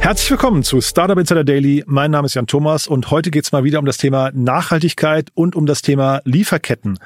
Herzlich 0.00 0.30
willkommen 0.30 0.62
zu 0.62 0.80
Startup 0.80 1.18
Insider 1.18 1.44
Daily. 1.44 1.84
Mein 1.86 2.10
Name 2.10 2.24
ist 2.24 2.34
Jan 2.34 2.46
Thomas 2.46 2.88
und 2.88 3.10
heute 3.10 3.30
geht 3.30 3.44
es 3.44 3.52
mal 3.52 3.64
wieder 3.64 3.78
um 3.78 3.84
das 3.84 3.98
Thema 3.98 4.30
Nachhaltigkeit 4.32 5.28
und 5.34 5.54
um 5.54 5.66
das 5.66 5.82
Thema 5.82 6.22
Lieferketten. 6.24 6.98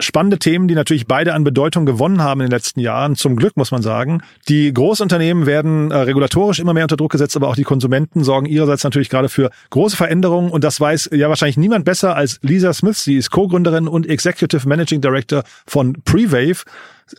Spannende 0.00 0.38
Themen, 0.38 0.66
die 0.66 0.74
natürlich 0.74 1.06
beide 1.06 1.34
an 1.34 1.44
Bedeutung 1.44 1.84
gewonnen 1.84 2.22
haben 2.22 2.40
in 2.40 2.46
den 2.46 2.50
letzten 2.50 2.80
Jahren. 2.80 3.16
Zum 3.16 3.36
Glück 3.36 3.56
muss 3.58 3.70
man 3.70 3.82
sagen. 3.82 4.22
Die 4.48 4.72
Großunternehmen 4.72 5.44
werden 5.46 5.90
äh, 5.90 5.96
regulatorisch 5.96 6.58
immer 6.58 6.72
mehr 6.72 6.84
unter 6.84 6.96
Druck 6.96 7.12
gesetzt, 7.12 7.36
aber 7.36 7.48
auch 7.48 7.54
die 7.54 7.62
Konsumenten 7.64 8.24
sorgen 8.24 8.46
ihrerseits 8.46 8.82
natürlich 8.82 9.10
gerade 9.10 9.28
für 9.28 9.50
große 9.68 9.96
Veränderungen. 9.96 10.50
Und 10.50 10.64
das 10.64 10.80
weiß 10.80 11.10
ja 11.12 11.28
wahrscheinlich 11.28 11.58
niemand 11.58 11.84
besser 11.84 12.16
als 12.16 12.38
Lisa 12.40 12.72
Smith. 12.72 13.04
Sie 13.04 13.16
ist 13.16 13.30
Co-Gründerin 13.30 13.86
und 13.86 14.08
Executive 14.08 14.66
Managing 14.66 15.02
Director 15.02 15.44
von 15.66 15.98
Prewave. 16.04 16.62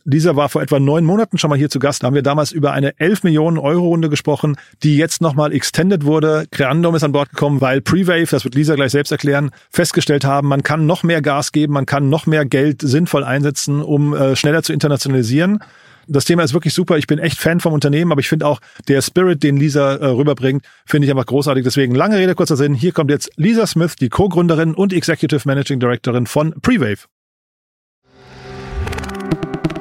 Dieser 0.06 0.36
war 0.36 0.50
vor 0.50 0.62
etwa 0.62 0.80
neun 0.80 1.06
Monaten 1.06 1.38
schon 1.38 1.50
mal 1.50 1.58
hier 1.58 1.70
zu 1.70 1.80
Gast. 1.80 2.04
Da 2.04 2.08
haben 2.08 2.16
wir 2.16 2.22
damals 2.22 2.52
über 2.52 2.72
eine 2.72 3.00
11 3.00 3.24
Millionen 3.24 3.58
Euro 3.58 3.88
Runde 3.88 4.10
gesprochen, 4.10 4.58
die 4.84 4.98
jetzt 4.98 5.22
nochmal 5.22 5.54
extended 5.54 6.06
wurde. 6.06 6.46
Creandum 6.52 6.96
ist 6.96 7.04
an 7.04 7.12
Bord 7.12 7.30
gekommen, 7.30 7.62
weil 7.62 7.82
Prewave, 7.82 8.28
das 8.30 8.44
wird 8.44 8.56
Lisa 8.56 8.76
gleich 8.76 8.92
selbst 8.92 9.12
erklären, 9.12 9.52
festgestellt 9.70 10.26
haben, 10.26 10.48
man 10.48 10.64
kann 10.64 10.86
noch 10.86 11.04
mehr 11.04 11.22
Gas 11.22 11.52
geben, 11.52 11.74
man 11.74 11.86
kann 11.86 12.10
noch 12.10 12.26
mehr 12.26 12.46
Geld 12.46 12.82
sinnvoll 12.82 13.24
einsetzen, 13.24 13.82
um 13.82 14.14
äh, 14.14 14.36
schneller 14.36 14.64
zu 14.64 14.74
internationalisieren. 14.74 15.60
Das 16.08 16.26
Thema 16.26 16.44
ist 16.44 16.54
wirklich 16.54 16.74
super. 16.74 16.98
Ich 16.98 17.08
bin 17.08 17.20
echt 17.20 17.40
Fan 17.40 17.60
vom 17.60 17.74
Unternehmen, 17.74 18.12
aber 18.12 18.20
ich 18.20 18.28
finde 18.28 18.46
auch 18.46 18.60
der 18.88 19.02
Spirit, 19.02 19.42
den 19.44 19.58
Lisa 19.58 19.96
äh, 19.96 20.06
rüberbringt, 20.08 20.66
finde 20.86 21.06
ich 21.06 21.12
einfach 21.12 21.26
großartig. 21.26 21.64
Deswegen 21.64 21.96
lange 21.96 22.18
Rede, 22.18 22.36
kurzer 22.36 22.58
Sinn. 22.58 22.74
Hier 22.74 22.92
kommt 22.92 23.10
jetzt 23.10 23.32
Lisa 23.38 23.66
Smith, 23.68 23.96
die 23.96 24.10
Co-Gründerin 24.10 24.74
und 24.74 24.92
Executive 24.92 25.48
Managing 25.48 25.80
Directorin 25.80 26.28
von 26.28 26.54
Prewave. 26.62 27.06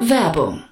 Werbung. 0.02 0.71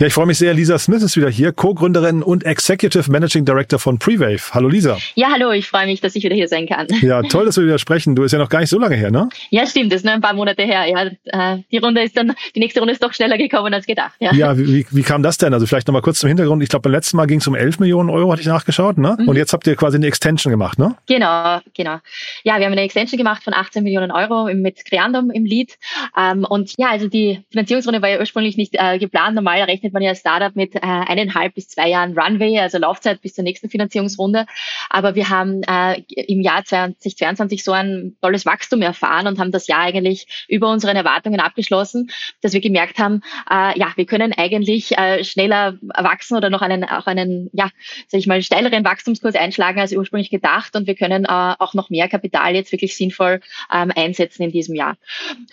Ja, 0.00 0.06
ich 0.06 0.14
freue 0.14 0.24
mich 0.24 0.38
sehr. 0.38 0.54
Lisa 0.54 0.78
Smith 0.78 1.02
ist 1.02 1.14
wieder 1.18 1.28
hier, 1.28 1.52
Co-Gründerin 1.52 2.22
und 2.22 2.44
Executive 2.44 3.10
Managing 3.10 3.44
Director 3.44 3.78
von 3.78 3.98
Prewave. 3.98 4.40
Hallo 4.54 4.66
Lisa. 4.66 4.96
Ja, 5.14 5.28
hallo, 5.30 5.50
ich 5.50 5.68
freue 5.68 5.84
mich, 5.84 6.00
dass 6.00 6.16
ich 6.16 6.24
wieder 6.24 6.34
hier 6.34 6.48
sein 6.48 6.66
kann. 6.66 6.86
Ja, 7.02 7.20
toll, 7.20 7.44
dass 7.44 7.58
wir 7.58 7.64
wieder 7.64 7.78
sprechen. 7.78 8.16
Du 8.16 8.22
ist 8.22 8.32
ja 8.32 8.38
noch 8.38 8.48
gar 8.48 8.60
nicht 8.60 8.70
so 8.70 8.78
lange 8.78 8.96
her, 8.96 9.10
ne? 9.10 9.28
Ja, 9.50 9.66
stimmt, 9.66 9.92
das 9.92 9.98
ist 9.98 10.04
nur 10.06 10.14
ein 10.14 10.22
paar 10.22 10.32
Monate 10.32 10.62
her. 10.62 10.86
Ja, 10.86 11.52
äh, 11.52 11.58
die 11.70 11.76
Runde 11.76 12.02
ist 12.02 12.16
dann, 12.16 12.32
die 12.54 12.60
nächste 12.60 12.80
Runde 12.80 12.94
ist 12.94 13.02
doch 13.02 13.12
schneller 13.12 13.36
gekommen 13.36 13.74
als 13.74 13.84
gedacht. 13.84 14.14
Ja, 14.20 14.32
ja 14.32 14.56
wie, 14.56 14.86
wie 14.90 15.02
kam 15.02 15.22
das 15.22 15.36
denn? 15.36 15.52
Also 15.52 15.66
vielleicht 15.66 15.86
nochmal 15.86 16.00
kurz 16.00 16.20
zum 16.20 16.28
Hintergrund. 16.28 16.62
Ich 16.62 16.70
glaube, 16.70 16.84
beim 16.84 16.92
letzten 16.92 17.18
Mal 17.18 17.26
ging 17.26 17.40
es 17.40 17.46
um 17.46 17.54
11 17.54 17.78
Millionen 17.80 18.08
Euro, 18.08 18.32
hatte 18.32 18.40
ich 18.40 18.48
nachgeschaut, 18.48 18.96
ne? 18.96 19.18
Mhm. 19.20 19.28
Und 19.28 19.36
jetzt 19.36 19.52
habt 19.52 19.66
ihr 19.66 19.76
quasi 19.76 19.98
eine 19.98 20.06
Extension 20.06 20.50
gemacht, 20.50 20.78
ne? 20.78 20.96
Genau, 21.08 21.58
genau. 21.76 21.98
Ja, 22.44 22.58
wir 22.58 22.64
haben 22.64 22.72
eine 22.72 22.82
Extension 22.84 23.18
gemacht 23.18 23.44
von 23.44 23.52
18 23.52 23.84
Millionen 23.84 24.12
Euro 24.12 24.48
mit 24.54 24.82
Creandum 24.86 25.30
im 25.30 25.44
Lead. 25.44 25.76
Ähm, 26.16 26.46
und 26.48 26.72
ja, 26.78 26.88
also 26.88 27.06
die 27.06 27.44
Finanzierungsrunde 27.50 28.00
war 28.00 28.08
ja 28.08 28.18
ursprünglich 28.18 28.56
nicht 28.56 28.76
äh, 28.78 28.98
geplant. 28.98 29.34
Normal 29.34 29.60
rechnet 29.64 29.89
man 29.92 30.02
ja 30.02 30.10
als 30.10 30.20
Startup 30.20 30.54
mit 30.56 30.70
mit 30.70 30.82
äh, 30.82 30.86
eineinhalb 30.86 31.54
bis 31.54 31.68
zwei 31.68 31.88
Jahren 31.88 32.18
Runway, 32.18 32.58
also 32.58 32.78
Laufzeit 32.78 33.20
bis 33.20 33.34
zur 33.34 33.44
nächsten 33.44 33.68
Finanzierungsrunde. 33.68 34.46
Aber 34.88 35.14
wir 35.14 35.28
haben 35.28 35.62
äh, 35.62 36.00
im 36.08 36.40
Jahr 36.40 36.64
2022 36.64 37.64
so 37.64 37.72
ein 37.72 38.16
tolles 38.22 38.46
Wachstum 38.46 38.82
erfahren 38.82 39.26
und 39.26 39.38
haben 39.38 39.52
das 39.52 39.66
Jahr 39.66 39.80
eigentlich 39.80 40.46
über 40.48 40.70
unseren 40.70 40.96
Erwartungen 40.96 41.40
abgeschlossen, 41.40 42.10
dass 42.42 42.52
wir 42.52 42.60
gemerkt 42.60 42.98
haben, 42.98 43.22
äh, 43.50 43.78
ja, 43.78 43.92
wir 43.96 44.06
können 44.06 44.32
eigentlich 44.32 44.96
äh, 44.96 45.24
schneller 45.24 45.78
wachsen 45.80 46.36
oder 46.36 46.50
noch 46.50 46.62
einen, 46.62 46.84
auch 46.84 47.06
einen, 47.06 47.50
ja, 47.52 47.70
sag 48.08 48.18
ich 48.18 48.26
mal, 48.26 48.42
steileren 48.42 48.84
Wachstumskurs 48.84 49.34
einschlagen 49.34 49.80
als 49.80 49.92
ursprünglich 49.92 50.30
gedacht 50.30 50.76
und 50.76 50.86
wir 50.86 50.94
können 50.94 51.24
äh, 51.24 51.28
auch 51.28 51.74
noch 51.74 51.90
mehr 51.90 52.08
Kapital 52.08 52.54
jetzt 52.54 52.72
wirklich 52.72 52.96
sinnvoll 52.96 53.40
ähm, 53.72 53.92
einsetzen 53.94 54.42
in 54.42 54.50
diesem 54.50 54.74
Jahr. 54.74 54.96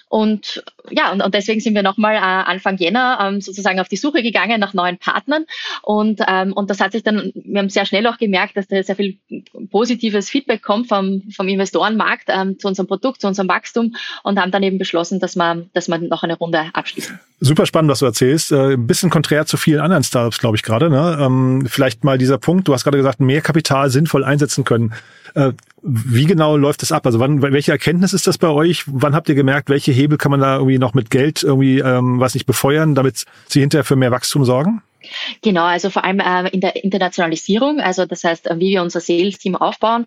Und 0.09 0.63
ja, 0.89 1.11
und, 1.11 1.21
und 1.21 1.33
deswegen 1.33 1.59
sind 1.59 1.75
wir 1.75 1.83
nochmal 1.83 2.15
äh, 2.15 2.19
Anfang 2.19 2.77
Jänner 2.77 3.19
ähm, 3.21 3.41
sozusagen 3.41 3.79
auf 3.79 3.87
die 3.87 3.97
Suche 3.97 4.21
gegangen 4.31 4.59
nach 4.59 4.73
neuen 4.73 4.97
Partnern. 4.97 5.45
Und, 5.81 6.21
ähm, 6.27 6.53
und 6.53 6.69
das 6.69 6.79
hat 6.79 6.91
sich 6.91 7.03
dann, 7.03 7.31
wir 7.33 7.59
haben 7.59 7.69
sehr 7.69 7.85
schnell 7.85 8.05
auch 8.07 8.17
gemerkt, 8.17 8.57
dass 8.57 8.67
da 8.67 8.81
sehr 8.81 8.95
viel 8.95 9.17
positives 9.71 10.29
Feedback 10.29 10.61
kommt 10.61 10.87
vom, 10.87 11.23
vom 11.35 11.47
Investorenmarkt 11.47 12.25
ähm, 12.27 12.59
zu 12.59 12.67
unserem 12.67 12.87
Produkt, 12.87 13.21
zu 13.21 13.27
unserem 13.27 13.47
Wachstum 13.47 13.95
und 14.23 14.39
haben 14.39 14.51
dann 14.51 14.63
eben 14.63 14.77
beschlossen, 14.77 15.19
dass 15.19 15.35
man, 15.35 15.69
dass 15.73 15.87
man 15.87 16.07
noch 16.07 16.23
eine 16.23 16.37
Runde 16.37 16.65
abschließen. 16.73 17.19
Super 17.39 17.65
spannend, 17.65 17.91
was 17.91 17.99
du 17.99 18.05
erzählst. 18.05 18.51
Äh, 18.51 18.73
ein 18.73 18.87
bisschen 18.87 19.09
konträr 19.09 19.45
zu 19.45 19.57
vielen 19.57 19.79
anderen 19.79 20.03
Startups, 20.03 20.39
glaube 20.39 20.57
ich, 20.57 20.63
gerade. 20.63 20.89
Ne? 20.89 21.17
Ähm, 21.19 21.67
vielleicht 21.69 22.03
mal 22.03 22.17
dieser 22.17 22.37
Punkt, 22.37 22.67
du 22.67 22.73
hast 22.73 22.83
gerade 22.83 22.97
gesagt, 22.97 23.19
mehr 23.19 23.41
Kapital 23.41 23.89
sinnvoll 23.89 24.23
einsetzen 24.23 24.63
können. 24.63 24.93
Äh, 25.37 25.53
wie 25.83 26.25
genau 26.25 26.57
läuft 26.57 26.81
das 26.81 26.91
ab? 26.91 27.05
Also 27.05 27.19
wann, 27.19 27.43
welche 27.43 27.71
Erkenntnis 27.71 28.11
ist 28.13 28.25
das 28.25 28.39
bei 28.39 28.49
euch? 28.49 28.83
Wann 28.87 29.13
habt 29.13 29.29
ihr 29.29 29.35
gemerkt, 29.35 29.69
welche 29.69 29.91
Hebel 29.91 30.17
kann 30.17 30.31
man 30.31 30.39
da 30.39 30.55
irgendwie 30.55 30.79
noch 30.79 30.95
mit 30.95 31.11
Geld 31.11 31.43
irgendwie, 31.43 31.79
ähm, 31.79 32.19
was 32.19 32.33
nicht 32.33 32.47
befeuern, 32.47 32.95
damit 32.95 33.25
sie 33.47 33.59
hinterher 33.59 33.83
für 33.83 33.95
mehr 33.95 34.11
Wachstum 34.11 34.43
sorgen? 34.43 34.81
Genau, 35.41 35.63
also 35.63 35.89
vor 35.89 36.03
allem 36.03 36.19
äh, 36.19 36.49
in 36.49 36.61
der 36.61 36.83
Internationalisierung, 36.83 37.79
also 37.79 38.05
das 38.05 38.23
heißt, 38.23 38.47
äh, 38.47 38.59
wie 38.59 38.71
wir 38.71 38.81
unser 38.81 38.99
Sales-Team 38.99 39.55
aufbauen, 39.55 40.05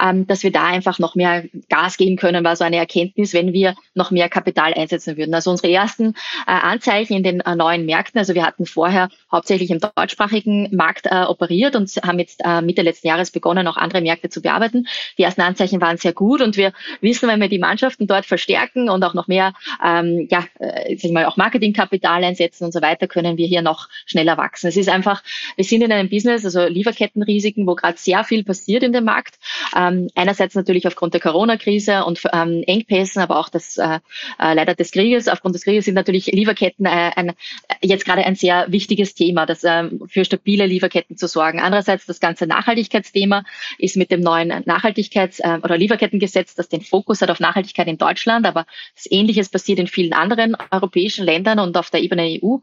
ähm, 0.00 0.26
dass 0.26 0.42
wir 0.42 0.52
da 0.52 0.66
einfach 0.66 0.98
noch 0.98 1.14
mehr 1.14 1.44
Gas 1.68 1.96
geben 1.96 2.16
können, 2.16 2.44
war 2.44 2.56
so 2.56 2.64
eine 2.64 2.76
Erkenntnis, 2.76 3.34
wenn 3.34 3.52
wir 3.52 3.74
noch 3.94 4.10
mehr 4.10 4.28
Kapital 4.28 4.74
einsetzen 4.74 5.16
würden. 5.16 5.34
Also 5.34 5.50
unsere 5.50 5.72
ersten 5.72 6.14
äh, 6.46 6.52
Anzeichen 6.52 7.14
in 7.14 7.22
den 7.22 7.40
äh, 7.40 7.54
neuen 7.56 7.86
Märkten, 7.86 8.18
also 8.18 8.34
wir 8.34 8.44
hatten 8.44 8.66
vorher 8.66 9.08
hauptsächlich 9.30 9.70
im 9.70 9.80
deutschsprachigen 9.80 10.74
Markt 10.74 11.06
äh, 11.06 11.24
operiert 11.24 11.76
und 11.76 11.88
haben 12.04 12.18
jetzt 12.18 12.40
äh, 12.44 12.62
Mitte 12.62 12.82
letzten 12.82 13.08
Jahres 13.08 13.30
begonnen, 13.30 13.66
auch 13.66 13.76
andere 13.76 14.00
Märkte 14.00 14.28
zu 14.28 14.42
bearbeiten. 14.42 14.86
Die 15.18 15.22
ersten 15.22 15.42
Anzeichen 15.42 15.80
waren 15.80 15.96
sehr 15.96 16.12
gut 16.12 16.40
und 16.40 16.56
wir 16.56 16.72
wissen, 17.00 17.28
wenn 17.28 17.40
wir 17.40 17.48
die 17.48 17.58
Mannschaften 17.58 18.06
dort 18.06 18.26
verstärken 18.26 18.88
und 18.88 19.02
auch 19.04 19.14
noch 19.14 19.28
mehr, 19.28 19.54
ähm, 19.84 20.28
ja, 20.30 20.44
äh, 20.58 20.96
sag 20.96 21.04
ich 21.04 21.12
mal, 21.12 21.26
auch 21.26 21.36
Marketingkapital 21.36 22.24
einsetzen 22.24 22.64
und 22.64 22.72
so 22.72 22.82
weiter, 22.82 23.06
können 23.06 23.36
wir 23.36 23.46
hier 23.46 23.62
noch 23.62 23.88
schneller 24.06 24.36
wachsen. 24.42 24.66
Es 24.66 24.76
ist 24.76 24.88
einfach, 24.88 25.22
wir 25.56 25.64
sind 25.64 25.82
in 25.82 25.92
einem 25.92 26.08
Business, 26.08 26.44
also 26.44 26.66
Lieferkettenrisiken, 26.66 27.66
wo 27.66 27.74
gerade 27.74 27.96
sehr 27.96 28.24
viel 28.24 28.42
passiert 28.44 28.82
in 28.82 28.92
dem 28.92 29.04
Markt. 29.04 29.38
Ähm, 29.76 30.08
einerseits 30.14 30.54
natürlich 30.54 30.86
aufgrund 30.86 31.14
der 31.14 31.20
Corona-Krise 31.20 32.04
und 32.04 32.20
ähm, 32.32 32.64
Engpässen, 32.66 33.22
aber 33.22 33.38
auch 33.38 33.48
das 33.48 33.78
äh, 33.78 34.00
äh, 34.38 34.54
leider 34.54 34.74
des 34.74 34.90
Krieges. 34.90 35.28
Aufgrund 35.28 35.54
des 35.54 35.64
Krieges 35.64 35.84
sind 35.84 35.94
natürlich 35.94 36.26
Lieferketten 36.26 36.86
äh, 36.86 37.10
ein, 37.14 37.32
jetzt 37.80 38.04
gerade 38.04 38.24
ein 38.24 38.34
sehr 38.34 38.66
wichtiges 38.68 39.14
Thema, 39.14 39.46
das 39.46 39.62
ähm, 39.64 40.02
für 40.08 40.24
stabile 40.24 40.66
Lieferketten 40.66 41.16
zu 41.16 41.28
sorgen. 41.28 41.60
Andererseits 41.60 42.06
das 42.06 42.20
ganze 42.20 42.46
Nachhaltigkeitsthema 42.46 43.44
ist 43.78 43.96
mit 43.96 44.10
dem 44.10 44.20
neuen 44.20 44.50
Nachhaltigkeits- 44.50 45.40
äh, 45.40 45.60
oder 45.62 45.78
Lieferkettengesetz, 45.78 46.54
das 46.54 46.68
den 46.68 46.80
Fokus 46.80 47.22
hat 47.22 47.30
auf 47.30 47.40
Nachhaltigkeit 47.40 47.86
in 47.86 47.98
Deutschland, 47.98 48.46
aber 48.46 48.66
das 48.94 49.10
Ähnliches 49.10 49.48
passiert 49.48 49.78
in 49.78 49.86
vielen 49.86 50.12
anderen 50.12 50.56
europäischen 50.70 51.24
Ländern 51.24 51.58
und 51.58 51.76
auf 51.76 51.90
der 51.90 52.00
Ebene 52.00 52.40
EU. 52.42 52.56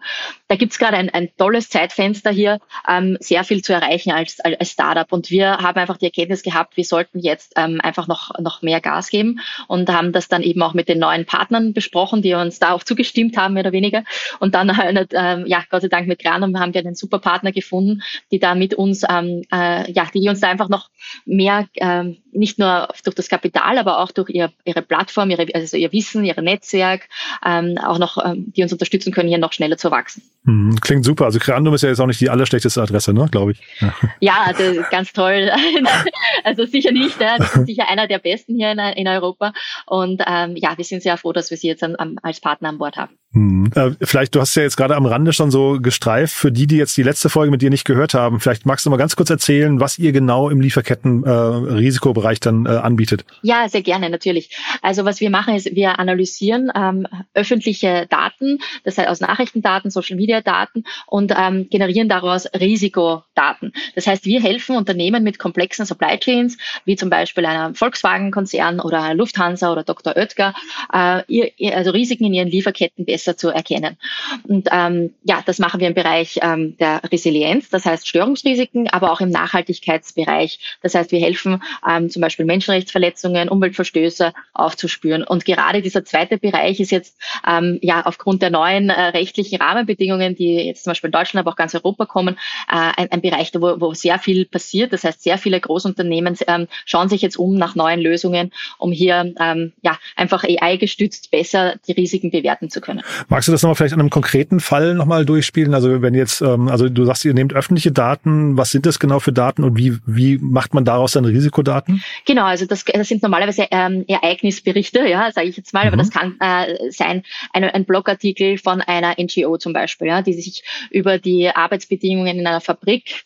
Da 0.48 0.56
gibt 0.56 0.74
es 0.74 0.80
gerade 0.80 0.98
ein, 0.98 1.10
ein 1.10 1.30
tolles 1.38 1.69
Zeitfenster 1.70 2.32
hier, 2.32 2.60
ähm, 2.88 3.18
sehr 3.20 3.44
viel 3.44 3.64
zu 3.64 3.74
erreichen 3.74 4.12
als, 4.12 4.40
als 4.40 4.72
Startup. 4.72 5.12
Und 5.12 5.30
wir 5.30 5.58
haben 5.58 5.80
einfach 5.80 5.98
die 5.98 6.06
Erkenntnis 6.06 6.44
gehabt, 6.44 6.78
wir 6.78 6.84
sollten 6.84 7.20
jetzt 7.20 7.54
ähm, 7.56 7.80
einfach 7.82 8.08
noch, 8.08 8.32
noch 8.40 8.62
mehr 8.62 8.82
Gas 8.82 9.10
geben 9.10 9.40
und 9.68 9.90
haben 9.90 10.12
das 10.12 10.28
dann 10.28 10.44
eben 10.44 10.62
auch 10.62 10.74
mit 10.74 10.90
den 10.90 11.00
neuen 11.00 11.26
Partnern 11.26 11.74
besprochen, 11.74 12.22
die 12.22 12.34
uns 12.34 12.60
da 12.60 12.74
auch 12.74 12.84
zugestimmt 12.84 13.38
haben, 13.38 13.54
mehr 13.54 13.64
oder 13.64 13.72
weniger. 13.72 14.04
Und 14.40 14.56
dann 14.56 14.76
halt, 14.76 15.12
ähm, 15.14 15.46
ja, 15.48 15.64
Gott 15.70 15.82
sei 15.82 15.88
Dank 15.88 16.08
mit 16.08 16.20
Granum 16.20 16.60
haben 16.60 16.74
wir 16.74 16.82
einen 16.82 16.96
super 16.96 17.20
Partner 17.20 17.52
gefunden, 17.52 18.02
die 18.32 18.40
da 18.40 18.56
mit 18.56 18.74
uns, 18.74 19.04
ähm, 19.10 19.44
äh, 19.52 19.92
ja, 19.92 20.08
die 20.14 20.28
uns 20.28 20.40
da 20.40 20.50
einfach 20.50 20.70
noch 20.70 20.90
mehr 21.26 21.68
ähm, 21.76 22.18
nicht 22.32 22.60
nur 22.60 22.88
durch 23.04 23.16
das 23.16 23.30
Kapital, 23.30 23.78
aber 23.78 24.00
auch 24.00 24.12
durch 24.12 24.30
ihr, 24.30 24.52
ihre 24.66 24.82
Plattform, 24.82 25.30
ihre, 25.30 25.48
also 25.54 25.78
ihr 25.78 25.92
Wissen, 25.92 26.24
ihr 26.26 26.40
Netzwerk, 26.42 27.08
ähm, 27.46 27.78
auch 27.78 28.00
noch, 28.00 28.24
ähm, 28.24 28.52
die 28.56 28.64
uns 28.64 28.72
unterstützen 28.72 29.12
können, 29.12 29.30
hier 29.30 29.38
noch 29.38 29.54
schneller 29.54 29.78
zu 29.78 29.92
wachsen. 29.92 30.24
Hm, 30.46 30.80
klingt 30.82 31.06
super. 31.06 31.26
Also 31.26 31.40
Creandum 31.40 31.74
ist 31.74 31.82
ja 31.82 31.90
jetzt 31.90 32.00
auch 32.00 32.08
nicht 32.08 32.22
die 32.22 32.30
allerschlechteste 32.30 32.82
Adresse, 32.82 33.14
ne, 33.14 33.28
glaube 33.32 33.52
ich. 33.52 33.60
Ja, 33.80 33.94
ja 34.20 34.34
also 34.46 34.64
ganz 34.90 35.12
toll. 35.14 35.52
also 36.44 36.66
sicher 36.66 36.92
nicht. 36.92 37.20
Ja. 37.20 37.38
Das 37.38 37.56
ist 37.56 37.66
sicher 37.66 37.90
einer 37.90 38.08
der 38.08 38.20
besten 38.20 38.56
hier 38.56 38.72
in, 38.72 38.80
in 38.80 39.08
Europa. 39.08 39.54
Und 39.86 40.22
ähm, 40.26 40.56
ja, 40.56 40.78
wir 40.78 40.86
sind 40.86 41.04
sehr 41.04 41.18
froh, 41.18 41.34
dass 41.34 41.52
wir 41.52 41.58
sie 41.58 41.68
jetzt 41.68 41.84
am, 41.84 42.18
als 42.24 42.40
Partner 42.40 42.70
an 42.70 42.78
Bord 42.78 42.98
haben. 42.98 43.14
Hm. 43.32 43.70
Äh, 43.76 43.92
vielleicht, 44.02 44.34
du 44.34 44.42
hast 44.42 44.56
ja 44.56 44.64
jetzt 44.64 44.76
gerade 44.76 44.96
am 44.96 45.06
Rande 45.06 45.34
schon 45.34 45.52
so 45.52 45.80
gestreift, 45.80 46.34
für 46.34 46.52
die, 46.52 46.66
die 46.66 46.78
jetzt 46.78 46.98
die 46.98 47.04
letzte 47.04 47.30
Folge 47.30 47.52
mit 47.52 47.62
dir 47.62 47.70
nicht 47.70 47.86
gehört 47.86 48.16
haben, 48.16 48.40
vielleicht 48.40 48.66
magst 48.66 48.88
du 48.88 48.90
mal 48.90 48.98
ganz 48.98 49.16
kurz 49.16 49.30
erzählen, 49.30 49.80
was 49.80 50.00
ihr 50.00 50.12
genau 50.12 50.50
im 50.50 50.62
Lieferketten-Risikobereich 50.62 52.19
äh, 52.19 52.19
dann 52.40 52.66
äh, 52.66 52.70
anbietet. 52.70 53.26
Ja, 53.42 53.68
sehr 53.70 53.82
gerne, 53.82 54.10
natürlich. 54.10 54.56
Also 54.82 55.06
was 55.06 55.20
wir 55.20 55.30
machen, 55.30 55.56
ist, 55.56 55.76
wir 55.76 56.00
analysieren 56.00 56.72
ähm, 56.76 57.08
öffentliche 57.34 58.08
Daten, 58.10 58.60
das 58.84 58.98
heißt 58.98 59.08
aus 59.08 59.20
Nachrichtendaten, 59.20 59.92
Social 59.92 60.16
Media 60.16 60.42
Daten 60.42 60.84
und 61.08 61.34
ähm, 61.38 61.68
generieren 61.70 62.10
daraus 62.10 62.48
Risikodaten. 62.54 63.74
Das 63.96 64.08
heißt, 64.08 64.26
wir 64.26 64.42
helfen 64.42 64.76
Unternehmen 64.76 65.24
mit 65.24 65.40
komplexen 65.40 65.86
Supply 65.86 66.18
Chains, 66.20 66.58
wie 66.86 66.96
zum 66.96 67.10
Beispiel 67.10 67.46
einer 67.46 67.74
Volkswagen-Konzern 67.74 68.80
oder 68.80 69.14
Lufthansa 69.14 69.72
oder 69.72 69.84
Dr. 69.84 70.16
Oetker, 70.16 70.54
äh, 70.94 71.24
ihr, 71.28 71.76
also 71.76 71.92
Risiken 71.92 72.26
in 72.26 72.34
ihren 72.34 72.48
Lieferketten 72.48 73.06
besser 73.06 73.38
zu 73.38 73.50
erkennen. 73.50 73.98
Und 74.44 74.70
ähm, 74.72 75.14
ja, 75.24 75.42
das 75.46 75.60
machen 75.60 75.80
wir 75.80 75.88
im 75.88 75.94
Bereich 75.94 76.40
ähm, 76.42 76.78
der 76.78 77.02
Resilienz, 77.12 77.70
das 77.70 77.86
heißt 77.86 78.08
Störungsrisiken, 78.08 78.90
aber 78.90 79.12
auch 79.12 79.22
im 79.22 79.30
Nachhaltigkeitsbereich. 79.30 80.78
Das 80.82 80.96
heißt, 80.96 81.12
wir 81.12 81.20
helfen 81.20 81.62
ähm, 81.88 82.09
zum 82.10 82.22
Beispiel 82.22 82.46
Menschenrechtsverletzungen, 82.46 83.50
Umweltverstöße 83.50 84.34
aufzuspüren. 84.54 85.24
Und 85.24 85.46
gerade 85.46 85.82
dieser 85.82 86.06
zweite 86.06 86.38
Bereich 86.38 86.80
ist 86.80 86.92
jetzt 86.92 87.18
ähm, 87.48 87.80
ja 87.82 88.06
aufgrund 88.06 88.42
der 88.42 88.50
neuen 88.50 88.90
äh, 88.90 89.02
rechtlichen 89.10 89.62
Rahmenbedingungen, 89.62 90.36
die 90.36 90.56
jetzt 90.56 90.84
zum 90.84 90.92
Beispiel 90.92 91.10
in 91.10 91.14
Deutschland, 91.14 91.46
aber 91.46 91.52
auch 91.52 91.58
ganz 91.58 91.76
Europa 91.76 92.06
kommen, 92.06 92.36
äh, 92.70 92.92
ein, 92.98 93.12
ein 93.12 93.22
Bereich, 93.22 93.52
wo, 93.56 93.80
wo 93.80 93.94
sehr 93.94 94.20
viel 94.20 94.46
passiert. 94.46 94.94
Das 94.94 95.04
heißt, 95.04 95.24
sehr 95.24 95.38
viele 95.38 95.60
Großunternehmen 95.60 96.38
ähm, 96.48 96.68
schauen 96.86 97.10
sich 97.10 97.22
jetzt 97.22 97.38
um 97.38 97.56
nach 97.56 97.76
neuen 97.76 98.00
Lösungen, 98.00 98.52
um 98.78 98.92
hier 98.92 99.34
ähm, 99.40 99.74
ja 99.82 99.98
einfach 100.16 100.44
AI 100.44 100.78
gestützt 100.78 101.32
besser 101.32 101.76
die 101.88 101.94
Risiken 101.94 102.32
bewerten 102.32 102.70
zu 102.70 102.82
können. 102.82 103.02
Magst 103.28 103.48
du 103.48 103.52
das 103.52 103.62
nochmal 103.62 103.76
vielleicht 103.76 103.94
an 103.94 104.00
einem 104.00 104.10
konkreten 104.10 104.60
Fall 104.60 104.96
nochmal 104.96 105.26
durchspielen? 105.26 105.74
Also 105.74 106.02
wenn 106.02 106.14
jetzt, 106.14 106.42
ähm, 106.42 106.68
also 106.68 106.90
du 106.90 107.06
sagst, 107.06 107.26
ihr 107.26 107.34
nehmt 107.34 107.54
öffentliche 107.54 107.92
Daten, 107.92 108.58
was 108.58 108.72
sind 108.72 108.86
das 108.86 109.00
genau 109.00 109.20
für 109.20 109.32
Daten 109.32 109.64
und 109.64 109.78
wie, 109.78 109.98
wie 110.06 110.38
macht 110.38 110.74
man 110.74 110.86
daraus 110.86 111.14
dann 111.14 111.26
Risikodaten? 111.26 111.99
Genau, 112.26 112.46
also 112.46 112.66
das, 112.66 112.86
das 112.86 113.08
sind 113.08 113.22
normalerweise 113.22 113.68
ähm, 113.72 114.06
Ereignisberichte, 114.08 115.08
ja, 115.08 115.32
sage 115.32 115.48
ich 115.48 115.58
jetzt 115.58 115.74
mal, 115.74 115.84
mhm. 115.84 115.88
aber 115.88 115.98
das 115.98 116.12
kann 116.12 116.38
äh, 116.40 116.92
sein 116.92 117.24
ein, 117.54 117.64
ein 117.64 117.86
Blogartikel 117.86 118.58
von 118.58 118.82
einer 118.82 119.16
NGO 119.20 119.58
zum 119.58 119.74
Beispiel, 119.74 120.08
ja, 120.08 120.22
die 120.22 120.34
sich 120.34 120.64
über 120.90 121.18
die 121.18 121.50
Arbeitsbedingungen 121.50 122.40
in 122.40 122.48
einer 122.48 122.62
Fabrik 122.62 123.26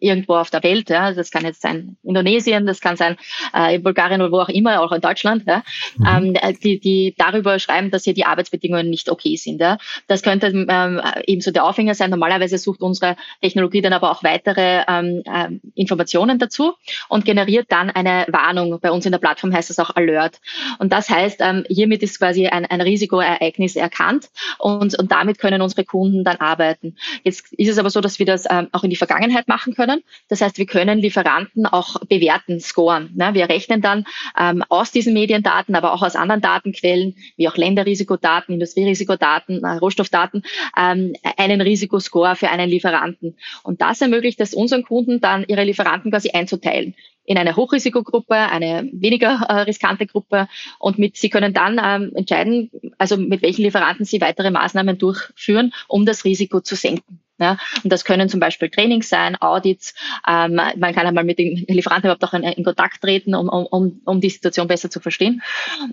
irgendwo 0.00 0.34
auf 0.34 0.50
der 0.50 0.62
Welt. 0.62 0.90
Ja. 0.90 1.12
Das 1.12 1.30
kann 1.30 1.44
jetzt 1.44 1.62
sein 1.62 1.96
Indonesien, 2.02 2.66
das 2.66 2.80
kann 2.80 2.96
sein 2.96 3.16
äh, 3.54 3.76
in 3.76 3.82
Bulgarien 3.82 4.22
oder 4.22 4.32
wo 4.32 4.40
auch 4.40 4.48
immer, 4.48 4.82
auch 4.82 4.92
in 4.92 5.00
Deutschland, 5.00 5.44
ja. 5.46 5.62
Mhm. 5.98 6.36
Ähm, 6.36 6.58
die, 6.62 6.80
die 6.80 7.14
darüber 7.16 7.58
schreiben, 7.58 7.90
dass 7.90 8.04
hier 8.04 8.14
die 8.14 8.24
Arbeitsbedingungen 8.24 8.88
nicht 8.88 9.10
okay 9.10 9.36
sind. 9.36 9.60
Ja. 9.60 9.78
Das 10.06 10.22
könnte 10.22 10.46
ähm, 10.46 11.00
ebenso 11.26 11.50
der 11.50 11.64
Aufhänger 11.64 11.94
sein. 11.94 12.10
Normalerweise 12.10 12.58
sucht 12.58 12.80
unsere 12.80 13.16
Technologie 13.42 13.82
dann 13.82 13.92
aber 13.92 14.10
auch 14.10 14.22
weitere 14.22 14.82
ähm, 14.88 15.22
äh, 15.24 15.50
Informationen 15.74 16.38
dazu 16.38 16.74
und 17.08 17.24
generiert 17.24 17.66
dann 17.70 17.90
eine 17.90 18.26
Warnung. 18.28 18.80
Bei 18.80 18.90
uns 18.90 19.04
in 19.06 19.12
der 19.12 19.18
Plattform 19.18 19.54
heißt 19.54 19.70
das 19.70 19.78
auch 19.78 19.94
Alert. 19.96 20.40
Und 20.78 20.92
das 20.92 21.10
heißt, 21.10 21.40
ähm, 21.40 21.64
hiermit 21.68 22.02
ist 22.02 22.18
quasi 22.18 22.46
ein, 22.46 22.64
ein 22.64 22.80
Risikoereignis 22.80 23.76
erkannt 23.76 24.30
und, 24.58 24.98
und 24.98 25.12
damit 25.12 25.38
können 25.38 25.62
unsere 25.62 25.84
Kunden 25.84 26.24
dann 26.24 26.36
arbeiten. 26.38 26.96
Jetzt 27.22 27.52
ist 27.52 27.68
es 27.68 27.78
aber 27.78 27.90
so, 27.90 28.00
dass 28.00 28.18
wir 28.18 28.26
das 28.26 28.44
ähm, 28.50 28.68
auch 28.72 28.84
in 28.84 28.90
die 28.90 28.96
Vergangenheit 28.96 29.33
Vergangenheit 29.34 29.48
machen 29.48 29.74
können. 29.74 30.02
Das 30.28 30.40
heißt, 30.40 30.58
wir 30.58 30.66
können 30.66 30.98
Lieferanten 30.98 31.66
auch 31.66 32.00
bewerten, 32.08 32.60
scoren. 32.60 33.10
Ne? 33.14 33.34
Wir 33.34 33.48
rechnen 33.48 33.80
dann 33.80 34.04
ähm, 34.38 34.62
aus 34.68 34.92
diesen 34.92 35.12
Mediendaten, 35.14 35.74
aber 35.74 35.92
auch 35.92 36.02
aus 36.02 36.16
anderen 36.16 36.40
Datenquellen, 36.40 37.16
wie 37.36 37.48
auch 37.48 37.56
Länderrisikodaten, 37.56 38.54
Industrierisikodaten, 38.54 39.62
äh, 39.64 39.76
Rohstoffdaten, 39.78 40.42
ähm, 40.76 41.14
einen 41.36 41.60
Risikoscore 41.60 42.36
für 42.36 42.50
einen 42.50 42.70
Lieferanten. 42.70 43.36
Und 43.62 43.80
das 43.80 44.00
ermöglicht 44.00 44.40
es 44.40 44.54
unseren 44.54 44.84
Kunden 44.84 45.20
dann, 45.20 45.44
ihre 45.46 45.64
Lieferanten 45.64 46.10
quasi 46.10 46.30
einzuteilen 46.30 46.94
in 47.26 47.38
eine 47.38 47.56
Hochrisikogruppe, 47.56 48.34
eine 48.34 48.90
weniger 48.92 49.46
äh, 49.48 49.60
riskante 49.60 50.06
Gruppe 50.06 50.46
und 50.78 50.98
mit, 50.98 51.16
sie 51.16 51.30
können 51.30 51.54
dann 51.54 51.80
ähm, 51.82 52.12
entscheiden, 52.14 52.70
also 52.98 53.16
mit 53.16 53.40
welchen 53.40 53.62
Lieferanten 53.62 54.04
sie 54.04 54.20
weitere 54.20 54.50
Maßnahmen 54.50 54.98
durchführen, 54.98 55.72
um 55.88 56.04
das 56.04 56.26
Risiko 56.26 56.60
zu 56.60 56.76
senken. 56.76 57.23
Ja, 57.44 57.58
und 57.82 57.92
das 57.92 58.06
können 58.06 58.30
zum 58.30 58.40
Beispiel 58.40 58.70
Trainings 58.70 59.10
sein, 59.10 59.36
Audits. 59.38 59.92
Ähm, 60.26 60.54
man 60.54 60.94
kann 60.94 61.06
einmal 61.06 61.24
mit 61.24 61.38
dem 61.38 61.62
Lieferanten 61.68 62.08
überhaupt 62.08 62.24
auch 62.24 62.32
in, 62.32 62.42
in 62.42 62.64
Kontakt 62.64 63.02
treten, 63.02 63.34
um, 63.34 63.50
um, 63.50 64.00
um 64.06 64.20
die 64.22 64.30
Situation 64.30 64.66
besser 64.66 64.88
zu 64.88 64.98
verstehen 64.98 65.42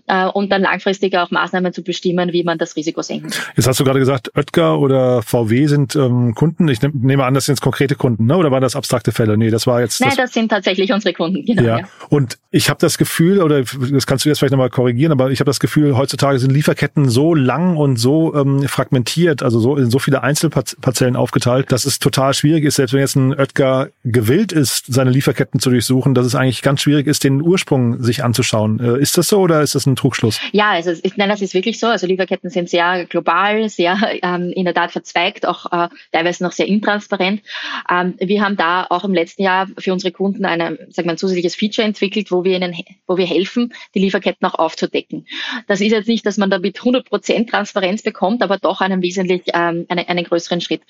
äh, 0.08 0.28
und 0.28 0.50
dann 0.50 0.62
langfristig 0.62 1.18
auch 1.18 1.30
Maßnahmen 1.30 1.74
zu 1.74 1.84
bestimmen, 1.84 2.32
wie 2.32 2.44
man 2.44 2.58
das 2.58 2.78
Risiko 2.78 3.02
senken 3.02 3.32
kann. 3.32 3.44
Jetzt 3.58 3.68
hast 3.68 3.82
du 3.82 3.84
gerade 3.84 4.00
gesagt, 4.00 4.32
Oetker 4.38 4.80
oder 4.80 5.22
VW 5.24 5.68
sind 5.68 5.94
ähm, 5.98 6.36
Kunden. 6.36 6.70
Ich 6.70 6.82
nehm, 6.82 6.94
nehme 7.02 7.26
an, 7.26 7.34
das 7.34 7.48
sind 7.48 7.56
jetzt 7.56 7.62
konkrete 7.62 7.96
Kunden, 7.96 8.28
ne? 8.28 8.38
oder 8.38 8.50
waren 8.50 8.62
das 8.62 8.78
abstrakte 8.78 9.12
Fälle? 9.12 9.38
Nee, 9.38 9.50
das 9.50 9.68
war 9.68 9.82
jetzt. 9.82 10.00
Nein, 10.00 10.12
das, 10.12 10.18
das 10.18 10.34
sind 10.34 10.50
tatsächlich 10.50 10.94
unsere 10.94 11.14
Kunden, 11.14 11.46
genau. 11.46 11.64
Ja. 11.64 11.80
ja. 11.80 11.86
Und 12.08 12.38
ich 12.50 12.70
habe 12.70 12.80
das 12.80 12.98
Gefühl, 12.98 13.42
oder 13.42 13.62
das 13.64 14.08
kannst 14.08 14.24
du 14.24 14.30
jetzt 14.30 14.40
vielleicht 14.40 14.54
nochmal 14.54 14.70
korrigieren, 14.70 15.12
aber 15.12 15.32
ich 15.32 15.42
habe 15.42 15.50
das 15.50 15.60
Gefühl, 15.60 15.98
heutzutage 15.98 16.40
sind 16.40 16.52
Lieferketten 16.52 17.10
so 17.10 17.36
lang 17.36 17.76
und 17.76 17.98
so 17.98 18.34
ähm, 18.36 18.66
fragmentiert, 18.70 19.44
also 19.44 19.60
so 19.60 19.76
in 19.76 19.90
so 19.90 20.00
viele 20.00 20.24
Einzelparzellen 20.24 21.18
auf 21.18 21.32
aufgeteilt, 21.42 21.72
dass 21.72 21.86
es 21.86 22.00
total 22.00 22.34
schwierig 22.34 22.64
ist, 22.66 22.76
selbst 22.76 22.94
wenn 22.94 23.00
jetzt 23.00 23.16
ein 23.16 23.34
Oetker 23.34 23.90
gewillt 24.04 24.52
ist, 24.52 24.86
seine 24.88 25.10
Lieferketten 25.10 25.60
zu 25.60 25.70
durchsuchen, 25.70 26.14
dass 26.14 26.26
es 26.26 26.36
eigentlich 26.36 26.62
ganz 26.62 26.82
schwierig 26.82 27.08
ist, 27.08 27.24
den 27.24 27.42
Ursprung 27.42 28.02
sich 28.02 28.24
anzuschauen. 28.24 28.80
Äh, 28.80 29.02
ist 29.02 29.18
das 29.18 29.28
so 29.28 29.40
oder 29.40 29.62
ist 29.62 29.76
das 29.76 29.86
ein 29.86 29.96
Trugschluss? 29.96 30.40
Ja, 30.52 30.72
also 30.72 30.92
ich, 30.92 31.18
nein, 31.18 31.30
das 31.30 31.42
ist 31.42 31.54
wirklich 31.54 31.80
so. 31.80 31.88
Also 31.88 32.08
Lieferketten 32.08 32.50
sind 32.50 32.70
sehr 32.70 33.06
global, 33.06 33.70
sehr 33.70 33.98
ähm, 34.22 34.52
in 34.56 34.66
der 34.66 34.74
Tat 34.74 34.92
verzweigt, 34.92 35.46
auch 35.46 35.66
äh, 35.72 35.90
teilweise 36.12 36.44
noch 36.44 36.52
sehr 36.52 36.68
intransparent. 36.68 37.42
Ähm, 37.90 38.14
wir 38.20 38.42
haben 38.42 38.56
da 38.56 38.86
auch 38.90 39.04
im 39.04 39.14
letzten 39.14 39.44
Jahr 39.44 39.68
für 39.78 39.94
unsere 39.94 40.12
Kunden 40.12 40.46
eine, 40.46 40.78
sagen 40.90 41.08
wir, 41.08 41.12
ein 41.12 41.18
zusätzliches 41.18 41.56
Feature 41.56 41.88
entwickelt, 41.88 42.32
wo 42.32 42.44
wir 42.44 42.56
ihnen, 42.58 42.76
wo 43.08 43.18
wir 43.18 43.26
helfen, 43.26 43.74
die 43.96 44.00
Lieferketten 44.00 44.48
auch 44.48 44.56
aufzudecken. 44.56 45.26
Das 45.68 45.82
ist 45.82 45.92
jetzt 45.92 46.08
nicht, 46.08 46.26
dass 46.26 46.38
man 46.38 46.50
damit 46.50 46.80
100 46.80 47.08
Prozent 47.08 47.50
Transparenz 47.50 48.04
bekommt, 48.04 48.44
aber 48.44 48.58
doch 48.58 48.82
einen 48.82 49.02
wesentlich 49.02 49.44
ähm, 49.54 49.86
einen, 49.90 50.08
einen 50.08 50.24
größeren 50.24 50.62
Schritt. 50.62 50.82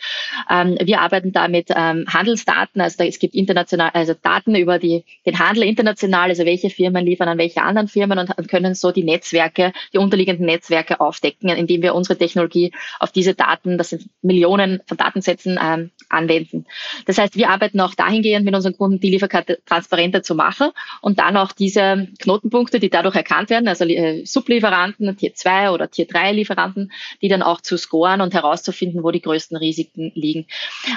Ähm, 0.49 0.77
wir 0.81 1.01
arbeiten 1.01 1.31
da 1.31 1.47
mit 1.47 1.69
ähm, 1.75 2.05
Handelsdaten, 2.07 2.81
also 2.81 2.97
da, 2.97 3.05
es 3.05 3.19
gibt 3.19 3.35
international, 3.35 3.91
also 3.93 4.13
Daten 4.13 4.55
über 4.55 4.79
die, 4.79 5.03
den 5.25 5.39
Handel 5.39 5.63
international, 5.63 6.29
also 6.29 6.45
welche 6.45 6.69
Firmen 6.69 7.05
liefern 7.05 7.27
an 7.27 7.37
welche 7.37 7.61
anderen 7.61 7.87
Firmen 7.87 8.19
und, 8.19 8.37
und 8.37 8.47
können 8.47 8.75
so 8.75 8.91
die 8.91 9.03
Netzwerke, 9.03 9.73
die 9.93 9.97
unterliegenden 9.97 10.45
Netzwerke 10.45 10.99
aufdecken, 10.99 11.49
indem 11.49 11.81
wir 11.81 11.95
unsere 11.95 12.17
Technologie 12.17 12.71
auf 12.99 13.11
diese 13.11 13.33
Daten, 13.33 13.77
das 13.77 13.89
sind 13.89 14.09
Millionen 14.21 14.81
von 14.87 14.97
Datensätzen, 14.97 15.59
ähm, 15.61 15.91
anwenden. 16.09 16.65
Das 17.05 17.17
heißt, 17.17 17.35
wir 17.35 17.49
arbeiten 17.49 17.79
auch 17.79 17.95
dahingehend 17.95 18.45
mit 18.45 18.55
unseren 18.55 18.77
Kunden, 18.77 18.99
die 18.99 19.09
Lieferkette 19.09 19.59
transparenter 19.65 20.23
zu 20.23 20.35
machen 20.35 20.71
und 21.01 21.19
dann 21.19 21.37
auch 21.37 21.51
diese 21.51 22.07
Knotenpunkte, 22.19 22.79
die 22.79 22.89
dadurch 22.89 23.15
erkannt 23.15 23.49
werden, 23.49 23.67
also 23.67 23.85
äh, 23.85 24.25
Sublieferanten, 24.25 25.15
Tier 25.17 25.33
2 25.33 25.71
oder 25.71 25.89
Tier 25.89 26.05
3 26.07 26.33
Lieferanten, 26.33 26.91
die 27.21 27.27
dann 27.27 27.41
auch 27.41 27.61
zu 27.61 27.77
scoren 27.77 28.21
und 28.21 28.33
herauszufinden, 28.33 29.03
wo 29.03 29.11
die 29.11 29.21
größten 29.21 29.57
Risiken 29.57 30.11
liegen. 30.21 30.45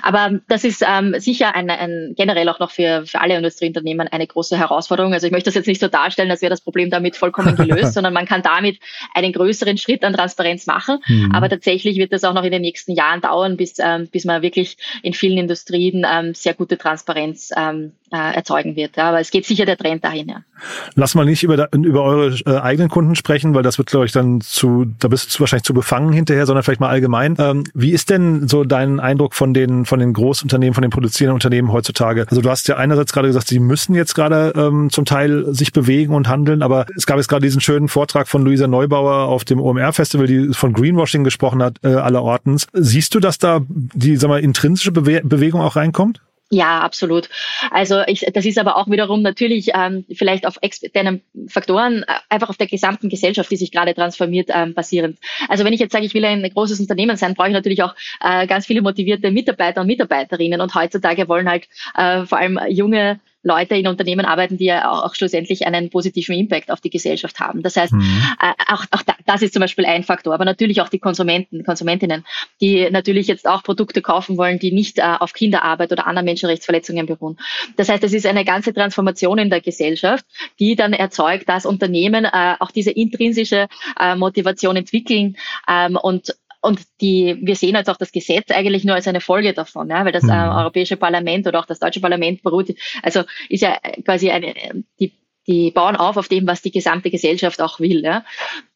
Aber 0.03 0.41
das 0.49 0.65
ist 0.65 0.85
ähm, 0.87 1.15
sicher 1.19 1.55
ein, 1.55 1.71
ein, 1.71 2.15
generell 2.17 2.49
auch 2.49 2.59
noch 2.59 2.71
für, 2.71 3.07
für 3.07 3.21
alle 3.21 3.37
Industrieunternehmen 3.37 4.09
eine 4.09 4.27
große 4.27 4.57
Herausforderung. 4.57 5.13
Also 5.13 5.27
ich 5.27 5.33
möchte 5.33 5.49
das 5.49 5.55
jetzt 5.55 5.67
nicht 5.67 5.81
so 5.81 5.89
darstellen, 5.89 6.31
als 6.31 6.43
wäre 6.43 6.51
das 6.51 6.61
Problem 6.61 6.91
damit 6.91 7.17
vollkommen 7.17 7.57
gelöst, 7.57 7.95
sondern 7.95 8.13
man 8.13 8.27
kann 8.27 8.43
damit 8.43 8.79
einen 9.15 9.33
größeren 9.33 9.79
Schritt 9.79 10.05
an 10.05 10.13
Transparenz 10.13 10.67
machen. 10.67 10.99
Mhm. 11.07 11.33
Aber 11.33 11.49
tatsächlich 11.49 11.97
wird 11.97 12.13
das 12.13 12.25
auch 12.25 12.35
noch 12.35 12.45
in 12.45 12.53
den 12.53 12.63
nächsten 12.63 12.93
Jahren 12.93 13.21
dauern, 13.21 13.57
bis, 13.57 13.75
ähm, 13.79 14.09
bis 14.09 14.25
man 14.25 14.43
wirklich 14.43 14.77
in 15.03 15.13
vielen 15.13 15.39
Industrien 15.39 16.07
ähm, 16.09 16.35
sehr 16.35 16.55
gute 16.55 16.79
Transparenz 16.79 17.51
ähm, 17.57 17.93
äh, 18.04 18.04
erzeugen 18.17 18.77
wird. 18.77 18.97
Ja. 18.97 19.09
Aber 19.09 19.21
es 19.21 19.31
geht 19.31 19.47
sicher 19.47 19.65
der 19.65 19.77
Trend 19.77 20.05
dahin. 20.05 20.29
Ja. 20.29 20.43
Lass 20.95 21.15
mal 21.15 21.25
nicht 21.25 21.43
über, 21.43 21.69
über 21.73 22.03
eure 22.03 22.35
äh, 22.47 22.59
eigenen 22.61 22.89
Kunden 22.89 23.15
sprechen, 23.15 23.55
weil 23.55 23.63
das 23.63 23.79
wird, 23.79 23.89
glaube 23.89 24.07
ich, 24.07 24.13
dann 24.13 24.41
zu, 24.41 24.87
da 24.99 25.09
bist 25.09 25.35
du 25.35 25.41
wahrscheinlich 25.41 25.65
zu 25.65 25.75
befangen 25.75 26.13
hinterher, 26.13 26.47
sondern 26.47 26.63
vielleicht 26.63 26.81
mal 26.81 26.89
allgemein. 26.89 27.37
Ähm, 27.39 27.65
wie 27.75 27.93
ist 27.93 28.11
denn 28.11 28.49
so 28.49 28.65
dein 28.65 29.01
Eindruck 29.01 29.35
von 29.35 29.55
den, 29.55 29.85
von 29.85 30.01
den 30.01 30.13
Großunternehmen, 30.13 30.75
von 30.75 30.83
den 30.83 30.91
produzierenden 30.91 31.35
Unternehmen 31.35 31.73
heutzutage? 31.73 32.27
Also 32.29 32.41
du 32.41 32.51
hast 32.51 32.69
ja 32.69 32.77
einerseits 32.77 33.13
gerade 33.13 33.29
gesagt, 33.29 33.49
sie 33.49 33.59
müssen 33.59 33.95
jetzt 33.95 34.15
gerade 34.15 34.53
ähm, 34.57 34.91
zum 34.91 35.05
Teil 35.05 35.53
sich 35.55 35.73
bewegen 35.73 36.15
und 36.15 36.29
handeln, 36.29 36.63
aber 36.63 36.87
es 36.97 37.07
gab 37.07 37.17
jetzt 37.17 37.29
gerade 37.29 37.43
diesen 37.43 37.61
schönen 37.61 37.89
Vortrag 37.89 38.29
von 38.29 38.45
Luisa 38.45 38.67
Neubauer 38.67 39.29
auf 39.29 39.45
dem 39.45 39.61
OMR-Festival, 39.61 40.27
die 40.27 40.53
von 40.53 40.73
Greenwashing 40.73 41.25
gesprochen 41.25 41.63
hat, 41.63 41.79
äh, 41.83 41.89
allerortens. 41.89 42.67
Siehst 42.73 43.15
du, 43.15 43.21
dass 43.21 43.39
da 43.39 43.61
die, 43.69 44.17
sag 44.17 44.29
mal, 44.29 44.41
intrinsische 44.41 44.93
Bewe 44.93 45.21
Bewegung 45.25 45.61
auch 45.61 45.77
reinkommt? 45.77 46.21
Ja, 46.55 46.81
absolut. 46.83 47.29
Also 47.73 48.03
ich, 48.07 48.21
das 48.33 48.45
ist 48.45 48.59
aber 48.59 48.77
auch 48.77 48.89
wiederum 48.89 49.23
natürlich 49.23 49.71
ähm, 49.75 50.05
vielleicht 50.13 50.47
auf 50.47 50.57
externen 50.63 51.21
Faktoren, 51.49 52.05
äh, 52.05 52.15
einfach 52.29 52.49
auf 52.49 52.57
der 52.57 52.69
gesamten 52.69 53.09
Gesellschaft, 53.09 53.51
die 53.51 53.57
sich 53.57 53.73
gerade 53.73 53.93
transformiert, 53.93 54.51
ähm, 54.53 54.73
basierend. 54.73 55.19
Also 55.49 55.65
wenn 55.65 55.73
ich 55.73 55.81
jetzt 55.81 55.93
sage, 55.93 56.07
ich 56.07 56.15
will 56.15 56.25
ein 56.25 56.49
großes 56.49 56.79
Unternehmen 56.79 57.17
sein, 57.17 57.35
brauche 57.35 57.49
ich 57.49 57.55
natürlich 57.55 57.83
auch 57.83 57.97
äh, 58.21 58.47
ganz 58.47 58.67
viele 58.67 58.83
motivierte 58.83 59.33
Mitarbeiter 59.33 59.81
und 59.81 59.89
Mitarbeiterinnen. 59.89 60.61
Und 60.61 60.77
heutzutage 60.77 61.29
wollen 61.29 61.49
halt 61.51 61.67
äh, 61.97 62.25
vor 62.25 62.39
allem 62.39 62.61
junge 62.69 63.19
Leute 63.45 63.77
in 63.77 63.87
Unternehmen 63.87 64.25
arbeiten, 64.27 64.57
die 64.57 64.65
ja 64.65 64.91
auch, 64.91 65.05
auch 65.05 65.15
schlussendlich 65.15 65.67
einen 65.67 65.91
positiven 65.91 66.35
Impact 66.35 66.71
auf 66.71 66.81
die 66.81 66.91
Gesellschaft 66.91 67.39
haben. 67.39 67.63
Das 67.63 67.77
heißt, 67.77 67.93
mhm. 67.93 68.23
äh, 68.41 68.73
auch, 68.73 68.85
auch 68.91 69.03
da, 69.03 69.15
das 69.27 69.43
ist 69.43 69.53
zum 69.53 69.61
Beispiel 69.61 69.85
ein 69.85 70.03
Faktor, 70.03 70.35
aber 70.35 70.45
natürlich 70.45 70.81
auch 70.81 70.89
die 70.89 70.99
Konsumenten, 70.99 71.63
Konsumentinnen, 71.63 72.25
die 72.61 72.91
natürlich 72.91 73.29
jetzt 73.29 73.47
auch 73.47 73.63
Produkte 73.63 74.03
kaufen 74.03 74.39
wollen, 74.39 74.59
die 74.59 74.73
nicht 74.73 74.99
äh, 74.99 75.03
auf 75.03 75.35
Kinderarbeit 75.35 75.93
oder 75.93 76.07
anderen 76.07 76.25
Menschenrechtsverletzungen 76.25 77.07
beruhen. 77.07 77.39
Das 77.77 77.89
heißt, 77.89 78.03
es 78.03 78.15
ist 78.15 78.27
eine 78.27 78.45
ganze 78.45 78.73
Transformation 78.73 79.39
in 79.39 79.51
der 79.51 79.61
Gesellschaft, 79.61 80.25
die 80.59 80.75
dann 80.75 80.95
erzeugt, 80.95 81.49
dass 81.49 81.67
Unternehmen 81.67 82.25
äh, 82.25 82.55
auch 82.59 82.71
diese 82.71 82.91
intrinsische 82.91 83.69
äh, 84.01 84.17
Motivation 84.17 84.77
entwickeln 84.77 85.37
ähm, 85.69 85.97
und 85.97 86.35
und 86.65 86.81
die, 87.03 87.39
wir 87.43 87.57
sehen 87.57 87.75
jetzt 87.75 87.91
auch 87.91 87.99
das 87.99 88.11
Gesetz 88.11 88.51
eigentlich 88.51 88.85
nur 88.85 88.95
als 88.95 89.07
eine 89.07 89.21
Folge 89.21 89.53
davon, 89.53 89.91
ja, 89.91 90.05
weil 90.05 90.13
das 90.13 90.25
äh, 90.25 90.27
mhm. 90.27 90.57
Europäische 90.57 90.97
Parlament 90.97 91.47
oder 91.47 91.61
auch 91.61 91.67
das 91.67 91.79
deutsche 91.79 92.01
Parlament 92.01 92.43
beruht, 92.43 92.75
also 93.03 93.23
ist 93.51 93.61
ja 93.61 93.79
quasi 94.05 94.31
eine, 94.31 94.55
die 94.99 95.13
die 95.47 95.71
bauen 95.71 95.97
auf 95.97 96.17
auf 96.17 96.29
dem, 96.29 96.47
was 96.47 96.63
die 96.63 96.71
gesamte 96.71 97.11
Gesellschaft 97.11 97.61
auch 97.61 97.81
will. 97.81 98.03
Ja. 98.03 98.25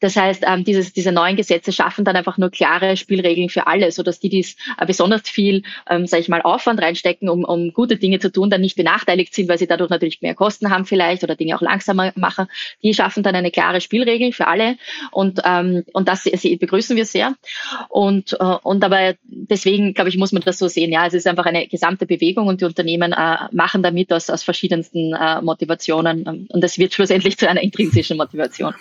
Das 0.01 0.17
heißt, 0.17 0.45
ähm, 0.47 0.65
dieses, 0.65 0.93
diese 0.93 1.13
neuen 1.13 1.37
Gesetze 1.37 1.73
schaffen 1.73 2.05
dann 2.05 2.17
einfach 2.17 2.39
nur 2.39 2.51
klare 2.51 2.97
Spielregeln 2.97 3.49
für 3.49 3.67
alle, 3.67 3.91
so 3.93 4.03
dass 4.03 4.21
die, 4.21 4.29
die 4.29 4.47
äh, 4.79 4.87
besonders 4.87 5.29
viel, 5.29 5.63
ähm, 5.89 6.07
sage 6.07 6.23
ich 6.23 6.29
mal, 6.29 6.43
Aufwand 6.43 6.81
reinstecken, 6.81 7.29
um, 7.29 7.45
um 7.45 7.73
gute 7.73 7.97
Dinge 7.97 8.19
zu 8.19 8.31
tun, 8.31 8.51
dann 8.51 8.61
nicht 8.61 8.77
benachteiligt 8.77 9.35
sind, 9.35 9.49
weil 9.49 9.59
sie 9.59 9.67
dadurch 9.67 9.91
natürlich 9.91 10.21
mehr 10.21 10.35
Kosten 10.35 10.71
haben 10.71 10.85
vielleicht 10.85 11.25
oder 11.25 11.37
Dinge 11.37 11.57
auch 11.57 11.63
langsamer 11.63 12.13
machen. 12.17 12.47
Die 12.83 12.95
schaffen 12.95 13.23
dann 13.23 13.35
eine 13.35 13.51
klare 13.51 13.81
Spielregel 13.81 14.33
für 14.33 14.47
alle 14.47 14.77
und 15.11 15.41
ähm, 15.45 15.85
und 15.93 16.09
das 16.09 16.25
sie 16.25 16.57
begrüßen 16.57 16.97
wir 16.97 17.07
sehr. 17.07 17.35
Und 17.89 18.35
äh, 18.39 18.57
und 18.63 18.85
aber 18.85 19.15
deswegen 19.25 19.95
glaube 19.95 20.11
ich 20.11 20.19
muss 20.19 20.33
man 20.33 20.43
das 20.43 20.59
so 20.59 20.69
sehen. 20.69 20.93
Ja, 20.93 21.07
es 21.07 21.15
ist 21.15 21.27
einfach 21.27 21.47
eine 21.47 21.67
gesamte 21.67 22.07
Bewegung 22.07 22.47
und 22.47 22.61
die 22.61 22.65
Unternehmen 22.65 23.13
äh, 23.13 23.37
machen 23.53 23.83
damit 23.83 24.13
aus 24.13 24.31
aus 24.31 24.43
verschiedensten 24.43 25.15
äh, 25.15 25.41
Motivationen 25.43 26.25
ähm, 26.27 26.47
und 26.59 26.63
das 26.63 26.77
wird 26.77 26.93
schlussendlich 26.93 27.39
zu 27.39 27.49
einer 27.49 27.63
intrinsischen 27.63 28.17
Motivation. 28.17 28.75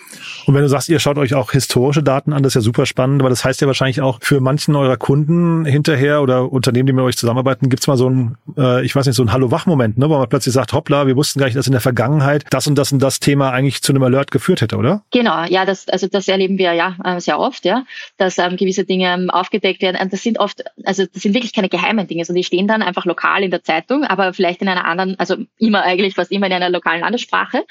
Und 0.46 0.54
wenn 0.54 0.62
du 0.62 0.68
sagst, 0.68 0.88
ihr 0.88 0.98
schaut 0.98 1.16
euch 1.16 1.34
auch 1.34 1.52
historische 1.52 2.02
Daten 2.02 2.32
an, 2.32 2.42
das 2.42 2.50
ist 2.50 2.54
ja 2.56 2.60
super 2.60 2.86
spannend, 2.86 3.22
aber 3.22 3.30
das 3.30 3.44
heißt 3.44 3.60
ja 3.60 3.68
wahrscheinlich 3.68 4.00
auch 4.00 4.18
für 4.20 4.40
manchen 4.40 4.74
eurer 4.74 4.96
Kunden 4.96 5.64
hinterher 5.64 6.22
oder 6.22 6.50
Unternehmen, 6.50 6.88
die 6.88 6.92
mit 6.92 7.04
euch 7.04 7.16
zusammenarbeiten, 7.16 7.68
gibt's 7.68 7.86
mal 7.86 7.96
so 7.96 8.10
ein, 8.10 8.36
äh, 8.56 8.84
ich 8.84 8.96
weiß 8.96 9.06
nicht, 9.06 9.14
so 9.14 9.22
ein 9.22 9.32
Hallo-Wach-Moment, 9.32 9.96
ne, 9.96 10.10
wo 10.10 10.18
man 10.18 10.28
plötzlich 10.28 10.52
sagt, 10.52 10.72
hoppla, 10.72 11.06
wir 11.06 11.14
wussten 11.14 11.38
gar 11.38 11.46
nicht, 11.46 11.56
dass 11.56 11.66
in 11.66 11.72
der 11.72 11.80
Vergangenheit 11.80 12.44
das 12.50 12.66
und 12.66 12.74
das 12.74 12.90
und 12.90 12.98
das 12.98 13.20
Thema 13.20 13.52
eigentlich 13.52 13.80
zu 13.80 13.92
einem 13.92 14.02
Alert 14.02 14.32
geführt 14.32 14.60
hätte, 14.60 14.76
oder? 14.76 15.02
Genau, 15.12 15.44
ja, 15.44 15.64
das, 15.64 15.88
also 15.88 16.08
das 16.08 16.26
erleben 16.26 16.58
wir 16.58 16.72
ja 16.72 16.96
äh, 17.04 17.20
sehr 17.20 17.38
oft, 17.38 17.64
ja, 17.64 17.84
dass 18.16 18.38
ähm, 18.38 18.56
gewisse 18.56 18.84
Dinge 18.84 19.14
ähm, 19.14 19.30
aufgedeckt 19.30 19.82
werden. 19.82 19.98
Und 20.00 20.12
das 20.12 20.22
sind 20.22 20.40
oft, 20.40 20.64
also 20.84 21.04
das 21.06 21.22
sind 21.22 21.34
wirklich 21.34 21.52
keine 21.52 21.68
geheimen 21.68 22.08
Dinge, 22.08 22.24
sondern 22.24 22.40
die 22.40 22.44
stehen 22.44 22.66
dann 22.66 22.82
einfach 22.82 23.04
lokal 23.04 23.44
in 23.44 23.50
der 23.50 23.62
Zeitung, 23.62 24.04
aber 24.04 24.32
vielleicht 24.32 24.62
in 24.62 24.68
einer 24.68 24.84
anderen, 24.84 25.18
also 25.18 25.36
immer 25.58 25.82
eigentlich 25.82 26.14
fast 26.14 26.32
immer 26.32 26.46
in 26.46 26.52
einer 26.52 26.70
lokalen 26.70 27.02
Landessprache. 27.02 27.64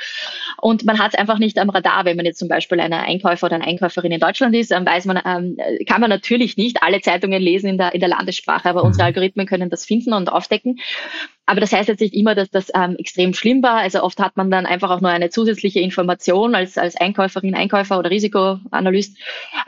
Und 0.62 0.86
man 0.86 1.00
hat 1.00 1.14
es 1.14 1.20
einfach 1.20 1.40
nicht 1.40 1.58
am 1.60 1.70
Radar, 1.70 2.06
wenn 2.06 2.18
man 2.18 2.26
jetzt 2.26 2.40
zum 2.40 2.48
Beispiel 2.48 2.80
eine 2.80 3.00
Einkäufer 3.00 3.48
oder 3.48 3.56
eine 3.56 3.66
Einkäuferin 3.66 4.12
in 4.12 4.20
Deutschland 4.20 4.56
ist, 4.56 4.72
dann 4.72 4.86
weiß 4.86 5.06
man, 5.06 5.20
ähm, 5.26 5.58
kann 5.88 6.02
man 6.02 6.10
natürlich 6.10 6.58
nicht 6.58 6.84
alle 6.84 7.02
Zeitungen 7.02 7.42
lesen 7.42 7.70
in 7.70 7.78
der, 7.78 7.94
in 7.94 8.00
der 8.00 8.10
Landessprache, 8.10 8.70
aber 8.70 8.84
unsere 8.84 9.04
mhm. 9.04 9.08
Algorithmen 9.08 9.46
können 9.46 9.70
das 9.70 9.86
finden 9.86 10.14
und 10.14 10.32
aufdecken. 10.32 10.80
Aber 11.48 11.62
das 11.62 11.72
heißt 11.72 11.88
jetzt 11.88 12.02
nicht 12.02 12.14
immer, 12.14 12.36
dass 12.36 12.52
das 12.52 12.68
ähm, 12.76 12.98
extrem 12.98 13.34
schlimm 13.34 13.64
war. 13.64 13.78
Also 13.78 14.04
oft 14.04 14.20
hat 14.20 14.36
man 14.36 14.52
dann 14.52 14.66
einfach 14.66 14.90
auch 14.90 15.00
nur 15.00 15.10
eine 15.10 15.30
zusätzliche 15.30 15.80
Information 15.80 16.56
als, 16.56 16.78
als 16.78 16.98
Einkäuferin, 16.98 17.56
Einkäufer 17.56 17.98
oder 17.98 18.10
Risikoanalyst, 18.10 19.18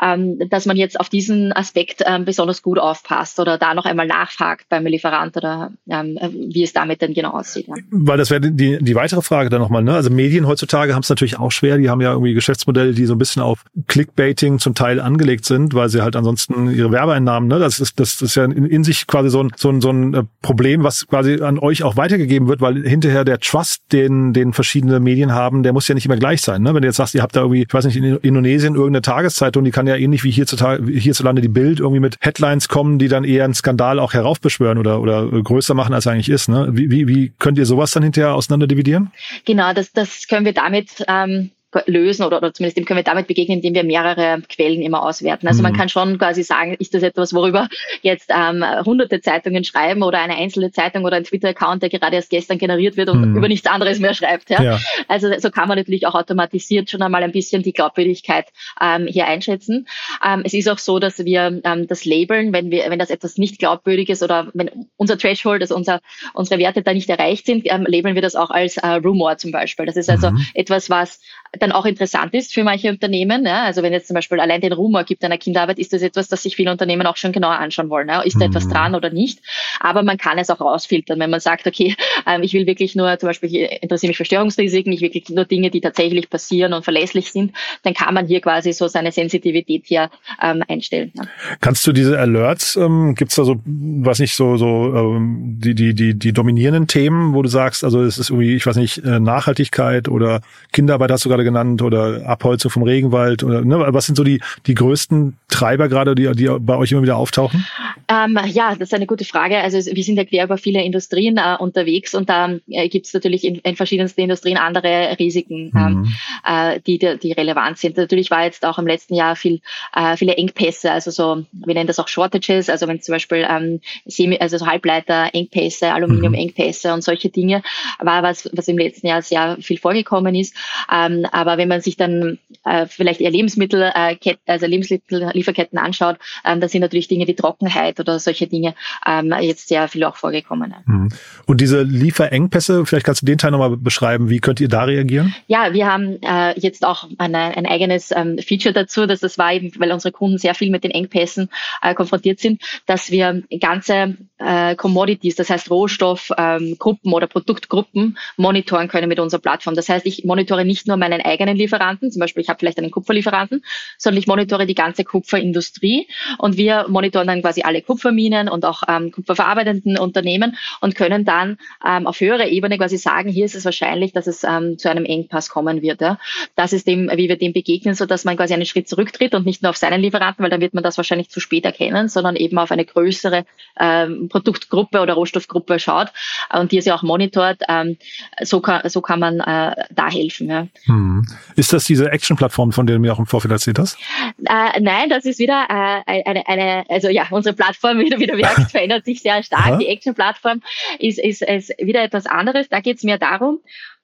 ähm, 0.03 0.39
dass 0.49 0.65
man 0.65 0.75
jetzt 0.75 0.99
auf 0.99 1.07
diesen 1.07 1.53
Aspekt 1.53 2.03
ähm, 2.05 2.25
besonders 2.25 2.61
gut 2.61 2.79
aufpasst 2.79 3.39
oder 3.39 3.57
da 3.57 3.73
noch 3.73 3.85
einmal 3.85 4.07
nachfragt 4.07 4.65
beim 4.67 4.85
Lieferant 4.85 5.37
oder 5.37 5.71
ähm, 5.89 6.19
wie 6.33 6.63
es 6.63 6.73
damit 6.73 7.01
denn 7.01 7.13
genau 7.13 7.31
aussieht. 7.31 7.67
Ja. 7.69 7.75
Weil 7.91 8.17
das 8.17 8.29
wäre 8.29 8.41
die, 8.41 8.77
die 8.81 8.95
weitere 8.95 9.21
Frage 9.21 9.49
dann 9.49 9.61
nochmal. 9.61 9.81
Ne? 9.81 9.93
Also 9.93 10.09
Medien 10.09 10.47
heutzutage 10.47 10.93
haben 10.93 11.03
es 11.03 11.09
natürlich 11.09 11.39
auch 11.39 11.51
schwer. 11.51 11.77
Die 11.77 11.89
haben 11.89 12.01
ja 12.01 12.11
irgendwie 12.11 12.33
Geschäftsmodelle, 12.33 12.93
die 12.93 13.05
so 13.05 13.15
ein 13.15 13.19
bisschen 13.19 13.41
auf 13.41 13.63
Clickbaiting 13.87 14.59
zum 14.59 14.75
Teil 14.75 14.99
angelegt 14.99 15.45
sind, 15.45 15.73
weil 15.73 15.87
sie 15.87 16.01
halt 16.01 16.17
ansonsten 16.17 16.69
ihre 16.69 16.91
Werbeeinnahmen, 16.91 17.47
ne? 17.47 17.57
das, 17.57 17.79
ist, 17.79 18.01
das 18.01 18.21
ist 18.21 18.35
ja 18.35 18.43
in, 18.43 18.65
in 18.65 18.83
sich 18.83 19.07
quasi 19.07 19.29
so 19.29 19.41
ein, 19.41 19.51
so 19.55 19.69
ein, 19.69 19.79
so 19.79 19.91
ein 19.91 20.13
äh, 20.13 20.23
Problem, 20.41 20.83
was 20.83 21.07
quasi 21.07 21.41
an 21.41 21.57
euch 21.69 21.83
auch 21.83 21.95
weitergegeben 21.95 22.47
wird, 22.47 22.61
weil 22.61 22.83
hinterher 22.87 23.23
der 23.23 23.39
Trust, 23.39 23.83
den, 23.91 24.33
den 24.33 24.53
verschiedene 24.53 24.99
Medien 24.99 25.33
haben, 25.33 25.63
der 25.63 25.73
muss 25.73 25.87
ja 25.87 25.95
nicht 25.95 26.05
immer 26.05 26.17
gleich 26.17 26.41
sein. 26.41 26.61
Ne? 26.61 26.73
Wenn 26.73 26.81
du 26.81 26.87
jetzt 26.87 26.97
sagst, 26.97 27.15
ihr 27.15 27.21
habt 27.21 27.35
da 27.35 27.41
irgendwie, 27.41 27.63
ich 27.63 27.73
weiß 27.73 27.85
nicht, 27.85 27.95
in 27.95 28.17
Indonesien 28.17 28.75
irgendeine 28.75 29.01
Tageszeitung, 29.01 29.63
die 29.63 29.71
kann 29.71 29.87
ja 29.87 29.95
ähnlich 29.95 30.23
wie 30.23 30.31
hierzulande 30.31 31.41
die 31.41 31.47
Bild 31.47 31.79
irgendwie 31.79 31.99
mit 31.99 32.17
Headlines 32.19 32.67
kommen, 32.67 32.99
die 32.99 33.07
dann 33.07 33.23
eher 33.23 33.45
einen 33.45 33.53
Skandal 33.53 33.99
auch 33.99 34.13
heraufbeschwören 34.13 34.77
oder, 34.77 35.01
oder 35.01 35.27
größer 35.27 35.73
machen, 35.73 35.93
als 35.93 36.05
er 36.05 36.13
eigentlich 36.13 36.29
ist. 36.29 36.49
Ne? 36.49 36.69
Wie, 36.71 36.91
wie, 36.91 37.07
wie 37.07 37.33
könnt 37.39 37.57
ihr 37.57 37.65
sowas 37.65 37.91
dann 37.91 38.03
hinterher 38.03 38.35
auseinander 38.35 38.67
dividieren? 38.67 39.11
Genau, 39.45 39.73
das, 39.73 39.91
das 39.93 40.27
können 40.27 40.45
wir 40.45 40.53
damit 40.53 41.05
ähm, 41.07 41.51
lösen 41.85 42.23
oder, 42.23 42.37
oder 42.37 42.53
zumindest 42.53 42.77
dem 42.77 42.85
können 42.85 42.97
wir 42.97 43.03
damit 43.03 43.27
begegnen, 43.27 43.57
indem 43.57 43.75
wir 43.75 43.83
mehrere 43.83 44.41
Quellen 44.49 44.81
immer 44.81 45.03
auswerten. 45.03 45.47
Also 45.47 45.59
mhm. 45.59 45.69
man 45.69 45.73
kann 45.73 45.89
schon 45.89 46.17
quasi 46.17 46.41
sagen, 46.41 46.75
ist 46.79 46.95
das 46.95 47.03
etwas, 47.03 47.33
worüber 47.33 47.67
jetzt 48.01 48.31
ähm, 48.35 48.65
hunderte 48.85 49.21
Zeitungen 49.21 49.63
schreiben 49.63 50.01
oder 50.01 50.19
eine 50.19 50.35
einzelne 50.35 50.71
Zeitung 50.71 51.05
oder 51.05 51.17
ein 51.17 51.25
Twitter-Account, 51.25 51.83
der 51.83 51.89
gerade 51.89 52.15
erst 52.15 52.31
gestern 52.31 52.57
generiert 52.57 52.97
wird 52.97 53.09
und 53.09 53.21
mhm. 53.21 53.37
über 53.37 53.47
nichts 53.47 53.67
anderes 53.67 53.99
mehr 53.99 54.15
schreibt. 54.15 54.49
Ja? 54.49 54.63
ja? 54.63 54.79
Also 55.07 55.29
so 55.37 55.51
kann 55.51 55.67
man 55.67 55.77
natürlich 55.77 56.07
auch 56.07 56.15
automatisiert 56.15 56.89
schon 56.89 57.03
einmal 57.03 57.21
ein 57.21 57.31
bisschen 57.31 57.61
die 57.61 57.73
Glaubwürdigkeit 57.73 58.47
ähm, 58.81 59.05
hier 59.05 59.27
einschätzen. 59.27 59.87
Ähm, 60.25 60.41
es 60.43 60.53
ist 60.53 60.69
auch 60.69 60.79
so, 60.79 60.97
dass 60.97 61.23
wir 61.23 61.61
ähm, 61.63 61.87
das 61.87 62.03
labeln, 62.03 62.51
wenn 62.51 62.71
wir, 62.71 62.89
wenn 62.89 62.99
das 62.99 63.11
etwas 63.11 63.37
nicht 63.37 63.59
glaubwürdig 63.59 64.09
ist 64.09 64.23
oder 64.23 64.47
wenn 64.55 64.87
unser 64.97 65.19
Threshold, 65.19 65.61
also 65.61 65.75
unser, 65.75 66.01
unsere 66.33 66.59
Werte 66.59 66.81
da 66.81 66.93
nicht 66.93 67.09
erreicht 67.09 67.45
sind, 67.45 67.65
ähm, 67.65 67.85
labeln 67.87 68.15
wir 68.15 68.23
das 68.23 68.35
auch 68.35 68.49
als 68.49 68.77
äh, 68.77 68.87
Rumor 68.87 69.37
zum 69.37 69.51
Beispiel. 69.51 69.85
Das 69.85 69.97
ist 69.97 70.09
also 70.09 70.31
mhm. 70.31 70.45
etwas, 70.55 70.89
was 70.89 71.19
dann 71.61 71.71
auch 71.71 71.85
interessant 71.85 72.33
ist 72.33 72.53
für 72.53 72.63
manche 72.63 72.89
Unternehmen. 72.89 73.45
Ja? 73.45 73.63
Also 73.63 73.83
wenn 73.83 73.93
jetzt 73.93 74.07
zum 74.07 74.15
Beispiel 74.15 74.39
allein 74.39 74.61
den 74.61 74.73
Rumor 74.73 75.03
gibt 75.03 75.23
einer 75.23 75.37
Kinderarbeit, 75.37 75.79
ist 75.79 75.93
das 75.93 76.01
etwas, 76.01 76.27
das 76.27 76.43
sich 76.43 76.55
viele 76.55 76.71
Unternehmen 76.71 77.05
auch 77.07 77.17
schon 77.17 77.31
genauer 77.31 77.59
anschauen 77.59 77.89
wollen. 77.89 78.07
Ja? 78.07 78.21
Ist 78.21 78.35
da 78.35 78.45
mhm. 78.45 78.51
etwas 78.51 78.67
dran 78.67 78.95
oder 78.95 79.09
nicht? 79.09 79.39
Aber 79.79 80.03
man 80.03 80.17
kann 80.17 80.37
es 80.37 80.49
auch 80.49 80.61
rausfiltern, 80.61 81.19
wenn 81.19 81.29
man 81.29 81.39
sagt, 81.39 81.67
okay, 81.67 81.95
ähm, 82.25 82.43
ich 82.43 82.53
will 82.53 82.65
wirklich 82.67 82.95
nur, 82.95 83.17
zum 83.19 83.27
Beispiel 83.27 83.49
ich 83.53 83.83
interessiere 83.83 84.09
mich 84.09 84.17
für 84.17 84.25
Störungsrisiken, 84.25 84.91
ich 84.91 85.01
will 85.01 85.09
wirklich 85.13 85.35
nur 85.35 85.45
Dinge, 85.45 85.69
die 85.69 85.81
tatsächlich 85.81 86.29
passieren 86.29 86.73
und 86.73 86.83
verlässlich 86.83 87.31
sind, 87.31 87.53
dann 87.83 87.93
kann 87.93 88.13
man 88.13 88.27
hier 88.27 88.41
quasi 88.41 88.73
so 88.73 88.87
seine 88.87 89.11
Sensitivität 89.11 89.83
hier 89.85 90.09
ähm, 90.41 90.63
einstellen. 90.67 91.11
Ja. 91.15 91.23
Kannst 91.61 91.85
du 91.87 91.91
diese 91.91 92.19
Alerts, 92.19 92.75
ähm, 92.75 93.15
gibt 93.15 93.31
es 93.31 93.35
da 93.35 93.43
so, 93.43 93.59
was 93.65 94.19
nicht, 94.19 94.35
so, 94.35 94.57
so 94.57 94.65
ähm, 94.67 95.57
die, 95.59 95.75
die, 95.75 95.93
die, 95.93 96.17
die 96.17 96.33
dominierenden 96.33 96.87
Themen, 96.87 97.33
wo 97.33 97.41
du 97.41 97.49
sagst, 97.49 97.83
also 97.83 98.01
es 98.01 98.17
ist 98.17 98.29
irgendwie, 98.29 98.55
ich 98.55 98.65
weiß 98.65 98.75
nicht, 98.75 98.99
äh, 98.99 99.19
Nachhaltigkeit 99.19 100.07
oder 100.07 100.41
Kinderarbeit 100.71 101.11
hast 101.11 101.25
du 101.25 101.29
gerade 101.29 101.43
genannt 101.49 101.81
oder 101.81 102.25
Abholzung 102.25 102.71
vom 102.71 102.83
Regenwald 102.83 103.43
oder 103.43 103.61
ne, 103.61 103.85
was 103.89 104.05
sind 104.05 104.15
so 104.15 104.23
die, 104.23 104.41
die 104.65 104.75
größten 104.75 105.37
Treiber 105.47 105.89
gerade, 105.89 106.15
die, 106.15 106.31
die 106.33 106.47
bei 106.59 106.77
euch 106.77 106.91
immer 106.91 107.01
wieder 107.01 107.17
auftauchen? 107.17 107.65
Ähm, 108.07 108.39
ja, 108.47 108.71
das 108.71 108.89
ist 108.89 108.93
eine 108.93 109.05
gute 109.05 109.25
Frage. 109.25 109.57
Also 109.57 109.77
wir 109.77 110.03
sind 110.03 110.17
ja 110.17 110.25
quer 110.25 110.45
über 110.45 110.57
viele 110.57 110.83
Industrien 110.83 111.37
äh, 111.37 111.57
unterwegs 111.59 112.15
und 112.15 112.29
da 112.29 112.55
äh, 112.67 112.89
gibt 112.89 113.05
es 113.07 113.13
natürlich 113.13 113.43
in, 113.43 113.55
in 113.55 113.75
verschiedensten 113.75 114.21
Industrien 114.21 114.57
andere 114.57 115.15
Risiken, 115.19 115.71
ähm, 115.75 115.93
mhm. 115.93 116.15
äh, 116.45 116.79
die, 116.81 116.97
die 116.97 117.31
relevant 117.33 117.77
sind. 117.77 117.97
Natürlich 117.97 118.31
war 118.31 118.45
jetzt 118.45 118.65
auch 118.65 118.79
im 118.79 118.87
letzten 118.87 119.15
Jahr 119.15 119.35
viel, 119.35 119.61
äh, 119.95 120.17
viele 120.17 120.35
Engpässe, 120.35 120.91
also 120.91 121.11
so, 121.11 121.45
wir 121.51 121.73
nennen 121.73 121.87
das 121.87 121.99
auch 121.99 122.07
Shortages, 122.07 122.69
also 122.69 122.87
wenn 122.87 123.01
zum 123.01 123.13
Beispiel 123.13 123.45
ähm, 123.49 123.79
Semi, 124.05 124.37
also 124.39 124.57
so 124.57 124.65
Halbleiter-Engpässe, 124.65 125.93
Aluminium-Engpässe 125.93 126.89
mhm. 126.89 126.93
und 126.95 127.03
solche 127.03 127.29
Dinge, 127.29 127.61
war 127.99 128.23
was, 128.23 128.49
was 128.53 128.67
im 128.67 128.77
letzten 128.77 129.07
Jahr 129.07 129.21
sehr 129.21 129.57
viel 129.61 129.77
vorgekommen 129.77 130.35
ist. 130.35 130.55
Ähm, 130.91 131.25
aber 131.39 131.57
wenn 131.57 131.69
man 131.69 131.81
sich 131.81 131.95
dann 131.95 132.37
äh, 132.65 132.85
vielleicht 132.87 133.21
eher 133.21 133.31
Lebensmittel, 133.31 133.91
äh, 133.95 134.15
also 134.45 134.65
Lebensmittellieferketten 134.65 135.79
anschaut, 135.79 136.17
ähm, 136.45 136.59
da 136.59 136.67
sind 136.67 136.81
natürlich 136.81 137.07
Dinge 137.07 137.27
wie 137.27 137.35
Trockenheit 137.35 137.99
oder 137.99 138.19
solche 138.19 138.47
Dinge 138.47 138.75
ähm, 139.05 139.33
jetzt 139.39 139.69
sehr 139.69 139.87
viel 139.87 140.03
auch 140.03 140.17
vorgekommen. 140.17 140.73
Mhm. 140.85 141.09
Und 141.45 141.61
diese 141.61 141.83
Lieferengpässe, 141.83 142.85
vielleicht 142.85 143.05
kannst 143.05 143.21
du 143.21 143.25
den 143.25 143.37
Teil 143.37 143.51
nochmal 143.51 143.77
beschreiben. 143.77 144.29
Wie 144.29 144.39
könnt 144.39 144.59
ihr 144.59 144.67
da 144.67 144.83
reagieren? 144.83 145.33
Ja, 145.47 145.73
wir 145.73 145.87
haben 145.87 146.21
äh, 146.21 146.59
jetzt 146.59 146.85
auch 146.85 147.07
eine, 147.17 147.55
ein 147.57 147.65
eigenes 147.65 148.11
ähm, 148.11 148.37
Feature 148.39 148.73
dazu, 148.73 149.05
dass 149.05 149.21
das 149.21 149.37
war 149.37 149.53
eben, 149.53 149.71
weil 149.79 149.91
unsere 149.91 150.11
Kunden 150.11 150.37
sehr 150.37 150.55
viel 150.55 150.69
mit 150.69 150.83
den 150.83 150.91
Engpässen 150.91 151.49
äh, 151.81 151.93
konfrontiert 151.93 152.39
sind, 152.39 152.61
dass 152.85 153.11
wir 153.11 153.41
ganze 153.59 154.17
äh, 154.37 154.75
Commodities, 154.75 155.35
das 155.35 155.49
heißt 155.49 155.69
Rohstoffgruppen 155.69 156.99
ähm, 157.05 157.13
oder 157.13 157.27
Produktgruppen 157.27 158.17
monitoren 158.37 158.87
können 158.87 159.09
mit 159.09 159.19
unserer 159.19 159.41
Plattform. 159.41 159.75
Das 159.75 159.89
heißt, 159.89 160.05
ich 160.05 160.23
monitore 160.25 160.65
nicht 160.65 160.87
nur 160.87 160.97
meinen 160.97 161.19
eigenen 161.29 161.55
Lieferanten, 161.55 162.11
zum 162.11 162.19
Beispiel 162.19 162.41
ich 162.41 162.49
habe 162.49 162.59
vielleicht 162.59 162.77
einen 162.77 162.91
Kupferlieferanten, 162.91 163.63
sondern 163.97 164.19
ich 164.19 164.27
monitore 164.27 164.65
die 164.65 164.75
ganze 164.75 165.03
Kupferindustrie 165.03 166.07
und 166.37 166.57
wir 166.57 166.85
monitoren 166.87 167.27
dann 167.27 167.41
quasi 167.41 167.61
alle 167.61 167.81
Kupferminen 167.81 168.49
und 168.49 168.65
auch 168.65 168.83
ähm, 168.87 169.11
kupferverarbeitenden 169.11 169.97
Unternehmen 169.97 170.57
und 170.81 170.95
können 170.95 171.25
dann 171.25 171.57
ähm, 171.85 172.07
auf 172.07 172.19
höherer 172.19 172.47
Ebene 172.47 172.77
quasi 172.77 172.97
sagen, 172.97 173.29
hier 173.29 173.45
ist 173.45 173.55
es 173.55 173.65
wahrscheinlich, 173.65 174.13
dass 174.13 174.27
es 174.27 174.43
ähm, 174.43 174.77
zu 174.77 174.89
einem 174.89 175.05
Engpass 175.05 175.49
kommen 175.49 175.81
wird. 175.81 176.01
Ja. 176.01 176.17
Das 176.55 176.73
ist 176.73 176.87
dem, 176.87 177.09
wie 177.13 177.29
wir 177.29 177.37
dem 177.37 177.53
begegnen, 177.53 177.95
so 177.95 178.05
dass 178.05 178.25
man 178.25 178.37
quasi 178.37 178.53
einen 178.53 178.65
Schritt 178.65 178.87
zurücktritt 178.87 179.35
und 179.35 179.45
nicht 179.45 179.61
nur 179.61 179.69
auf 179.69 179.77
seinen 179.77 180.01
Lieferanten, 180.01 180.43
weil 180.43 180.49
dann 180.49 180.61
wird 180.61 180.73
man 180.73 180.83
das 180.83 180.97
wahrscheinlich 180.97 181.29
zu 181.29 181.39
spät 181.39 181.65
erkennen, 181.65 182.09
sondern 182.09 182.35
eben 182.35 182.57
auf 182.57 182.71
eine 182.71 182.85
größere 182.85 183.45
ähm, 183.79 184.29
Produktgruppe 184.29 184.99
oder 185.01 185.13
Rohstoffgruppe 185.13 185.79
schaut 185.79 186.09
und 186.53 186.71
die 186.71 186.81
sie 186.81 186.91
auch 186.91 187.03
monitort. 187.03 187.61
Ähm, 187.67 187.97
so, 188.41 188.61
kann, 188.61 188.87
so 188.89 189.01
kann 189.01 189.19
man 189.19 189.39
äh, 189.39 189.75
da 189.91 190.09
helfen. 190.09 190.49
Ja. 190.49 190.67
Hm. 190.85 191.18
Ist 191.55 191.73
das 191.73 191.85
diese 191.85 192.11
Action-Plattform, 192.11 192.71
von 192.71 192.87
der 192.87 192.95
du 192.95 193.01
mir 193.01 193.13
auch 193.13 193.19
im 193.19 193.25
Vorfeld 193.25 193.51
erzählt 193.51 193.79
hast? 193.79 193.97
Äh, 194.45 194.79
nein, 194.79 195.09
das 195.09 195.25
ist 195.25 195.39
wieder 195.39 195.65
äh, 195.69 196.21
eine, 196.25 196.47
eine, 196.47 196.83
also 196.89 197.09
ja, 197.09 197.27
unsere 197.29 197.55
Plattform, 197.55 197.99
wie 197.99 198.09
du 198.09 198.19
wieder 198.19 198.35
merkst, 198.35 198.71
verändert 198.71 199.05
sich 199.05 199.21
sehr 199.21 199.43
stark. 199.43 199.79
Die 199.79 199.87
Action-Plattform 199.87 200.61
ist, 200.99 201.19
ist, 201.19 201.41
ist 201.41 201.73
wieder 201.79 202.03
etwas 202.03 202.25
anderes. 202.25 202.69
Da 202.69 202.79
geht 202.79 202.97
es 202.97 203.03
mehr 203.03 203.17
darum, 203.17 203.59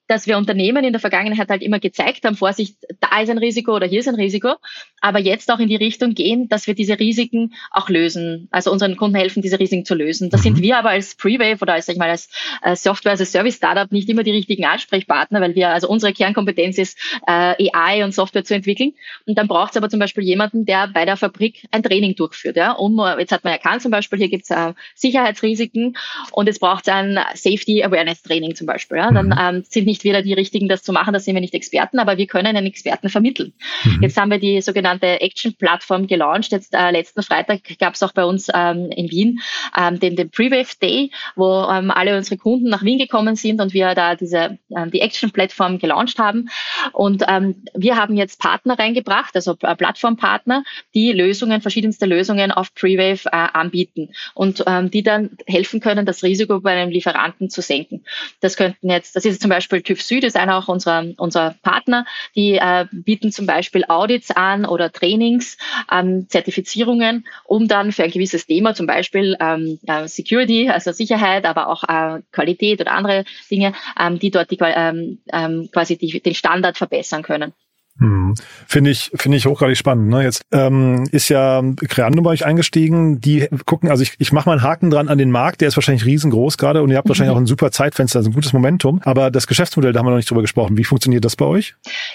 dass 0.08 0.26
wir 0.26 0.36
Unternehmen 0.36 0.84
in 0.84 0.92
der 0.92 1.00
Vergangenheit 1.00 1.48
halt 1.48 1.62
immer 1.62 1.78
gezeigt 1.78 2.24
haben, 2.24 2.36
Vorsicht, 2.36 2.76
da 3.00 3.20
ist 3.20 3.30
ein 3.30 3.38
Risiko 3.38 3.74
oder 3.74 3.86
hier 3.86 4.00
ist 4.00 4.08
ein 4.08 4.14
Risiko, 4.14 4.54
aber 5.00 5.18
jetzt 5.18 5.50
auch 5.50 5.58
in 5.58 5.68
die 5.68 5.76
Richtung 5.76 6.14
gehen, 6.14 6.48
dass 6.48 6.66
wir 6.66 6.74
diese 6.74 6.98
Risiken 6.98 7.54
auch 7.70 7.88
lösen, 7.88 8.48
also 8.50 8.70
unseren 8.70 8.96
Kunden 8.96 9.16
helfen, 9.16 9.42
diese 9.42 9.58
Risiken 9.58 9.84
zu 9.84 9.94
lösen. 9.94 10.30
Da 10.30 10.38
mhm. 10.38 10.42
sind 10.42 10.60
wir 10.60 10.78
aber 10.78 10.90
als 10.90 11.14
Prewave 11.14 11.58
oder 11.60 11.74
als, 11.74 11.86
sag 11.86 11.94
ich 11.94 11.98
mal, 11.98 12.10
als 12.10 12.28
äh, 12.62 12.76
Software, 12.76 13.12
als 13.12 13.30
Service 13.30 13.56
Startup 13.56 13.90
nicht 13.90 14.08
immer 14.08 14.22
die 14.22 14.30
richtigen 14.30 14.64
Ansprechpartner, 14.64 15.40
weil 15.40 15.54
wir, 15.54 15.70
also 15.70 15.88
unsere 15.88 16.12
Kernkompetenz 16.12 16.78
ist, 16.78 16.98
äh, 17.26 17.70
AI 17.72 18.04
und 18.04 18.12
Software 18.12 18.44
zu 18.44 18.54
entwickeln. 18.54 18.92
Und 19.26 19.38
dann 19.38 19.48
braucht 19.48 19.72
es 19.72 19.76
aber 19.76 19.88
zum 19.88 20.00
Beispiel 20.00 20.24
jemanden, 20.24 20.64
der 20.64 20.88
bei 20.88 21.04
der 21.04 21.16
Fabrik 21.16 21.66
ein 21.70 21.82
Training 21.82 22.14
durchführt. 22.14 22.56
Ja, 22.56 22.72
um, 22.72 23.00
jetzt 23.18 23.32
hat 23.32 23.44
man 23.44 23.52
erkannt 23.52 23.82
zum 23.82 23.90
Beispiel, 23.90 24.18
hier 24.18 24.28
gibt 24.28 24.44
es 24.44 24.50
äh, 24.50 24.72
Sicherheitsrisiken 24.94 25.96
und 26.32 26.46
jetzt 26.46 26.60
braucht 26.60 26.86
es 26.86 26.92
ein 26.92 27.18
Safety 27.34 27.82
Awareness 27.82 28.22
Training 28.22 28.54
zum 28.54 28.66
Beispiel. 28.66 28.98
Ja. 28.98 29.10
Dann 29.10 29.26
mhm. 29.26 29.38
ähm, 29.38 29.64
sind 29.68 29.86
nicht 29.86 29.95
nicht 29.96 30.04
wieder 30.04 30.22
die 30.22 30.34
Richtigen, 30.34 30.68
das 30.68 30.82
zu 30.82 30.92
machen. 30.92 31.14
Da 31.14 31.20
sind 31.20 31.34
wir 31.34 31.40
nicht 31.40 31.54
Experten, 31.54 31.98
aber 31.98 32.18
wir 32.18 32.26
können 32.26 32.54
einen 32.54 32.66
Experten 32.66 33.08
vermitteln. 33.08 33.54
Mhm. 33.84 34.02
Jetzt 34.02 34.16
haben 34.16 34.30
wir 34.30 34.38
die 34.38 34.60
sogenannte 34.60 35.20
Action-Plattform 35.20 36.06
gelauncht. 36.06 36.52
Jetzt 36.52 36.74
äh, 36.74 36.90
letzten 36.90 37.22
Freitag 37.22 37.60
gab 37.78 37.94
es 37.94 38.02
auch 38.02 38.12
bei 38.12 38.24
uns 38.24 38.48
ähm, 38.54 38.90
in 38.90 39.10
Wien 39.10 39.40
ähm, 39.76 39.98
den, 39.98 40.16
den 40.16 40.30
Prewave 40.30 40.76
Day, 40.82 41.10
wo 41.34 41.66
ähm, 41.70 41.90
alle 41.90 42.16
unsere 42.16 42.36
Kunden 42.36 42.68
nach 42.68 42.82
Wien 42.82 42.98
gekommen 42.98 43.36
sind 43.36 43.60
und 43.60 43.72
wir 43.72 43.94
da 43.94 44.14
diese 44.14 44.58
ähm, 44.76 44.90
die 44.90 45.00
Action-Plattform 45.00 45.78
gelauncht 45.78 46.18
haben. 46.18 46.48
Und 46.92 47.24
ähm, 47.26 47.64
wir 47.74 47.96
haben 47.96 48.16
jetzt 48.16 48.40
Partner 48.40 48.78
reingebracht, 48.78 49.34
also 49.34 49.56
äh, 49.62 49.74
Plattformpartner, 49.74 50.64
die 50.94 51.12
Lösungen, 51.12 51.62
verschiedenste 51.62 52.04
Lösungen 52.06 52.52
auf 52.52 52.74
Prewave 52.74 53.26
äh, 53.26 53.30
anbieten 53.30 54.10
und 54.34 54.62
ähm, 54.66 54.90
die 54.90 55.02
dann 55.02 55.38
helfen 55.46 55.80
können, 55.80 56.04
das 56.04 56.22
Risiko 56.22 56.60
bei 56.60 56.72
einem 56.72 56.90
Lieferanten 56.90 57.48
zu 57.48 57.62
senken. 57.62 58.04
Das 58.40 58.56
könnten 58.56 58.90
jetzt, 58.90 59.16
das 59.16 59.24
ist 59.24 59.40
zum 59.40 59.50
Beispiel 59.50 59.80
TÜV 59.86 60.02
Süd 60.02 60.24
ist 60.24 60.36
einer 60.36 60.58
auch 60.58 60.68
unserer, 60.68 61.04
unserer 61.16 61.54
Partner. 61.62 62.04
Die 62.34 62.54
äh, 62.54 62.86
bieten 62.92 63.32
zum 63.32 63.46
Beispiel 63.46 63.84
Audits 63.88 64.30
an 64.30 64.64
oder 64.66 64.92
Trainings, 64.92 65.56
ähm, 65.90 66.28
Zertifizierungen, 66.28 67.26
um 67.44 67.68
dann 67.68 67.92
für 67.92 68.04
ein 68.04 68.10
gewisses 68.10 68.46
Thema, 68.46 68.74
zum 68.74 68.86
Beispiel 68.86 69.36
ähm, 69.40 69.78
äh, 69.86 70.06
Security, 70.08 70.68
also 70.68 70.92
Sicherheit, 70.92 71.44
aber 71.44 71.68
auch 71.68 71.84
äh, 71.84 72.20
Qualität 72.32 72.80
oder 72.80 72.92
andere 72.92 73.24
Dinge, 73.50 73.72
ähm, 73.98 74.18
die 74.18 74.30
dort 74.30 74.50
die, 74.50 74.58
ähm, 74.60 75.18
ähm, 75.32 75.68
quasi 75.72 75.96
die, 75.96 76.20
den 76.20 76.34
Standard 76.34 76.76
verbessern 76.76 77.22
können. 77.22 77.52
Hm. 77.98 78.34
Finde 78.66 78.90
ich, 78.90 79.10
finde 79.14 79.38
ich 79.38 79.46
hochgradig 79.46 79.76
spannend. 79.78 80.08
Ne? 80.08 80.22
Jetzt 80.22 80.42
ähm, 80.52 81.08
ist 81.12 81.30
ja 81.30 81.62
Creando 81.88 82.20
bei 82.22 82.30
euch 82.30 82.44
eingestiegen. 82.44 83.22
Die 83.22 83.48
gucken, 83.64 83.88
also 83.88 84.02
ich, 84.02 84.14
ich 84.18 84.32
mache 84.32 84.48
mal 84.48 84.52
einen 84.52 84.62
Haken 84.62 84.90
dran 84.90 85.08
an 85.08 85.16
den 85.16 85.30
Markt, 85.30 85.62
der 85.62 85.68
ist 85.68 85.76
wahrscheinlich 85.76 86.04
riesengroß 86.04 86.58
gerade 86.58 86.82
und 86.82 86.90
ihr 86.90 86.98
habt 86.98 87.06
mhm. 87.06 87.10
wahrscheinlich 87.10 87.34
auch 87.34 87.40
ein 87.40 87.46
super 87.46 87.70
Zeitfenster, 87.70 88.18
also 88.18 88.28
ein 88.28 88.34
gutes 88.34 88.52
Momentum. 88.52 89.00
Aber 89.04 89.30
das 89.30 89.46
Geschäftsmodell, 89.46 89.94
da 89.94 90.00
haben 90.00 90.06
wir 90.06 90.10
noch 90.10 90.18
nicht 90.18 90.28
drüber 90.28 90.42
gesprochen. 90.42 90.76
Wie 90.76 90.84
funktioniert 90.84 91.24
das 91.24 91.36
bei 91.36 91.46
euch? 91.46 91.74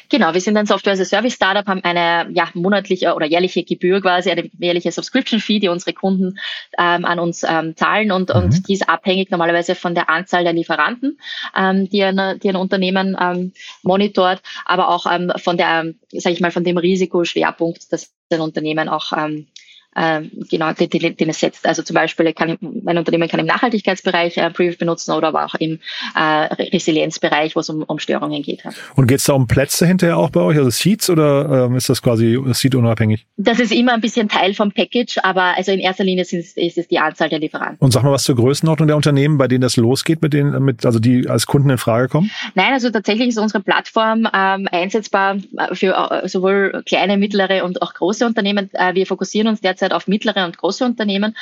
Genau, 0.09 0.33
wir 0.33 0.41
sind 0.41 0.55
ein 0.55 0.67
Software-as-a-Service-Startup, 0.67 1.65
haben 1.65 1.83
eine 1.83 2.31
ja, 2.31 2.47
monatliche 2.53 3.15
oder 3.15 3.25
jährliche 3.25 3.63
Gebühr 3.63 4.01
quasi, 4.01 4.29
eine 4.29 4.49
jährliche 4.59 4.91
Subscription-Fee, 4.91 5.59
die 5.59 5.69
unsere 5.69 5.93
Kunden 5.93 6.37
ähm, 6.77 7.05
an 7.05 7.17
uns 7.17 7.43
ähm, 7.43 7.75
zahlen 7.75 8.11
und, 8.11 8.29
mhm. 8.29 8.35
und 8.35 8.67
die 8.67 8.73
ist 8.73 8.87
abhängig 8.87 9.31
normalerweise 9.31 9.73
von 9.73 9.95
der 9.95 10.11
Anzahl 10.11 10.43
der 10.43 10.53
Lieferanten, 10.53 11.17
ähm, 11.57 11.89
die, 11.89 12.03
ein, 12.03 12.39
die 12.39 12.49
ein 12.49 12.55
Unternehmen 12.55 13.17
ähm, 13.19 13.51
monitort, 13.81 14.43
aber 14.65 14.89
auch 14.89 15.07
ähm, 15.11 15.31
von 15.37 15.57
der 15.57 15.70
ähm, 15.71 15.99
sage 16.11 16.33
ich 16.33 16.41
mal, 16.41 16.51
von 16.51 16.63
dem 16.63 16.77
Risikoschwerpunkt, 16.77 17.91
dass 17.91 18.11
ein 18.29 18.41
Unternehmen 18.41 18.89
auch 18.89 19.11
ähm, 19.15 19.47
äh, 19.95 20.21
genau, 20.49 20.73
den, 20.73 20.89
den, 20.89 21.17
den 21.17 21.29
es 21.29 21.39
setzt. 21.39 21.65
Also 21.65 21.83
zum 21.83 21.93
Beispiel 21.95 22.33
kann 22.33 22.57
mein 22.61 22.97
Unternehmen 22.97 23.27
kann 23.27 23.39
im 23.39 23.45
Nachhaltigkeitsbereich 23.45 24.37
äh, 24.37 24.49
Preview 24.49 24.75
benutzen 24.77 25.11
oder 25.11 25.29
aber 25.29 25.45
auch 25.45 25.55
im 25.55 25.79
äh, 26.15 26.21
Resilienzbereich, 26.21 27.55
wo 27.55 27.59
es 27.59 27.69
um, 27.69 27.83
um 27.83 27.99
Störungen 27.99 28.41
geht. 28.41 28.63
Und 28.95 29.07
geht 29.07 29.19
es 29.19 29.25
da 29.25 29.33
um 29.33 29.47
Plätze 29.47 29.85
hinterher 29.85 30.17
auch 30.17 30.29
bei 30.29 30.41
euch, 30.41 30.57
also 30.57 30.69
Seeds 30.69 31.09
oder 31.09 31.65
ähm, 31.65 31.75
ist 31.75 31.89
das 31.89 32.01
quasi 32.01 32.39
Seed 32.53 32.75
unabhängig? 32.75 33.25
Das 33.37 33.59
ist 33.59 33.71
immer 33.71 33.93
ein 33.93 34.01
bisschen 34.01 34.29
Teil 34.29 34.53
vom 34.53 34.71
Package, 34.71 35.17
aber 35.23 35.57
also 35.57 35.71
in 35.71 35.79
erster 35.79 36.03
Linie 36.03 36.21
ist, 36.21 36.33
ist 36.33 36.77
es 36.77 36.87
die 36.87 36.99
Anzahl 36.99 37.29
der 37.29 37.39
Lieferanten. 37.39 37.77
Und 37.79 37.91
sag 37.91 38.03
mal 38.03 38.11
was 38.11 38.23
zur 38.23 38.35
Größenordnung 38.35 38.87
der 38.87 38.95
Unternehmen, 38.95 39.37
bei 39.37 39.47
denen 39.47 39.61
das 39.61 39.77
losgeht, 39.77 40.21
mit 40.21 40.33
denen, 40.33 40.63
mit, 40.63 40.85
also 40.85 40.99
die 40.99 41.27
als 41.27 41.45
Kunden 41.45 41.69
in 41.69 41.77
Frage 41.77 42.07
kommen? 42.07 42.31
Nein, 42.55 42.73
also 42.73 42.89
tatsächlich 42.89 43.29
ist 43.29 43.37
unsere 43.37 43.61
Plattform 43.61 44.27
ähm, 44.33 44.67
einsetzbar 44.71 45.37
für 45.73 46.21
äh, 46.23 46.27
sowohl 46.27 46.83
kleine, 46.85 47.17
mittlere 47.17 47.65
und 47.65 47.81
auch 47.81 47.93
große 47.93 48.25
Unternehmen. 48.25 48.69
Äh, 48.73 48.95
wir 48.95 49.05
fokussieren 49.05 49.47
uns 49.47 49.61
derzeit 49.61 49.80
derzeit 49.81 49.93
auf 49.93 50.07
mittlere 50.07 50.45
und 50.45 50.57
große 50.57 50.85
Unternehmen. 50.85 51.35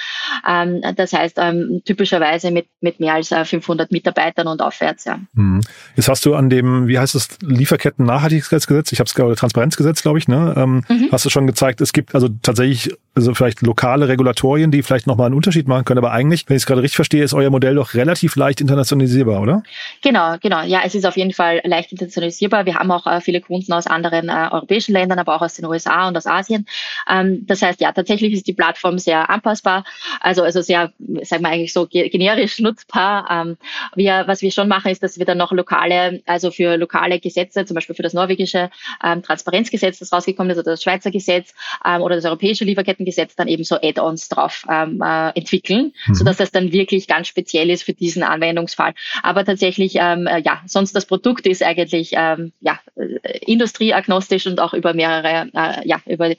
Ähm, 0.47 0.81
das 0.95 1.13
heißt 1.13 1.37
ähm, 1.39 1.81
typischerweise 1.85 2.51
mit, 2.51 2.67
mit 2.81 2.99
mehr 2.99 3.15
als 3.15 3.29
500 3.29 3.89
äh, 3.89 3.93
Mitarbeitern 3.93 4.47
und 4.47 4.61
aufwärts. 4.61 5.05
Ja. 5.05 5.19
Hm. 5.35 5.61
Jetzt 5.95 6.07
hast 6.07 6.25
du 6.25 6.35
an 6.35 6.49
dem, 6.49 6.87
wie 6.87 6.97
heißt 6.97 7.15
das, 7.15 7.29
Lieferketten-Nachhaltigkeitsgesetz, 7.41 8.91
ich 8.91 8.99
habe 8.99 9.07
es 9.07 9.39
Transparenzgesetz, 9.39 10.01
glaube 10.01 10.19
ich, 10.19 10.27
ne? 10.27 10.53
Ähm, 10.57 10.83
mhm. 10.87 11.09
hast 11.11 11.25
du 11.25 11.29
schon 11.29 11.47
gezeigt, 11.47 11.81
es 11.81 11.93
gibt 11.93 12.15
also 12.15 12.29
tatsächlich 12.41 12.93
also 13.19 13.33
vielleicht 13.33 13.61
lokale 13.61 14.07
Regulatorien, 14.07 14.71
die 14.71 14.81
vielleicht 14.81 15.05
nochmal 15.05 15.27
einen 15.27 15.35
Unterschied 15.35 15.67
machen 15.67 15.83
können, 15.83 15.97
aber 15.97 16.11
eigentlich, 16.11 16.47
wenn 16.47 16.55
ich 16.55 16.63
es 16.63 16.65
gerade 16.65 16.81
richtig 16.81 16.95
verstehe, 16.95 17.23
ist 17.23 17.33
euer 17.33 17.49
Modell 17.49 17.75
doch 17.75 17.93
relativ 17.93 18.35
leicht 18.35 18.61
internationalisierbar, 18.61 19.41
oder? 19.41 19.63
Genau, 20.01 20.35
genau. 20.41 20.61
Ja, 20.61 20.81
es 20.85 20.95
ist 20.95 21.05
auf 21.05 21.17
jeden 21.17 21.33
Fall 21.33 21.61
leicht 21.65 21.91
internationalisierbar. 21.91 22.65
Wir 22.65 22.75
haben 22.75 22.89
auch 22.91 23.05
äh, 23.07 23.19
viele 23.19 23.41
Kunden 23.41 23.73
aus 23.73 23.87
anderen 23.87 24.29
äh, 24.29 24.47
europäischen 24.51 24.93
Ländern, 24.93 25.19
aber 25.19 25.35
auch 25.35 25.41
aus 25.41 25.55
den 25.55 25.65
USA 25.65 26.07
und 26.07 26.15
aus 26.15 26.27
Asien. 26.27 26.65
Ähm, 27.09 27.45
das 27.45 27.61
heißt, 27.61 27.81
ja, 27.81 27.91
tatsächlich 27.91 28.28
ist 28.33 28.47
die 28.47 28.53
Plattform 28.53 28.99
sehr 28.99 29.29
anpassbar, 29.29 29.83
also, 30.19 30.43
also 30.43 30.61
sehr, 30.61 30.91
sagen 31.23 31.43
wir 31.43 31.49
eigentlich 31.49 31.73
so 31.73 31.87
generisch 31.87 32.59
nutzbar. 32.59 33.27
Ähm, 33.29 33.57
wir, 33.95 34.23
was 34.27 34.41
wir 34.41 34.51
schon 34.51 34.67
machen, 34.67 34.91
ist, 34.91 35.03
dass 35.03 35.17
wir 35.17 35.25
dann 35.25 35.37
noch 35.37 35.51
lokale, 35.51 36.21
also 36.25 36.51
für 36.51 36.77
lokale 36.77 37.19
Gesetze, 37.19 37.65
zum 37.65 37.75
Beispiel 37.75 37.95
für 37.95 38.03
das 38.03 38.13
norwegische 38.13 38.69
ähm, 39.03 39.23
Transparenzgesetz, 39.23 39.99
das 39.99 40.11
rausgekommen 40.11 40.51
ist, 40.51 40.57
oder 40.57 40.71
das 40.71 40.83
Schweizer 40.83 41.11
Gesetz 41.11 41.53
ähm, 41.85 42.01
oder 42.01 42.15
das 42.15 42.25
europäische 42.25 42.65
Lieferkettengesetz, 42.65 43.35
dann 43.35 43.47
eben 43.47 43.63
so 43.63 43.75
Add-ons 43.81 44.29
drauf 44.29 44.65
ähm, 44.69 45.01
äh, 45.01 45.29
entwickeln, 45.37 45.93
mhm. 46.07 46.13
sodass 46.13 46.37
das 46.37 46.51
dann 46.51 46.71
wirklich 46.71 47.07
ganz 47.07 47.27
speziell 47.27 47.69
ist 47.69 47.83
für 47.83 47.93
diesen 47.93 48.23
Anwendungsfall. 48.23 48.93
Aber 49.23 49.45
tatsächlich, 49.45 49.95
ähm, 49.95 50.27
äh, 50.27 50.41
ja, 50.41 50.61
sonst 50.65 50.95
das 50.95 51.05
Produkt 51.05 51.47
ist 51.47 51.63
eigentlich 51.63 52.11
ähm, 52.13 52.51
ja, 52.61 52.79
äh, 52.95 53.37
industrieagnostisch 53.45 54.47
und 54.47 54.59
auch 54.59 54.73
über 54.73 54.93
mehrere, 54.93 55.49
äh, 55.53 55.87
ja, 55.87 56.01
über 56.05 56.33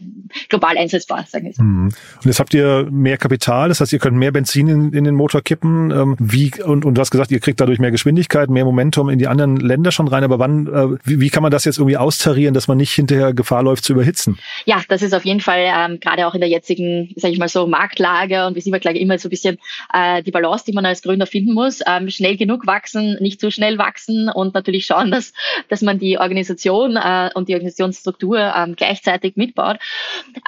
global 0.49 0.77
einsetzbar, 0.77 1.25
sagen 1.27 1.47
wir 1.47 1.53
so. 1.53 1.63
Mhm. 1.63 1.80
Und 1.87 2.25
jetzt 2.25 2.41
habt 2.41 2.55
ihr 2.55 2.89
mehr 2.91 3.17
Kapital, 3.17 3.69
das 3.69 3.81
heißt, 3.81 3.93
ihr 3.93 3.99
könnt 3.99 4.17
mehr 4.17 4.33
Benzin 4.33 4.69
in, 4.69 4.93
in 4.93 5.05
den 5.05 5.15
Motor 5.15 5.43
kippen. 5.43 5.91
Ähm, 5.91 6.17
wie, 6.19 6.53
und, 6.63 6.85
und 6.85 6.95
du 6.95 7.01
hast 7.01 7.11
gesagt, 7.11 7.31
ihr 7.31 7.41
kriegt 7.41 7.61
dadurch 7.61 7.79
mehr 7.79 7.91
Geschwindigkeit, 7.91 8.51
mehr 8.51 8.65
Momentum 8.65 9.09
in 9.09 9.19
die 9.19 9.29
anderen 9.29 9.57
Länder 9.57 9.93
schon 9.93 10.09
rein. 10.09 10.25
Aber 10.25 10.39
wann, 10.39 10.67
äh, 10.67 10.99
wie, 11.05 11.21
wie 11.21 11.31
kann 11.31 11.43
man 11.43 11.53
das 11.53 11.65
jetzt 11.65 11.79
irgendwie 11.79 11.97
austarieren, 11.97 12.55
dass 12.55 12.69
man 12.69 12.77
nicht 12.77 12.93
hinterher 12.93 13.33
Gefahr 13.33 13.63
läuft 13.63 13.85
zu 13.85 13.93
überhitzen? 13.93 14.39
Ja, 14.65 14.83
das 14.89 15.03
ist 15.03 15.15
auf 15.15 15.25
jeden 15.25 15.41
Fall 15.41 15.61
ähm, 15.61 16.01
gerade 16.01 16.27
auch 16.27 16.35
in 16.35 16.41
der 16.41 16.49
jetzigen, 16.49 17.13
sage 17.17 17.33
ich 17.33 17.39
mal 17.39 17.49
so, 17.49 17.67
Marktlage 17.67 18.47
und 18.47 18.57
wie 18.57 18.61
sieht 18.61 18.73
man 18.73 18.81
gleich 18.81 18.97
immer 18.97 19.19
so 19.19 19.29
ein 19.29 19.31
bisschen 19.31 19.59
äh, 19.93 20.23
die 20.23 20.31
Balance, 20.31 20.65
die 20.67 20.73
man 20.73 20.87
als 20.87 21.03
Gründer 21.03 21.27
finden 21.27 21.55
muss. 21.55 21.81
Ähm, 21.87 22.11
schnell 22.11 22.37
genug 22.37 22.67
wachsen, 22.67 23.17
nicht 23.21 23.41
zu 23.41 23.51
schnell 23.51 23.79
wachsen 23.79 24.29
und 24.29 24.55
natürlich 24.55 24.87
schauen, 24.87 25.11
dass, 25.11 25.33
dass 25.69 25.83
man 25.83 25.99
die 25.99 26.19
Organisation 26.19 26.97
äh, 26.97 27.31
und 27.35 27.49
die 27.49 27.55
Organisationsstruktur 27.55 28.39
ähm, 28.57 28.75
gleichzeitig 28.77 29.37
mitbaut. 29.37 29.79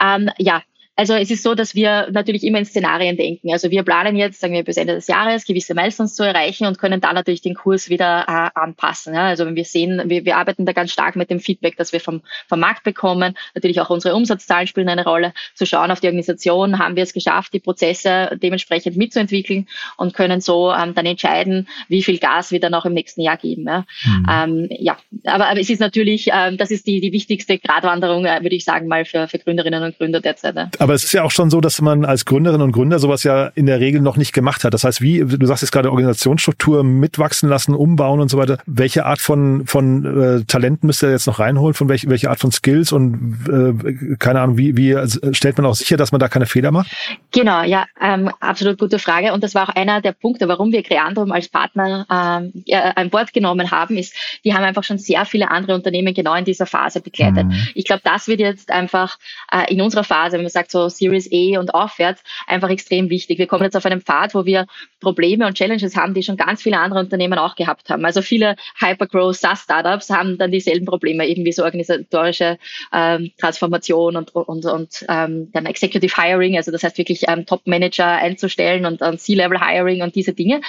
Ähm, 0.00 0.30
ja, 0.38 0.62
Also 0.94 1.14
es 1.14 1.30
ist 1.30 1.42
so, 1.42 1.54
dass 1.54 1.74
wir 1.74 2.08
natürlich 2.12 2.44
immer 2.44 2.58
in 2.58 2.66
Szenarien 2.66 3.16
denken. 3.16 3.50
Also 3.50 3.70
wir 3.70 3.82
planen 3.82 4.14
jetzt, 4.14 4.40
sagen 4.40 4.52
wir 4.52 4.62
bis 4.62 4.76
Ende 4.76 4.94
des 4.94 5.06
Jahres, 5.06 5.46
gewisse 5.46 5.74
Milestones 5.74 6.14
zu 6.14 6.22
erreichen 6.22 6.66
und 6.66 6.78
können 6.78 7.00
dann 7.00 7.14
natürlich 7.14 7.40
den 7.40 7.54
Kurs 7.54 7.88
wieder 7.88 8.26
äh, 8.28 8.58
anpassen. 8.60 9.14
Ja? 9.14 9.24
Also 9.24 9.46
wenn 9.46 9.56
wir 9.56 9.64
sehen, 9.64 10.02
wir, 10.06 10.26
wir 10.26 10.36
arbeiten 10.36 10.66
da 10.66 10.72
ganz 10.72 10.92
stark 10.92 11.16
mit 11.16 11.30
dem 11.30 11.40
Feedback, 11.40 11.78
das 11.78 11.94
wir 11.94 12.00
vom, 12.00 12.20
vom 12.46 12.60
Markt 12.60 12.84
bekommen. 12.84 13.34
Natürlich 13.54 13.80
auch 13.80 13.88
unsere 13.88 14.14
Umsatzzahlen 14.14 14.66
spielen 14.66 14.90
eine 14.90 15.04
Rolle. 15.04 15.32
Zu 15.54 15.64
schauen 15.64 15.90
auf 15.90 16.00
die 16.00 16.08
Organisation, 16.08 16.78
haben 16.78 16.94
wir 16.94 17.04
es 17.04 17.14
geschafft, 17.14 17.54
die 17.54 17.60
Prozesse 17.60 18.38
dementsprechend 18.42 18.98
mitzuentwickeln 18.98 19.68
und 19.96 20.12
können 20.12 20.42
so 20.42 20.72
ähm, 20.72 20.94
dann 20.94 21.06
entscheiden, 21.06 21.68
wie 21.88 22.02
viel 22.02 22.18
Gas 22.18 22.50
wir 22.52 22.60
dann 22.60 22.74
auch 22.74 22.84
im 22.84 22.92
nächsten 22.92 23.22
Jahr 23.22 23.38
geben. 23.38 23.64
Ja, 23.66 23.86
mhm. 24.04 24.26
ähm, 24.30 24.68
ja. 24.78 24.98
Aber, 25.24 25.48
aber 25.48 25.60
es 25.60 25.70
ist 25.70 25.80
natürlich, 25.80 26.28
ähm, 26.30 26.58
das 26.58 26.70
ist 26.70 26.86
die, 26.86 27.00
die 27.00 27.12
wichtigste 27.12 27.58
Gratwanderung, 27.58 28.26
äh, 28.26 28.42
würde 28.42 28.56
ich 28.56 28.64
sagen, 28.64 28.88
mal 28.88 29.06
für, 29.06 29.26
für 29.26 29.38
Gründerinnen 29.38 29.82
und 29.82 29.96
Gründer 29.96 30.20
derzeit. 30.20 30.54
Ja. 30.54 30.70
Aber 30.82 30.94
es 30.94 31.04
ist 31.04 31.12
ja 31.12 31.22
auch 31.22 31.30
schon 31.30 31.48
so, 31.48 31.60
dass 31.60 31.80
man 31.80 32.04
als 32.04 32.24
Gründerin 32.24 32.60
und 32.60 32.72
Gründer 32.72 32.98
sowas 32.98 33.22
ja 33.22 33.46
in 33.54 33.66
der 33.66 33.78
Regel 33.78 34.00
noch 34.00 34.16
nicht 34.16 34.32
gemacht 34.32 34.64
hat. 34.64 34.74
Das 34.74 34.82
heißt, 34.82 35.00
wie, 35.00 35.20
du 35.20 35.46
sagst 35.46 35.62
jetzt 35.62 35.70
gerade 35.70 35.92
Organisationsstruktur 35.92 36.82
mitwachsen 36.82 37.48
lassen, 37.48 37.76
umbauen 37.76 38.18
und 38.18 38.28
so 38.28 38.36
weiter. 38.36 38.58
Welche 38.66 39.06
Art 39.06 39.20
von, 39.20 39.64
von 39.64 40.40
äh, 40.40 40.44
Talenten 40.44 40.88
müsst 40.88 41.04
ihr 41.04 41.10
jetzt 41.12 41.28
noch 41.28 41.38
reinholen? 41.38 41.74
Von 41.74 41.88
welch, 41.88 42.08
welche 42.08 42.30
Art 42.30 42.40
von 42.40 42.50
Skills 42.50 42.90
und 42.90 43.46
äh, 43.48 44.16
keine 44.16 44.40
Ahnung, 44.40 44.58
wie, 44.58 44.76
wie 44.76 44.96
stellt 45.32 45.56
man 45.56 45.66
auch 45.66 45.76
sicher, 45.76 45.96
dass 45.96 46.10
man 46.10 46.18
da 46.18 46.26
keine 46.26 46.46
Fehler 46.46 46.72
macht? 46.72 46.90
Genau, 47.30 47.62
ja, 47.62 47.86
ähm, 48.00 48.32
absolut 48.40 48.76
gute 48.80 48.98
Frage. 48.98 49.32
Und 49.34 49.44
das 49.44 49.54
war 49.54 49.68
auch 49.68 49.74
einer 49.76 50.00
der 50.00 50.12
Punkte, 50.12 50.48
warum 50.48 50.72
wir 50.72 50.82
Creandum 50.82 51.30
als 51.30 51.48
Partner 51.48 52.06
ähm, 52.10 52.64
an 52.96 53.08
Bord 53.10 53.32
genommen 53.32 53.70
haben, 53.70 53.96
ist, 53.98 54.16
die 54.44 54.52
haben 54.52 54.64
einfach 54.64 54.82
schon 54.82 54.98
sehr 54.98 55.26
viele 55.26 55.48
andere 55.48 55.76
Unternehmen 55.76 56.12
genau 56.12 56.34
in 56.34 56.44
dieser 56.44 56.66
Phase 56.66 57.00
begleitet. 57.00 57.46
Mhm. 57.46 57.68
Ich 57.76 57.84
glaube, 57.84 58.02
das 58.02 58.26
wird 58.26 58.40
jetzt 58.40 58.72
einfach 58.72 59.16
äh, 59.52 59.72
in 59.72 59.80
unserer 59.80 60.02
Phase, 60.02 60.32
wenn 60.32 60.42
man 60.42 60.50
sagt 60.50 60.71
so 60.72 60.88
Series 60.88 61.30
A 61.32 61.60
und 61.60 61.74
aufwärts, 61.74 62.22
einfach 62.46 62.70
extrem 62.70 63.10
wichtig. 63.10 63.38
Wir 63.38 63.46
kommen 63.46 63.64
jetzt 63.64 63.76
auf 63.76 63.86
einen 63.86 64.00
Pfad, 64.00 64.34
wo 64.34 64.44
wir 64.44 64.66
Probleme 65.00 65.46
und 65.46 65.54
Challenges 65.54 65.96
haben, 65.96 66.14
die 66.14 66.22
schon 66.22 66.36
ganz 66.36 66.62
viele 66.62 66.78
andere 66.78 67.00
Unternehmen 67.00 67.38
auch 67.38 67.54
gehabt 67.54 67.90
haben. 67.90 68.04
Also 68.04 68.22
viele 68.22 68.56
Hypergrowth 68.80 69.36
SaaS-Startups 69.36 70.10
haben 70.10 70.38
dann 70.38 70.50
dieselben 70.50 70.86
Probleme, 70.86 71.26
eben 71.26 71.44
wie 71.44 71.52
so 71.52 71.64
organisatorische 71.64 72.58
ähm, 72.92 73.32
Transformation 73.38 74.16
und, 74.16 74.34
und, 74.34 74.64
und 74.64 75.04
ähm, 75.08 75.50
dann 75.52 75.66
Executive 75.66 76.14
Hiring, 76.20 76.56
also 76.56 76.70
das 76.70 76.82
heißt 76.82 76.98
wirklich 76.98 77.24
ähm, 77.28 77.46
Top-Manager 77.46 78.06
einzustellen 78.06 78.86
und, 78.86 79.02
und 79.02 79.20
C-Level 79.20 79.60
Hiring 79.60 80.02
und 80.02 80.14
diese 80.14 80.32
Dinge. 80.32 80.60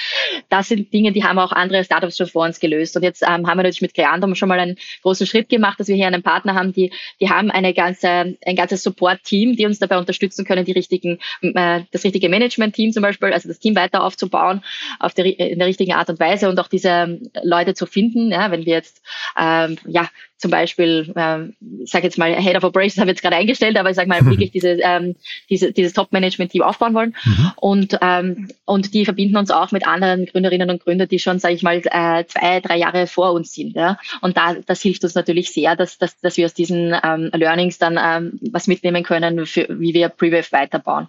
Das 0.50 0.68
sind 0.68 0.92
Dinge, 0.94 1.12
die 1.12 1.24
haben 1.24 1.40
auch 1.40 1.52
andere 1.52 1.84
Startups 1.84 2.18
schon 2.18 2.28
vor 2.28 2.46
uns 2.46 2.60
gelöst. 2.60 2.96
Und 2.96 3.04
jetzt 3.04 3.22
ähm, 3.22 3.48
haben 3.48 3.58
wir 3.58 3.64
natürlich 3.64 3.82
mit 3.82 3.94
Creandum 3.94 4.36
schon 4.36 4.50
mal 4.50 4.60
einen 4.60 4.78
großen 5.02 5.28
Schritt 5.28 5.50
gemacht, 5.50 5.80
dass 5.80 5.88
wir 5.88 5.96
hier 5.96 6.08
einen 6.08 6.24
Partner 6.24 6.56
haben, 6.56 6.74
die, 6.74 6.92
die 7.20 7.30
haben 7.30 7.52
eine 7.52 7.74
ganze, 7.74 8.36
ein 8.46 8.56
ganzes 8.56 8.84
Support-Team, 8.84 9.56
die 9.56 9.66
uns 9.66 9.80
dabei 9.80 9.93
unterstützen 9.98 10.46
können, 10.46 10.66
die 10.66 10.72
richtigen, 10.72 11.20
äh, 11.42 11.82
das 11.92 12.04
richtige 12.04 12.30
Management-Team 12.30 12.92
zum 12.92 13.04
Beispiel, 13.04 13.34
also 13.34 13.48
das 13.48 13.60
Team 13.60 13.76
weiter 13.76 14.04
aufzubauen 14.04 14.64
auf 15.00 15.14
der, 15.14 15.26
in 15.26 15.60
der 15.60 15.68
richtigen 15.68 15.94
Art 15.94 16.10
und 16.10 16.20
Weise 16.20 16.50
und 16.50 16.60
auch 16.60 16.68
diese 16.68 17.20
Leute 17.44 17.74
zu 17.74 17.86
finden. 17.86 18.32
Ja, 18.32 18.52
wenn 18.52 18.66
wir 18.66 18.74
jetzt 18.74 19.02
ähm, 19.38 19.78
ja 19.86 20.10
zum 20.38 20.52
Beispiel, 20.52 21.14
ähm, 21.16 21.56
ich 21.84 21.92
sage 21.92 22.06
jetzt 22.06 22.18
mal, 22.18 22.36
Head 22.36 22.58
of 22.58 22.64
Operations 22.64 22.98
habe 23.00 23.12
ich 23.12 23.16
jetzt 23.16 23.22
gerade 23.22 23.38
eingestellt, 23.38 23.78
aber 23.78 23.90
ich 23.90 23.96
sage 23.96 24.10
mal 24.10 24.26
wirklich 24.26 24.52
diese, 24.52 24.78
ähm, 24.82 25.16
diese, 25.50 25.72
dieses 25.72 25.94
Top-Management-Team 25.94 26.62
aufbauen 26.62 26.94
wollen. 26.94 27.16
Mhm. 27.24 27.52
Und, 27.56 27.98
ähm, 28.02 28.50
und 28.66 28.94
die 28.94 29.06
verbinden 29.06 29.38
uns 29.38 29.52
auch 29.52 29.72
mit 29.72 29.88
anderen 29.88 30.26
Gründerinnen 30.26 30.70
und 30.70 30.84
Gründern, 30.84 31.08
die 31.08 31.20
schon, 31.20 31.40
sage 31.40 31.54
ich 31.54 31.64
mal, 31.64 31.78
äh, 31.78 32.26
zwei, 32.26 32.60
drei 32.60 32.78
Jahre 32.78 33.08
vor 33.08 33.32
uns 33.32 33.54
sind. 33.54 33.76
Ja? 33.76 33.98
Und 34.22 34.36
da, 34.36 34.56
das 34.66 34.82
hilft 34.82 35.04
uns 35.04 35.16
natürlich 35.16 35.52
sehr, 35.52 35.76
dass, 35.76 35.98
dass, 35.98 36.20
dass 36.20 36.36
wir 36.36 36.46
aus 36.46 36.54
diesen 36.54 36.94
ähm, 37.04 37.30
Learnings 37.34 37.78
dann 37.78 37.98
ähm, 38.02 38.40
was 38.52 38.68
mitnehmen 38.68 39.04
können, 39.04 39.46
für, 39.46 39.68
wie 39.70 39.94
wir 39.94 40.10
Prewave 40.10 40.52
weiterbauen. 40.52 41.08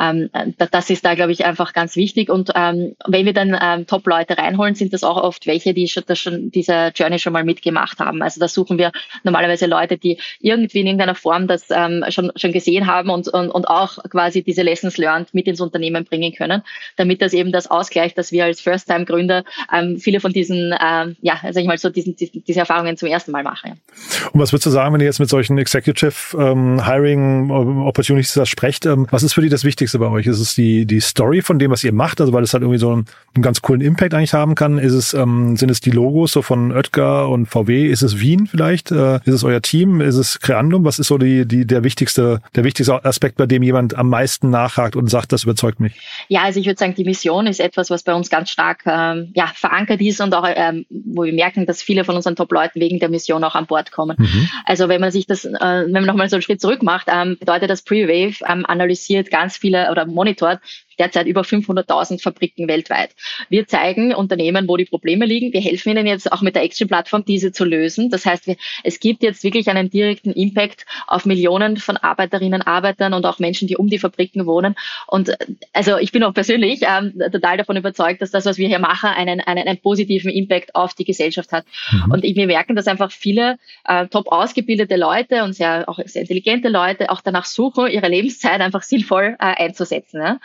Ähm, 0.00 0.30
das 0.70 0.88
ist 0.88 1.04
da, 1.04 1.14
glaube 1.14 1.32
ich, 1.32 1.44
einfach 1.44 1.72
ganz 1.72 1.96
wichtig. 1.96 2.30
Und 2.30 2.50
ähm, 2.54 2.96
wenn 3.06 3.26
wir 3.26 3.34
dann 3.34 3.56
ähm, 3.60 3.86
Top-Leute 3.86 4.38
reinholen, 4.38 4.74
sind 4.74 4.92
das 4.92 5.04
auch 5.04 5.22
oft 5.22 5.46
welche, 5.46 5.74
die 5.74 5.88
schon, 5.88 6.04
das 6.06 6.18
schon 6.18 6.50
diese 6.50 6.92
Journey 6.94 7.18
schon 7.18 7.32
mal 7.32 7.44
mitgemacht 7.44 7.98
haben. 7.98 8.22
Also 8.22 8.40
das 8.40 8.54
suchen 8.62 8.78
wir 8.78 8.92
normalerweise 9.24 9.66
Leute, 9.66 9.98
die 9.98 10.18
irgendwie 10.40 10.80
in 10.80 10.86
irgendeiner 10.86 11.14
Form 11.14 11.48
das 11.48 11.64
ähm, 11.70 12.04
schon, 12.10 12.30
schon 12.36 12.52
gesehen 12.52 12.86
haben 12.86 13.10
und, 13.10 13.28
und, 13.28 13.50
und 13.50 13.66
auch 13.66 13.98
quasi 14.08 14.42
diese 14.42 14.62
Lessons 14.62 14.98
learned 14.98 15.34
mit 15.34 15.46
ins 15.48 15.60
Unternehmen 15.60 16.04
bringen 16.04 16.32
können, 16.32 16.62
damit 16.96 17.20
das 17.22 17.32
eben 17.32 17.50
das 17.50 17.70
ausgleicht, 17.70 18.16
dass 18.18 18.30
wir 18.30 18.44
als 18.44 18.60
First-Time-Gründer 18.60 19.44
ähm, 19.72 19.98
viele 19.98 20.20
von 20.20 20.32
diesen, 20.32 20.74
ähm, 20.80 21.16
ja, 21.20 21.40
sag 21.42 21.56
ich 21.56 21.66
mal 21.66 21.78
so, 21.78 21.90
diesen, 21.90 22.14
diesen, 22.14 22.44
diese 22.44 22.60
Erfahrungen 22.60 22.96
zum 22.96 23.08
ersten 23.08 23.32
Mal 23.32 23.42
machen. 23.42 23.80
Und 24.32 24.40
was 24.40 24.52
würdest 24.52 24.66
du 24.66 24.70
sagen, 24.70 24.94
wenn 24.94 25.00
ihr 25.00 25.06
jetzt 25.06 25.18
mit 25.18 25.28
solchen 25.28 25.58
Executive 25.58 26.36
ähm, 26.38 26.84
Hiring 26.86 27.50
Opportunities 27.50 28.34
das 28.34 28.48
sprecht? 28.48 28.86
Ähm, 28.86 29.08
was 29.10 29.22
ist 29.24 29.34
für 29.34 29.42
die 29.42 29.48
das 29.48 29.64
Wichtigste 29.64 29.98
bei 29.98 30.08
euch? 30.08 30.26
Ist 30.26 30.38
es 30.38 30.54
die, 30.54 30.86
die 30.86 31.00
Story 31.00 31.42
von 31.42 31.58
dem, 31.58 31.70
was 31.70 31.82
ihr 31.82 31.92
macht? 31.92 32.20
Also 32.20 32.32
weil 32.32 32.44
es 32.44 32.52
halt 32.52 32.62
irgendwie 32.62 32.78
so 32.78 32.90
einen, 32.90 33.06
einen 33.34 33.42
ganz 33.42 33.60
coolen 33.60 33.80
Impact 33.80 34.14
eigentlich 34.14 34.34
haben 34.34 34.54
kann? 34.54 34.78
Ist 34.78 34.92
es, 34.92 35.14
ähm, 35.14 35.56
sind 35.56 35.70
es 35.70 35.80
die 35.80 35.90
Logos 35.90 36.32
so 36.32 36.42
von 36.42 36.70
Oetker 36.72 37.28
und 37.28 37.46
VW? 37.46 37.86
Ist 37.86 38.02
es 38.02 38.20
Wien 38.20 38.41
vielleicht? 38.46 38.90
Äh, 38.90 39.16
ist 39.24 39.34
es 39.34 39.44
euer 39.44 39.62
Team? 39.62 40.00
Ist 40.00 40.16
es 40.16 40.40
Creandum? 40.40 40.84
Was 40.84 40.98
ist 40.98 41.08
so 41.08 41.18
die, 41.18 41.46
die, 41.46 41.66
der 41.66 41.84
wichtigste, 41.84 42.40
der 42.54 42.64
wichtigste 42.64 43.04
Aspekt, 43.04 43.36
bei 43.36 43.46
dem 43.46 43.62
jemand 43.62 43.96
am 43.96 44.08
meisten 44.08 44.50
nachhakt 44.50 44.96
und 44.96 45.08
sagt, 45.08 45.32
das 45.32 45.44
überzeugt 45.44 45.80
mich? 45.80 45.94
Ja, 46.28 46.42
also 46.42 46.60
ich 46.60 46.66
würde 46.66 46.78
sagen, 46.78 46.94
die 46.94 47.04
Mission 47.04 47.46
ist 47.46 47.60
etwas, 47.60 47.90
was 47.90 48.02
bei 48.02 48.14
uns 48.14 48.30
ganz 48.30 48.50
stark 48.50 48.82
ähm, 48.86 49.32
ja, 49.34 49.46
verankert 49.54 50.00
ist 50.00 50.20
und 50.20 50.34
auch, 50.34 50.46
ähm, 50.48 50.86
wo 50.90 51.24
wir 51.24 51.32
merken, 51.32 51.66
dass 51.66 51.82
viele 51.82 52.04
von 52.04 52.16
unseren 52.16 52.36
Top-Leuten 52.36 52.80
wegen 52.80 52.98
der 52.98 53.08
Mission 53.08 53.44
auch 53.44 53.54
an 53.54 53.66
Bord 53.66 53.92
kommen. 53.92 54.16
Mhm. 54.18 54.48
Also 54.64 54.88
wenn 54.88 55.00
man 55.00 55.10
sich 55.10 55.26
das, 55.26 55.44
äh, 55.44 55.58
wenn 55.60 55.92
man 55.92 56.06
nochmal 56.06 56.28
so 56.28 56.36
einen 56.36 56.42
Schritt 56.42 56.60
zurück 56.60 56.82
macht, 56.82 57.08
ähm, 57.12 57.36
bedeutet 57.38 57.70
das 57.70 57.82
Pre-Wave 57.82 58.36
ähm, 58.48 58.64
analysiert 58.66 59.30
ganz 59.30 59.56
viele 59.56 59.90
oder 59.90 60.06
monitort 60.06 60.60
derzeit 61.02 61.26
über 61.26 61.42
500.000 61.42 62.22
Fabriken 62.22 62.68
weltweit. 62.68 63.10
Wir 63.48 63.66
zeigen 63.66 64.14
Unternehmen, 64.14 64.68
wo 64.68 64.76
die 64.76 64.84
Probleme 64.84 65.26
liegen. 65.26 65.52
Wir 65.52 65.60
helfen 65.60 65.90
ihnen 65.90 66.06
jetzt 66.06 66.30
auch 66.30 66.42
mit 66.42 66.54
der 66.54 66.62
Action-Plattform, 66.62 67.24
diese 67.24 67.50
zu 67.50 67.64
lösen. 67.64 68.08
Das 68.10 68.24
heißt, 68.24 68.46
wir, 68.46 68.56
es 68.84 69.00
gibt 69.00 69.22
jetzt 69.22 69.42
wirklich 69.42 69.68
einen 69.68 69.90
direkten 69.90 70.32
Impact 70.32 70.86
auf 71.08 71.26
Millionen 71.26 71.76
von 71.76 71.96
Arbeiterinnen, 71.96 72.62
Arbeitern 72.62 73.14
und 73.14 73.26
auch 73.26 73.40
Menschen, 73.40 73.66
die 73.66 73.76
um 73.76 73.88
die 73.88 73.98
Fabriken 73.98 74.46
wohnen. 74.46 74.76
Und 75.08 75.30
äh, 75.30 75.36
also 75.72 75.98
ich 75.98 76.12
bin 76.12 76.22
auch 76.22 76.34
persönlich 76.34 76.82
ähm, 76.82 77.14
total 77.32 77.56
davon 77.56 77.76
überzeugt, 77.76 78.22
dass 78.22 78.30
das, 78.30 78.46
was 78.46 78.58
wir 78.58 78.68
hier 78.68 78.78
machen, 78.78 79.10
einen, 79.10 79.40
einen, 79.40 79.66
einen 79.66 79.78
positiven 79.78 80.30
Impact 80.30 80.74
auf 80.74 80.94
die 80.94 81.04
Gesellschaft 81.04 81.52
hat. 81.52 81.64
Mhm. 81.90 82.12
Und 82.12 82.22
wir 82.22 82.46
merken, 82.46 82.76
dass 82.76 82.86
einfach 82.86 83.10
viele 83.10 83.58
äh, 83.84 84.06
top 84.06 84.30
ausgebildete 84.30 84.96
Leute 84.96 85.42
und 85.42 85.54
sehr 85.54 85.88
auch 85.88 85.98
sehr 86.04 86.22
intelligente 86.22 86.68
Leute 86.68 87.10
auch 87.10 87.20
danach 87.20 87.46
suchen, 87.46 87.88
ihre 87.88 88.08
Lebenszeit 88.08 88.60
einfach 88.60 88.82
sinnvoll 88.82 89.36
äh, 89.38 89.64
einzusetzen. 89.64 90.20
Ja? 90.20 90.38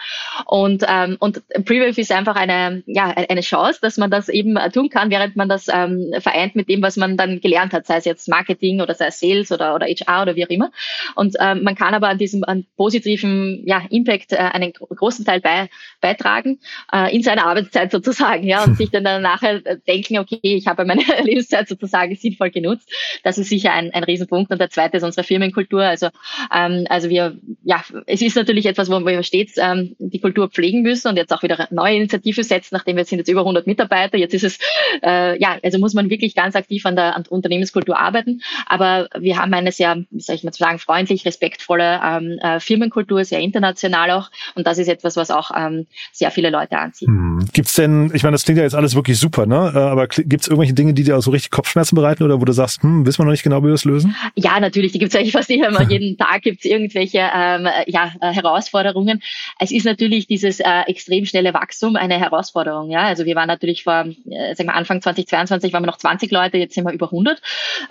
Und, 0.49 0.85
ähm, 0.87 1.17
und 1.19 1.45
Preview 1.65 1.91
ist 1.97 2.09
einfach 2.09 2.37
eine, 2.37 2.81
ja, 2.85 3.07
eine 3.07 3.41
Chance, 3.41 3.79
dass 3.81 3.97
man 3.97 4.09
das 4.09 4.29
eben 4.29 4.57
tun 4.71 4.89
kann, 4.89 5.09
während 5.09 5.35
man 5.35 5.49
das 5.49 5.67
ähm, 5.67 6.13
vereint 6.19 6.55
mit 6.55 6.69
dem, 6.69 6.81
was 6.81 6.95
man 6.95 7.17
dann 7.17 7.41
gelernt 7.41 7.73
hat, 7.73 7.85
sei 7.85 7.97
es 7.97 8.05
jetzt 8.05 8.29
Marketing 8.29 8.79
oder 8.79 8.93
sei 8.93 9.07
es 9.07 9.19
Sales 9.19 9.51
oder, 9.51 9.75
oder 9.75 9.87
HR 9.87 10.21
oder 10.21 10.35
wie 10.37 10.45
auch 10.45 10.49
immer. 10.49 10.71
Und 11.15 11.35
ähm, 11.41 11.63
man 11.63 11.75
kann 11.75 11.93
aber 11.93 12.07
an 12.07 12.17
diesem 12.17 12.45
an 12.45 12.65
positiven 12.77 13.61
ja, 13.65 13.83
Impact 13.89 14.31
äh, 14.31 14.37
einen 14.37 14.71
großen 14.71 15.25
Teil 15.25 15.41
bei, 15.41 15.69
beitragen, 15.99 16.59
äh, 16.93 17.13
in 17.13 17.23
seiner 17.23 17.45
Arbeitszeit 17.45 17.91
sozusagen, 17.91 18.47
ja, 18.47 18.63
und 18.63 18.77
sich 18.77 18.89
dann, 18.89 19.03
dann 19.03 19.21
nachher 19.21 19.59
denken, 19.85 20.17
okay, 20.17 20.39
ich 20.41 20.67
habe 20.67 20.85
meine 20.85 21.03
Lebenszeit 21.23 21.67
sozusagen 21.67 22.15
sinnvoll 22.15 22.51
genutzt. 22.51 22.89
Das 23.23 23.37
ist 23.37 23.49
sicher 23.49 23.73
ein, 23.73 23.93
ein 23.93 24.05
Riesenpunkt. 24.05 24.49
Und 24.49 24.61
der 24.61 24.69
zweite 24.69 24.95
ist 24.95 25.03
unsere 25.03 25.25
Firmenkultur. 25.25 25.83
Also, 25.83 26.07
ähm, 26.55 26.85
also 26.87 27.09
wir, 27.09 27.37
ja, 27.65 27.83
es 28.05 28.21
ist 28.21 28.37
natürlich 28.37 28.65
etwas, 28.65 28.89
wo 28.89 29.05
wir 29.05 29.23
stets 29.23 29.55
ähm, 29.57 29.97
die 29.99 30.19
Kultur 30.27 30.49
pflegen 30.49 30.81
müssen 30.81 31.07
und 31.07 31.15
jetzt 31.15 31.31
auch 31.31 31.41
wieder 31.41 31.67
neue 31.71 31.95
Initiative 31.95 32.43
setzen, 32.43 32.75
nachdem 32.75 32.97
wir 32.97 33.05
sind 33.05 33.19
jetzt 33.19 33.29
über 33.29 33.41
100 33.41 33.65
Mitarbeiter. 33.65 34.17
Jetzt 34.17 34.33
ist 34.33 34.43
es, 34.43 34.59
äh, 35.01 35.39
ja, 35.39 35.57
also 35.63 35.79
muss 35.79 35.93
man 35.93 36.09
wirklich 36.09 36.35
ganz 36.35 36.55
aktiv 36.55 36.85
an 36.85 36.97
der, 36.97 37.15
an 37.15 37.23
der 37.23 37.31
Unternehmenskultur 37.31 37.97
arbeiten. 37.97 38.41
Aber 38.65 39.07
wir 39.17 39.37
haben 39.37 39.53
eine 39.53 39.71
sehr, 39.71 40.03
wie 40.09 40.19
soll 40.19 40.35
ich 40.35 40.43
mal 40.43 40.51
sagen, 40.51 40.79
freundlich, 40.79 41.25
respektvolle 41.25 42.01
ähm, 42.03 42.39
äh, 42.41 42.59
Firmenkultur, 42.59 43.23
sehr 43.23 43.39
international 43.39 44.11
auch. 44.11 44.29
Und 44.55 44.67
das 44.67 44.79
ist 44.79 44.89
etwas, 44.89 45.15
was 45.15 45.31
auch 45.31 45.51
ähm, 45.55 45.87
sehr 46.11 46.31
viele 46.31 46.49
Leute 46.49 46.77
anzieht. 46.77 47.07
Hm. 47.07 47.47
Gibt's 47.53 47.75
denn, 47.75 48.11
ich 48.13 48.23
meine, 48.23 48.33
das 48.33 48.43
klingt 48.43 48.57
ja 48.57 48.65
jetzt 48.65 48.75
alles 48.75 48.95
wirklich 48.95 49.17
super, 49.17 49.45
ne? 49.45 49.71
Äh, 49.73 49.79
aber 49.79 50.07
gibt's 50.07 50.47
irgendwelche 50.47 50.73
Dinge, 50.73 50.93
die 50.93 51.03
dir 51.03 51.17
auch 51.17 51.21
so 51.21 51.31
richtig 51.31 51.51
Kopfschmerzen 51.51 51.95
bereiten 51.95 52.23
oder 52.23 52.41
wo 52.41 52.45
du 52.45 52.51
sagst, 52.51 52.83
hm, 52.83 53.05
wissen 53.05 53.19
wir 53.19 53.25
noch 53.25 53.31
nicht 53.31 53.43
genau, 53.43 53.61
wie 53.61 53.67
wir 53.67 53.71
das 53.71 53.85
lösen? 53.85 54.13
Ja, 54.35 54.59
natürlich. 54.59 54.91
Die 54.91 54.99
gibt's 54.99 55.15
eigentlich 55.15 55.31
fast 55.31 55.49
immer. 55.51 55.83
Jeden 55.83 56.17
Tag 56.17 56.41
gibt's 56.41 56.65
irgendwelche 56.65 57.19
ähm, 57.33 57.67
ja, 57.85 58.11
Herausforderungen. 58.19 59.21
Es 59.59 59.71
ist 59.71 59.85
natürlich 59.85 60.16
natürlich 60.17 60.27
dieses 60.27 60.59
äh, 60.59 60.81
extrem 60.87 61.25
schnelle 61.25 61.53
Wachstum 61.53 61.95
eine 61.95 62.19
Herausforderung. 62.19 62.89
Ja, 62.89 63.03
also 63.03 63.25
wir 63.25 63.35
waren 63.35 63.47
natürlich 63.47 63.83
vor, 63.83 64.05
äh, 64.29 64.55
sagen 64.55 64.69
wir 64.69 64.75
Anfang 64.75 65.01
2022 65.01 65.73
waren 65.73 65.83
wir 65.83 65.87
noch 65.87 65.97
20 65.97 66.31
Leute, 66.31 66.57
jetzt 66.57 66.73
sind 66.73 66.85
wir 66.85 66.93
über 66.93 67.07
100. 67.07 67.41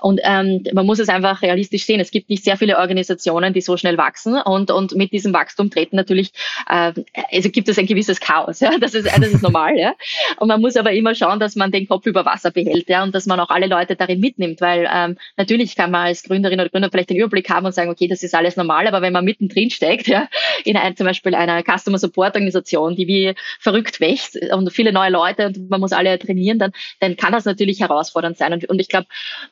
Und 0.00 0.20
ähm, 0.24 0.64
man 0.72 0.86
muss 0.86 0.98
es 0.98 1.08
einfach 1.08 1.42
realistisch 1.42 1.84
sehen. 1.84 2.00
Es 2.00 2.10
gibt 2.10 2.28
nicht 2.28 2.44
sehr 2.44 2.56
viele 2.56 2.78
Organisationen, 2.78 3.52
die 3.52 3.60
so 3.60 3.76
schnell 3.76 3.96
wachsen 3.96 4.40
und 4.40 4.70
und 4.70 4.96
mit 4.96 5.12
diesem 5.12 5.32
Wachstum 5.32 5.70
treten 5.70 5.96
natürlich, 5.96 6.32
äh, 6.68 6.92
also 7.30 7.50
gibt 7.50 7.68
es 7.68 7.78
ein 7.78 7.86
gewisses 7.86 8.20
Chaos. 8.20 8.60
Ja, 8.60 8.78
das 8.78 8.94
ist 8.94 9.06
das 9.06 9.28
ist 9.28 9.42
normal. 9.42 9.78
Ja, 9.78 9.94
und 10.38 10.48
man 10.48 10.60
muss 10.60 10.76
aber 10.76 10.92
immer 10.92 11.14
schauen, 11.14 11.38
dass 11.38 11.54
man 11.54 11.70
den 11.70 11.86
Kopf 11.86 12.06
über 12.06 12.24
Wasser 12.24 12.50
behält. 12.50 12.88
Ja, 12.88 13.02
und 13.02 13.14
dass 13.14 13.26
man 13.26 13.38
auch 13.38 13.50
alle 13.50 13.66
Leute 13.66 13.94
darin 13.94 14.20
mitnimmt, 14.20 14.60
weil 14.60 14.88
ähm, 14.92 15.16
natürlich 15.36 15.76
kann 15.76 15.90
man 15.90 16.06
als 16.06 16.22
Gründerin 16.24 16.60
oder 16.60 16.70
Gründer 16.70 16.88
vielleicht 16.90 17.10
den 17.10 17.18
Überblick 17.18 17.48
haben 17.50 17.66
und 17.66 17.72
sagen, 17.72 17.90
okay, 17.90 18.08
das 18.08 18.22
ist 18.22 18.34
alles 18.34 18.56
normal, 18.56 18.86
aber 18.86 19.02
wenn 19.02 19.12
man 19.12 19.24
mittendrin 19.24 19.70
steckt, 19.70 20.08
ja, 20.08 20.28
in 20.64 20.76
ein, 20.76 20.96
zum 20.96 21.06
Beispiel 21.06 21.34
einer 21.34 21.62
Customer 21.62 21.98
Support 21.98 22.15
Organisation, 22.24 22.96
die 22.96 23.06
wie 23.06 23.34
verrückt 23.60 24.00
wächst 24.00 24.38
und 24.52 24.72
viele 24.72 24.92
neue 24.92 25.10
Leute 25.10 25.46
und 25.46 25.70
man 25.70 25.80
muss 25.80 25.92
alle 25.92 26.18
trainieren, 26.18 26.58
dann, 26.58 26.72
dann 27.00 27.16
kann 27.16 27.32
das 27.32 27.44
natürlich 27.44 27.80
herausfordernd 27.80 28.36
sein. 28.36 28.52
Und, 28.52 28.68
und 28.68 28.80
ich 28.80 28.88
glaube, 28.88 29.06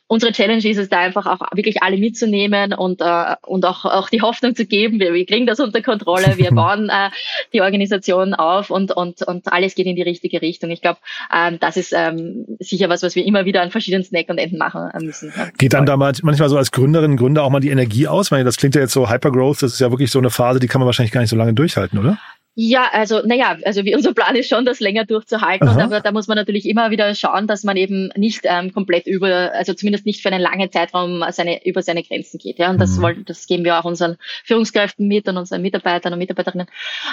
unsere 0.07 0.33
Challenge 0.33 0.67
ist 0.67 0.79
es 0.79 0.89
da 0.89 1.01
einfach 1.01 1.27
auch 1.27 1.41
wirklich 1.55 1.83
alle 1.83 1.97
mitzunehmen 1.97 2.73
und, 2.73 3.01
äh, 3.01 3.37
und 3.43 3.65
auch, 3.65 3.85
auch 3.85 4.09
die 4.09 4.23
Hoffnung 4.23 4.55
zu 4.55 4.67
geben, 4.67 5.01
wir, 5.01 5.13
wir 5.13 5.27
kriegen 5.27 5.47
das 5.47 5.61
unter 5.61 5.83
Kontrolle, 5.83 6.37
wir 6.37 6.51
bauen 6.55 6.89
äh, 6.89 7.11
die 7.53 7.61
Organisation 7.61 8.35
auf 8.35 8.71
und, 8.71 8.93
und, 8.93 9.23
und 9.23 9.53
alles 9.53 9.75
geht 9.75 9.87
in 9.87 9.97
die 9.97 10.03
richtige 10.03 10.43
Richtung. 10.43 10.71
Ich 10.71 10.83
glaube, 10.83 10.99
ähm, 11.35 11.59
das 11.61 11.77
ist 11.77 11.93
ähm, 11.93 12.47
sicher 12.61 12.89
was, 12.89 13.03
was 13.03 13.15
wir 13.15 13.25
immer 13.25 13.45
wieder 13.45 13.63
an 13.63 13.71
verschiedenen 13.71 14.05
Snack 14.05 14.29
und 14.29 14.39
Enden 14.39 14.59
machen 14.59 14.91
äh, 14.93 15.05
müssen. 15.05 15.33
Geht 15.59 15.73
dann 15.73 15.87
da 15.87 15.97
manchmal 15.97 16.49
so 16.49 16.57
als 16.57 16.71
Gründerin, 16.71 17.17
Gründer 17.17 17.43
auch 17.43 17.51
mal 17.51 17.61
die 17.61 17.71
Energie 17.71 18.07
aus? 18.09 18.31
Weil 18.31 18.45
das 18.45 18.57
klingt 18.57 18.75
ja 18.75 18.81
jetzt 18.81 18.93
so 18.93 19.11
Hypergrowth, 19.11 19.63
das 19.63 19.75
ist 19.75 19.81
ja 19.81 19.91
wirklich 19.91 20.11
so 20.11 20.19
eine 20.19 20.31
Phase, 20.31 20.61
die 20.61 20.67
kann 20.67 20.81
man 20.81 20.87
wahrscheinlich 20.87 21.13
gar 21.13 21.21
nicht 21.21 21.31
so 21.31 21.37
lange 21.37 21.55
durchhalten, 21.55 21.99
oder? 21.99 22.19
Ja, 22.57 22.89
also 22.93 23.21
naja, 23.25 23.57
also 23.65 23.85
wie 23.85 23.97
unser 23.97 24.15
Plan 24.15 24.37
ist 24.37 24.49
schon, 24.49 24.65
das 24.65 24.79
länger 24.79 25.05
durchzuhalten. 25.05 25.69
Und 25.69 25.81
aber 25.81 26.01
da 26.01 26.13
muss 26.13 26.29
man 26.29 26.37
natürlich 26.37 26.69
immer 26.69 26.93
wieder 26.93 27.13
schauen, 27.17 27.49
dass 27.49 27.65
man 27.65 27.77
eben 27.77 28.11
nicht 28.15 28.43
ähm, 28.45 28.73
komplett 28.73 29.09
über, 29.09 29.53
also 29.53 29.75
zumindest 29.75 30.07
nicht 30.07 30.23
für 30.23 30.29
einen 30.29 30.41
langen 30.41 30.71
Zeitraum 30.71 31.25
seine, 31.31 31.67
über 31.67 31.83
seine 31.83 32.05
Grenzen 32.05 32.39
geht. 32.39 32.61
Ja, 32.61 32.71
und 32.71 32.81
das 32.81 32.97
mhm. 32.97 33.03
wollen, 33.03 33.25
das 33.25 33.49
geben 33.49 33.65
wir 33.65 33.81
auch 33.81 33.85
unseren 33.85 34.19
Führungskräften 34.45 35.09
mit 35.09 35.27
und 35.29 35.37
unseren 35.37 35.63
Mitarbeitern 35.63 36.13
und 36.13 36.21
Mitarbeiterinnen. 36.21 36.69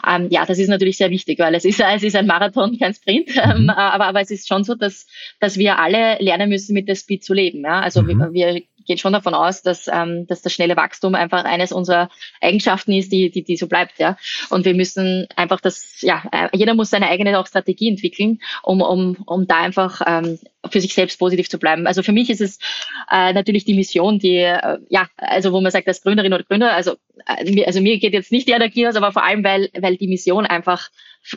Ähm, 0.08 0.28
ja, 0.30 0.46
das 0.46 0.60
ist 0.60 0.68
natürlich 0.68 0.98
sehr 0.98 1.10
wichtig, 1.10 1.40
weil 1.40 1.56
es 1.56 1.66
ist, 1.66 1.80
es 1.96 2.04
ist 2.04 2.16
ein 2.16 2.28
Marathon, 2.28 2.78
kein 2.78 2.94
Sprint. 2.94 3.30
Mhm. 3.30 3.42
Ähm, 3.42 3.70
aber, 3.72 4.06
aber 4.06 4.22
es 4.22 4.30
ist 4.30 4.48
schon 4.48 4.64
so, 4.64 4.76
dass, 4.76 5.08
dass 5.40 5.58
wir 5.58 5.80
alle 5.80 6.18
lernen 6.20 6.50
müssen, 6.50 6.74
mit 6.74 6.88
der 6.88 6.96
Speed 6.96 7.24
zu 7.24 7.34
leben. 7.34 7.64
Ja, 7.64 7.80
also 7.80 8.04
mhm. 8.04 8.32
wir, 8.34 8.34
wir 8.34 8.62
geht 8.86 9.00
schon 9.00 9.14
davon 9.14 9.34
aus, 9.34 9.62
dass, 9.62 9.88
ähm, 9.88 10.28
dass 10.28 10.42
das 10.42 10.54
schnelle 10.54 10.76
Wachstum 10.76 11.16
einfach 11.16 11.44
eines 11.44 11.72
unserer 11.72 12.10
Eigenschaften 12.42 12.94
ist, 12.94 13.12
die, 13.12 13.30
die, 13.30 13.44
die 13.44 13.58
so 13.58 13.68
bleibt. 13.68 14.00
Ja. 14.00 14.18
Und 14.50 14.66
wir 14.66 14.74
müssen 14.74 15.28
einfach 15.36 15.62
das, 15.62 16.02
ja, 16.02 16.24
äh, 16.32 16.50
jeder 16.54 16.74
muss 16.74 16.90
seine 16.90 17.10
eigene 17.10 17.38
auch 17.40 17.48
Strategie 17.48 17.90
entwickeln, 17.90 18.40
um, 18.64 18.82
um, 18.82 19.18
um 19.26 19.48
da 19.48 19.60
einfach 19.60 20.02
ähm, 20.06 20.40
für 20.70 20.82
sich 20.82 20.94
selbst 20.94 21.20
positiv 21.20 21.50
zu 21.50 21.60
bleiben. 21.60 21.88
Also 21.88 22.04
für 22.04 22.12
mich 22.12 22.30
ist 22.30 22.42
es 22.42 22.60
äh, 23.12 23.34
natürlich 23.34 23.66
die 23.66 23.74
Mission, 23.74 24.20
die, 24.20 24.38
äh, 24.38 24.80
ja, 24.90 25.08
also 25.18 25.52
wo 25.52 25.62
man 25.62 25.72
sagt, 25.72 25.88
als 25.88 26.02
Gründerin 26.02 26.34
oder 26.34 26.44
Gründer, 26.44 26.74
also, 26.74 26.96
äh, 27.26 27.66
also 27.66 27.82
mir 27.82 27.98
geht 28.00 28.14
jetzt 28.14 28.32
nicht 28.32 28.48
die 28.48 28.54
Energie 28.54 28.88
aus, 28.88 28.96
aber 28.96 29.12
vor 29.12 29.24
allem, 29.24 29.44
weil, 29.44 29.70
weil 29.80 29.98
die 29.98 30.08
Mission 30.08 30.46
einfach 30.46 30.90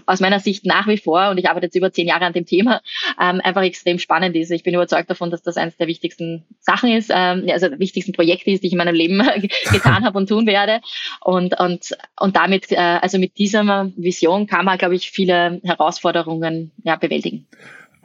aus 0.07 0.20
meiner 0.20 0.40
Sicht 0.40 0.64
nach 0.66 0.87
wie 0.87 0.97
vor, 0.97 1.31
und 1.31 1.38
ich 1.38 1.49
arbeite 1.49 1.66
jetzt 1.66 1.77
über 1.77 1.92
zehn 1.92 2.09
Jahre 2.09 2.25
an 2.25 2.33
dem 2.33 2.47
Thema, 2.47 2.81
ähm, 3.20 3.40
einfach 3.42 3.62
extrem 3.62 3.99
spannend 3.99 4.37
ist. 4.37 4.51
Ich 4.51 4.62
bin 4.62 4.75
überzeugt 4.75 5.11
davon, 5.11 5.31
dass 5.31 5.42
das 5.42 5.57
eines 5.57 5.77
der 5.77 5.87
wichtigsten 5.87 6.44
Sachen 6.61 6.90
ist, 6.90 7.11
ähm, 7.14 7.47
also 7.51 7.68
der 7.68 7.79
wichtigsten 7.79 8.12
Projekte 8.12 8.51
ist, 8.51 8.62
die 8.62 8.68
ich 8.68 8.73
in 8.73 8.79
meinem 8.79 8.94
Leben 8.94 9.23
getan 9.73 10.05
habe 10.05 10.18
und 10.18 10.29
tun 10.29 10.47
werde. 10.47 10.81
Und, 11.20 11.59
und, 11.59 11.97
und 12.18 12.37
damit, 12.37 12.73
äh, 12.73 12.77
also 12.77 13.18
mit 13.18 13.38
dieser 13.38 13.90
Vision 13.97 14.47
kann 14.47 14.64
man, 14.64 14.79
glaube 14.79 14.94
ich, 14.94 15.11
viele 15.11 15.61
Herausforderungen 15.64 16.73
ja, 16.83 16.97
bewältigen. 16.97 17.47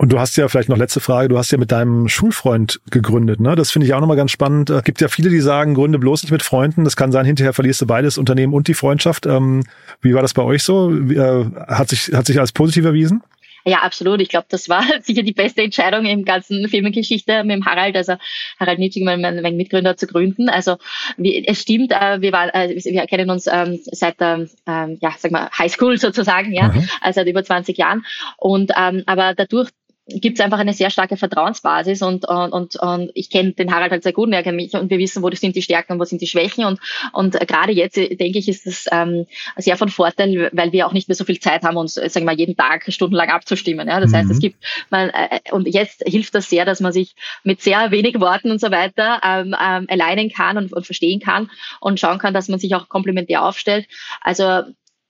Und 0.01 0.13
du 0.13 0.19
hast 0.19 0.38
ja 0.38 0.47
vielleicht 0.47 0.69
noch 0.69 0.77
letzte 0.77 1.01
Frage, 1.01 1.27
du 1.27 1.38
hast 1.38 1.51
ja 1.51 1.57
mit 1.57 1.73
deinem 1.73 2.07
Schulfreund 2.07 2.79
gegründet, 2.89 3.41
ne? 3.41 3.57
Das 3.57 3.69
finde 3.69 3.85
ich 3.85 3.93
auch 3.93 3.99
nochmal 3.99 4.15
ganz 4.15 4.31
spannend. 4.31 4.69
Es 4.69 4.79
äh, 4.79 4.81
gibt 4.81 5.01
ja 5.01 5.09
viele, 5.09 5.29
die 5.29 5.41
sagen, 5.41 5.73
gründe 5.73 5.99
bloß 5.99 6.23
nicht 6.23 6.31
mit 6.31 6.41
Freunden. 6.41 6.85
Das 6.85 6.95
kann 6.95 7.12
sein, 7.12 7.25
hinterher 7.25 7.51
verlierst 7.51 7.81
du 7.81 7.85
beides 7.85 8.17
Unternehmen 8.17 8.53
und 8.53 8.69
die 8.69 8.75
Freundschaft. 8.75 9.25
Ähm, 9.25 9.65
wie 9.99 10.13
war 10.13 10.21
das 10.21 10.33
bei 10.33 10.41
euch 10.41 10.63
so? 10.63 10.89
Äh, 10.89 11.51
hat 11.67 11.89
sich, 11.89 12.13
hat 12.13 12.27
sich 12.27 12.39
als 12.39 12.53
positiv 12.53 12.85
erwiesen? 12.85 13.23
Ja, 13.65 13.79
absolut. 13.79 14.21
Ich 14.21 14.29
glaube, 14.29 14.47
das 14.49 14.69
war 14.69 14.85
sicher 15.01 15.21
die 15.21 15.33
beste 15.33 15.63
Entscheidung 15.63 16.05
im 16.05 16.23
ganzen 16.23 16.69
Firmengeschichte 16.69 17.43
mit 17.43 17.57
dem 17.57 17.65
Harald, 17.65 17.97
also 17.97 18.13
Harald 18.57 18.79
Nitschig, 18.79 19.03
mein, 19.03 19.21
mein 19.21 19.57
Mitgründer, 19.57 19.97
zu 19.97 20.07
gründen. 20.07 20.47
Also 20.47 20.77
wie, 21.17 21.45
es 21.45 21.62
stimmt, 21.62 21.91
äh, 21.91 22.21
wir, 22.21 22.31
waren, 22.31 22.49
äh, 22.51 22.69
wir 22.69 23.05
kennen 23.05 23.29
uns 23.29 23.47
ähm, 23.47 23.79
seit 23.83 24.21
der 24.21 24.47
ähm, 24.65 24.97
ja, 25.01 25.13
sag 25.17 25.31
mal, 25.31 25.49
Highschool 25.57 25.97
sozusagen, 25.97 26.53
ja, 26.53 26.69
mhm. 26.69 26.88
also 27.01 27.19
seit 27.19 27.27
über 27.27 27.43
20 27.43 27.77
Jahren. 27.77 28.05
Und 28.38 28.71
ähm, 28.77 29.03
aber 29.05 29.33
dadurch, 29.35 29.69
gibt 30.10 30.39
es 30.39 30.43
einfach 30.43 30.60
eine 30.60 30.74
sehr 30.74 30.89
starke 30.89 31.17
Vertrauensbasis 31.17 32.02
und, 32.02 32.28
und, 32.28 32.52
und, 32.52 32.76
und 32.76 33.12
ich 33.13 33.30
kenne 33.30 33.54
den 33.54 33.74
Harald 33.74 33.91
halt 33.91 34.04
sehr 34.04 34.13
gut 34.13 34.28
und 34.28 34.34
er 34.34 34.43
kennt 34.43 34.56
mich 34.56 34.74
und 34.74 34.89
wir 34.89 34.98
wissen, 34.98 35.24
wo 35.24 35.30
sind 35.32 35.56
die 35.56 35.62
Stärken 35.62 35.93
und 35.93 36.00
wo 36.00 36.04
sind 36.04 36.22
die 36.22 36.28
Schwächen 36.28 36.65
und, 36.65 36.80
und 37.13 37.39
gerade 37.48 37.72
jetzt, 37.72 37.98
denke 37.98 38.39
ich, 38.39 38.50
ist 38.50 38.65
das 38.65 38.86
ähm, 38.91 39.26
sehr 39.58 39.78
von 39.78 39.89
Vorteil, 39.89 40.50
weil 40.54 40.72
wir 40.72 40.88
auch 40.88 40.93
nicht 40.93 41.08
mehr 41.08 41.15
so 41.15 41.26
viel 41.26 41.39
Zeit 41.39 41.63
haben, 41.63 41.78
uns, 41.78 41.93
sagen 41.93 42.13
wir 42.13 42.26
mal, 42.26 42.38
jeden 42.38 42.58
Tag 42.58 42.86
stundenlang 42.91 43.30
abzustimmen. 43.30 43.88
Ja? 43.88 44.00
Das 44.00 44.12
mhm. 44.12 44.15
heißt, 44.15 44.32
es 44.32 44.39
gibt, 44.39 44.63
man, 44.89 45.10
äh, 45.10 45.39
und 45.52 45.67
jetzt 45.67 46.04
hilft 46.06 46.36
das 46.36 46.50
sehr, 46.50 46.65
dass 46.65 46.80
man 46.80 46.91
sich 46.91 47.15
mit 47.43 47.62
sehr 47.62 47.91
wenig 47.91 48.19
Worten 48.19 48.52
und 48.52 48.60
so 48.60 48.72
weiter 48.72 49.22
ähm, 49.24 49.56
ähm, 49.60 49.88
alleinen 49.89 50.30
kann 50.30 50.58
und, 50.58 50.74
und 50.74 50.86
verstehen 50.86 51.19
kann 51.19 51.50
und 51.80 52.00
schauen 52.00 52.19
kann, 52.19 52.34
dass 52.34 52.48
man 52.48 52.60
sich 52.60 52.76
auch 52.76 52.89
komplementär 52.89 53.43
aufstellt. 53.43 53.88
Also 54.22 54.63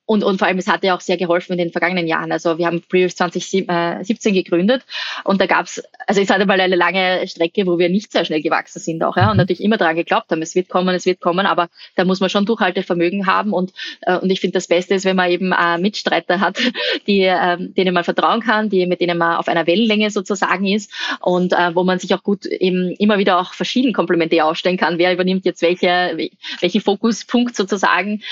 und, 0.10 0.24
und 0.24 0.40
vor 0.40 0.48
allem, 0.48 0.58
es 0.58 0.66
hat 0.66 0.84
ja 0.84 0.96
auch 0.96 1.02
sehr 1.02 1.18
geholfen 1.18 1.52
in 1.52 1.60
den 1.60 1.72
vergangenen 1.72 2.08
Jahren. 2.08 2.32
Also 2.32 2.58
wir 2.58 2.66
haben 2.66 2.82
Previous 2.82 3.16
2017 3.16 4.34
gegründet 4.34 4.82
und 5.24 5.40
da 5.40 5.46
gab's 5.46 5.84
also 6.08 6.20
es 6.20 6.32
hatte 6.32 6.48
mal 6.48 6.60
eine 6.60 6.76
lange 6.76 7.28
Strecke, 7.28 7.68
wo 7.68 7.78
wir 7.78 7.88
nicht 7.90 8.12
sehr 8.12 8.26
schnell 8.26 8.42
gewachsen 8.42 8.80
sind 8.80 9.04
auch, 9.04 9.16
ja, 9.16 9.26
und 9.26 9.34
mhm. 9.34 9.38
natürlich 9.38 9.62
immer 9.62 9.78
daran 9.78 9.96
geglaubt 9.96 10.32
haben, 10.32 10.42
es 10.42 10.56
wird 10.56 10.68
kommen, 10.68 10.96
es 10.96 11.06
wird 11.06 11.22
kommen, 11.22 11.46
aber 11.46 11.70
da 11.96 12.06
muss 12.06 12.20
man 12.20 12.32
schon 12.32 12.48
Durchhaltevermögen 12.48 13.28
haben 13.28 13.54
und, 13.54 13.72
äh, 14.02 14.18
und 14.18 14.32
ich 14.32 14.40
finde, 14.40 14.54
das 14.54 14.66
Beste 14.66 14.96
ist, 14.96 15.06
wenn 15.06 15.16
man 15.16 15.30
eben 15.30 15.52
äh, 15.52 15.78
Mitstreiter 15.78 16.40
hat, 16.40 16.58
die, 17.08 17.22
äh, 17.22 17.58
denen 17.60 17.94
man 17.94 18.04
vertrauen 18.04 18.42
kann, 18.42 18.70
die, 18.72 18.88
mit 18.88 19.02
denen 19.02 19.20
man 19.20 19.38
auf 19.38 19.48
einer 19.48 19.68
Wellenlänge 19.68 20.10
sozusagen 20.10 20.66
ist 20.66 20.92
und 21.22 21.54
äh, 21.54 21.76
wo 21.76 21.84
man 21.84 22.00
sich 22.00 22.16
auch 22.16 22.24
gut 22.24 22.48
eben 22.48 22.90
immer 22.94 23.20
wieder 23.20 23.40
auch 23.40 23.54
verschieden 23.54 23.94
komplementär 23.94 24.48
aufstellen 24.48 24.78
kann, 24.78 24.98
wer 24.98 25.14
übernimmt 25.14 25.46
jetzt 25.46 25.62
welche, 25.62 26.18
welchen 26.62 26.82
Fokuspunkt 26.82 27.56
sozusagen 27.56 28.24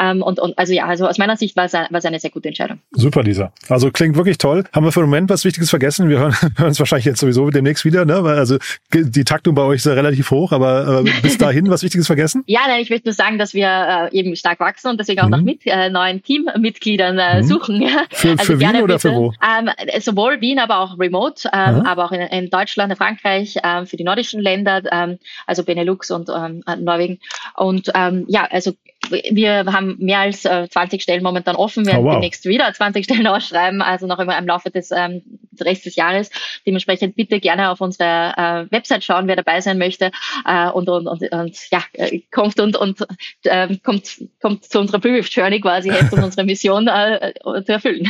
ähm, 0.00 0.22
und, 0.22 0.40
und 0.40 0.58
also 0.58 0.72
ja, 0.72 0.86
also 0.86 1.09
aus 1.10 1.18
meiner 1.18 1.36
Sicht 1.36 1.56
war 1.56 1.64
es, 1.64 1.72
war 1.72 1.88
es 1.90 2.04
eine 2.04 2.20
sehr 2.20 2.30
gute 2.30 2.48
Entscheidung. 2.48 2.78
Super, 2.92 3.24
Lisa. 3.24 3.52
Also 3.68 3.90
klingt 3.90 4.16
wirklich 4.16 4.38
toll. 4.38 4.64
Haben 4.72 4.84
wir 4.84 4.92
für 4.92 5.00
den 5.00 5.10
Moment 5.10 5.28
was 5.28 5.44
Wichtiges 5.44 5.68
vergessen? 5.68 6.08
Wir 6.08 6.20
hören, 6.20 6.34
hören 6.56 6.68
uns 6.68 6.78
wahrscheinlich 6.78 7.04
jetzt 7.04 7.18
sowieso 7.18 7.50
demnächst 7.50 7.84
wieder, 7.84 8.04
ne? 8.04 8.22
Weil 8.22 8.38
also 8.38 8.58
die 8.94 9.24
Taktung 9.24 9.56
bei 9.56 9.62
euch 9.62 9.76
ist 9.76 9.86
ja 9.86 9.94
relativ 9.94 10.30
hoch, 10.30 10.52
aber 10.52 11.02
äh, 11.04 11.10
bis 11.20 11.36
dahin 11.38 11.68
was 11.68 11.82
Wichtiges 11.82 12.06
vergessen? 12.06 12.44
Ja, 12.46 12.60
nein, 12.68 12.80
ich 12.80 12.90
möchte 12.90 13.08
nur 13.08 13.14
sagen, 13.14 13.38
dass 13.38 13.54
wir 13.54 14.10
äh, 14.12 14.16
eben 14.16 14.36
stark 14.36 14.60
wachsen 14.60 14.88
und 14.88 15.00
deswegen 15.00 15.20
auch 15.20 15.24
mhm. 15.24 15.30
noch 15.30 15.42
mit 15.42 15.62
äh, 15.66 15.90
neuen 15.90 16.22
Teammitgliedern 16.22 17.18
äh, 17.18 17.42
mhm. 17.42 17.46
suchen. 17.46 17.88
Für, 18.12 18.30
also 18.30 18.44
für 18.44 18.60
Wien 18.60 18.76
oder 18.76 18.94
bitte, 18.94 18.98
für 19.00 19.14
wo? 19.14 19.32
Ähm, 19.42 19.68
sowohl 20.00 20.40
Wien, 20.40 20.60
aber 20.60 20.78
auch 20.78 20.96
remote, 20.96 21.48
ähm, 21.52 21.80
mhm. 21.80 21.86
aber 21.86 22.04
auch 22.04 22.12
in, 22.12 22.20
in, 22.20 22.50
Deutschland, 22.50 22.92
in 22.92 22.96
Frankreich, 22.96 23.56
ähm, 23.64 23.86
für 23.86 23.96
die 23.96 24.04
nordischen 24.04 24.40
Länder, 24.40 24.82
ähm, 24.92 25.18
also 25.48 25.64
Benelux 25.64 26.12
und 26.12 26.28
ähm, 26.28 26.62
Norwegen. 26.78 27.18
Und 27.56 27.90
ähm, 27.94 28.26
ja, 28.28 28.46
also 28.48 28.74
wir 29.10 29.64
haben 29.66 29.96
mehr 29.98 30.20
als 30.20 30.44
äh, 30.44 30.68
20 30.68 31.02
Stellen 31.02 31.22
momentan 31.22 31.56
offen, 31.56 31.86
werden 31.86 32.00
oh, 32.00 32.04
wow. 32.04 32.12
demnächst 32.14 32.44
wieder 32.44 32.72
20 32.72 33.04
Stellen 33.04 33.26
ausschreiben, 33.26 33.82
also 33.82 34.06
noch 34.06 34.18
immer 34.18 34.38
im 34.38 34.46
Laufe 34.46 34.70
des, 34.70 34.90
ähm, 34.90 35.22
des 35.52 35.66
Rest 35.66 35.86
des 35.86 35.96
Jahres. 35.96 36.30
Dementsprechend 36.66 37.16
bitte 37.16 37.40
gerne 37.40 37.70
auf 37.70 37.80
unsere 37.80 38.32
äh, 38.36 38.72
Website 38.72 39.04
schauen, 39.04 39.26
wer 39.26 39.36
dabei 39.36 39.60
sein 39.60 39.78
möchte 39.78 40.10
äh, 40.46 40.68
und, 40.70 40.88
und, 40.88 41.06
und, 41.06 41.32
und 41.32 41.58
ja, 41.70 41.82
äh, 41.94 42.20
kommt 42.30 42.60
und, 42.60 42.76
und 42.76 43.06
äh, 43.44 43.76
kommt, 43.78 44.22
kommt 44.40 44.64
zu 44.64 44.80
unserer 44.80 44.98
Brief 44.98 45.28
Journey 45.28 45.60
quasi, 45.60 45.90
helft 45.90 46.12
uns 46.12 46.24
unsere 46.30 46.44
Mission 46.44 46.88
äh, 46.88 47.32
zu 47.64 47.72
erfüllen. 47.72 48.08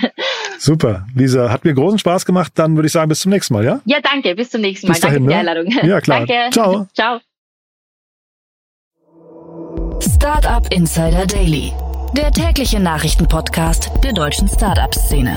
Super, 0.59 1.07
Lisa, 1.15 1.51
hat 1.51 1.65
mir 1.65 1.75
großen 1.75 1.99
Spaß 1.99 2.27
gemacht. 2.27 2.53
Dann 2.55 2.77
würde 2.77 2.87
ich 2.87 2.93
sagen, 2.93 3.09
bis 3.09 3.21
zum 3.21 3.31
nächsten 3.31 3.55
Mal, 3.55 3.65
ja? 3.65 3.81
Ja, 3.85 3.99
danke, 4.01 4.35
bis 4.35 4.51
zum 4.51 4.61
nächsten 4.61 4.87
Mal. 4.87 4.95
Bis 4.95 5.01
dahin, 5.01 5.27
danke 5.27 5.35
für 5.35 5.41
die 5.41 5.45
ne? 5.45 5.51
Einladung. 5.51 5.89
Ja, 5.89 6.01
klar. 6.01 6.27
danke. 6.27 6.51
Ciao. 6.53 6.87
Ciao. 6.95 7.21
Startup 10.23 10.71
Insider 10.71 11.25
Daily, 11.25 11.73
der 12.15 12.31
tägliche 12.31 12.79
Nachrichtenpodcast 12.79 13.91
der 14.05 14.13
deutschen 14.13 14.49
Startup-Szene. 14.49 15.35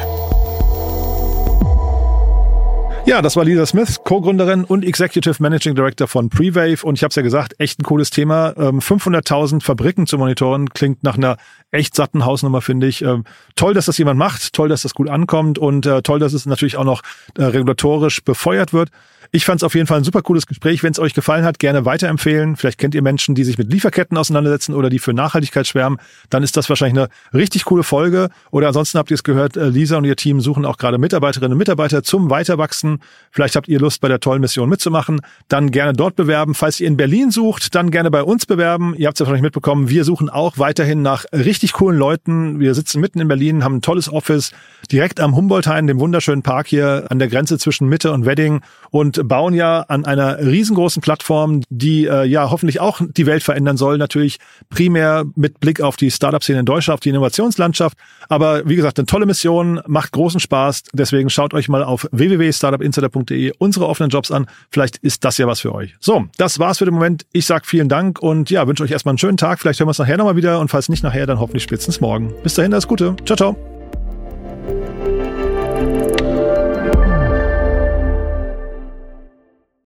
Ja, 3.06 3.22
das 3.22 3.38
war 3.38 3.46
Lisa 3.46 3.66
Smith, 3.66 4.02
Co-Gründerin 4.04 4.66
und 4.66 4.84
Executive 4.84 5.42
Managing 5.42 5.76
Director 5.76 6.10
von 6.10 6.28
Prewave. 6.28 6.84
Und 6.84 6.96
ich 6.96 7.04
habe 7.04 7.12
es 7.12 7.16
ja 7.16 7.22
gesagt, 7.22 7.56
echt 7.60 7.80
ein 7.80 7.84
cooles 7.84 8.10
Thema. 8.10 8.50
500.000 8.50 9.54
ähm, 9.54 9.62
Fabriken 9.62 10.06
zu 10.06 10.18
monitoren 10.18 10.68
klingt 10.72 11.02
nach 11.02 11.16
einer 11.16 11.38
echt 11.74 11.96
satten 11.96 12.26
Hausnummer, 12.26 12.62
finde 12.62 12.88
ich. 12.88 13.02
Ähm, 13.02 13.26
toll, 13.56 13.74
dass 13.74 13.86
das 13.86 13.98
jemand 13.98 14.18
macht, 14.18 14.54
toll, 14.54 14.70
dass 14.70 14.84
das 14.84 14.94
gut 14.94 15.10
ankommt 15.10 15.58
und 15.58 15.86
äh, 15.86 16.02
toll, 16.02 16.20
dass 16.20 16.34
es 16.34 16.46
natürlich 16.46 16.78
auch 16.78 16.84
noch 16.84 17.02
äh, 17.38 17.44
regulatorisch 17.44 18.24
befeuert 18.24 18.74
wird. 18.74 18.90
Ich 19.36 19.46
fand 19.46 19.62
es 19.62 19.64
auf 19.64 19.74
jeden 19.74 19.88
Fall 19.88 19.98
ein 19.98 20.04
super 20.04 20.22
cooles 20.22 20.46
Gespräch. 20.46 20.84
Wenn 20.84 20.92
es 20.92 21.00
euch 21.00 21.16
gefallen 21.16 21.44
hat, 21.44 21.58
gerne 21.58 21.86
weiterempfehlen. 21.86 22.56
Vielleicht 22.56 22.78
kennt 22.78 22.94
ihr 22.94 23.02
Menschen, 23.02 23.34
die 23.34 23.44
sich 23.44 23.58
mit 23.58 23.74
Lieferketten 23.74 24.16
auseinandersetzen 24.16 24.76
oder 24.76 24.92
die 24.92 25.00
für 25.00 25.12
Nachhaltigkeit 25.12 25.66
schwärmen. 25.66 25.98
Dann 26.30 26.44
ist 26.44 26.56
das 26.56 26.70
wahrscheinlich 26.70 27.00
eine 27.00 27.10
richtig 27.34 27.66
coole 27.66 27.82
Folge. 27.82 28.30
Oder 28.52 28.68
ansonsten 28.68 29.00
habt 29.00 29.10
ihr 29.10 29.16
es 29.16 29.24
gehört, 29.24 29.58
äh, 29.58 29.70
Lisa 29.70 29.98
und 29.98 30.06
ihr 30.06 30.16
Team 30.16 30.40
suchen 30.40 30.66
auch 30.66 30.78
gerade 30.78 31.00
Mitarbeiterinnen 31.00 31.54
und 31.54 31.58
Mitarbeiter 31.58 32.04
zum 32.04 32.30
Weiterwachsen. 32.30 33.00
Vielleicht 33.32 33.56
habt 33.56 33.68
ihr 33.68 33.80
Lust, 33.80 34.02
bei 34.02 34.08
der 34.08 34.20
tollen 34.20 34.40
Mission 34.40 34.70
mitzumachen. 34.70 35.22
Dann 35.48 35.72
gerne 35.72 35.94
dort 35.94 36.16
bewerben. 36.16 36.54
Falls 36.54 36.80
ihr 36.80 36.88
in 36.88 36.96
Berlin 36.96 37.32
sucht, 37.32 37.74
dann 37.74 37.90
gerne 37.90 38.12
bei 38.12 38.22
uns 38.22 38.46
bewerben. 38.46 38.94
Ihr 38.96 39.08
habt 39.08 39.16
es 39.16 39.20
ja 39.22 39.26
wahrscheinlich 39.26 39.42
mitbekommen. 39.42 39.90
Wir 39.90 40.04
suchen 40.04 40.30
auch 40.30 40.60
weiterhin 40.60 41.02
nach 41.02 41.26
richtig 41.34 41.63
coolen 41.72 41.98
Leuten. 41.98 42.60
Wir 42.60 42.76
sitzen 42.76 43.00
mitten 43.00 43.22
in 43.22 43.30
Berlin, 43.30 43.64
haben 43.64 43.76
ein 43.76 43.82
tolles 43.82 44.12
Office 44.12 44.52
direkt 44.92 45.22
am 45.22 45.36
Humboldthain, 45.36 45.88
dem 45.88 46.00
wunderschönen 46.00 46.42
Park 46.42 46.68
hier 46.68 47.06
an 47.10 47.20
der 47.20 47.30
Grenze 47.30 47.58
zwischen 47.58 47.88
Mitte 47.88 48.12
und 48.12 48.26
Wedding 48.26 48.62
und 48.92 49.26
bauen 49.28 49.54
ja 49.54 49.82
an 49.82 50.04
einer 50.06 50.40
riesengroßen 50.40 51.02
Plattform, 51.02 51.62
die 51.70 52.06
äh, 52.06 52.26
ja 52.26 52.52
hoffentlich 52.52 52.82
auch 52.82 53.00
die 53.02 53.26
Welt 53.26 53.44
verändern 53.44 53.78
soll. 53.78 53.98
Natürlich 53.98 54.40
primär 54.70 55.24
mit 55.36 55.60
Blick 55.60 55.80
auf 55.80 55.96
die 55.96 56.12
Startup-Szene 56.12 56.60
in 56.60 56.66
Deutschland, 56.66 56.96
auf 56.96 57.00
die 57.00 57.10
Innovationslandschaft. 57.10 57.98
Aber 58.28 58.68
wie 58.68 58.76
gesagt, 58.76 59.00
eine 59.00 59.06
tolle 59.06 59.26
Mission, 59.26 59.82
macht 59.88 60.12
großen 60.12 60.40
Spaß. 60.40 60.84
Deswegen 60.94 61.30
schaut 61.30 61.54
euch 61.54 61.70
mal 61.70 61.84
auf 61.84 62.08
www.startupinsider.de 62.12 63.54
unsere 63.58 63.88
offenen 63.88 64.10
Jobs 64.10 64.32
an. 64.32 64.48
Vielleicht 64.70 64.98
ist 64.98 65.24
das 65.24 65.38
ja 65.38 65.48
was 65.48 65.62
für 65.62 65.74
euch. 65.74 65.96
So, 66.00 66.26
das 66.38 66.60
war's 66.60 66.80
für 66.80 66.86
den 66.86 66.94
Moment. 66.94 67.26
Ich 67.32 67.46
sag 67.46 67.66
vielen 67.66 67.90
Dank 67.90 68.20
und 68.20 68.50
ja, 68.50 68.68
wünsche 68.68 68.84
euch 68.84 68.92
erstmal 68.92 69.12
einen 69.12 69.20
schönen 69.20 69.38
Tag. 69.38 69.60
Vielleicht 69.60 69.80
hören 69.80 69.88
wir 69.88 69.92
uns 69.92 70.00
nachher 70.00 70.18
nochmal 70.18 70.36
wieder 70.36 70.60
und 70.60 70.70
falls 70.70 70.90
nicht 70.90 71.04
nachher, 71.04 71.26
dann 71.26 71.40
hoffentlich 71.54 71.64
spätestens 71.64 72.02
morgen. 72.02 72.34
Bis 72.42 72.56
dahin, 72.56 72.74
alles 72.74 72.88
Gute. 72.88 73.16
Ciao, 73.26 73.38
ciao. 73.38 73.56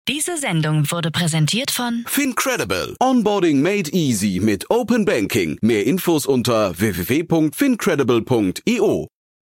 Diese 0.10 0.36
Sendung 0.38 0.92
wurde 0.92 1.12
präsentiert 1.12 1.72
von 1.72 2.04
Fincredible. 2.06 2.98
Onboarding 3.00 3.62
made 3.62 3.90
easy 3.92 4.42
mit 4.42 4.70
Open 4.70 5.06
Banking. 5.06 5.58
Mehr 5.62 5.86
Infos 5.86 6.26
unter 6.26 6.78
www.fincredible.io. 6.78 9.08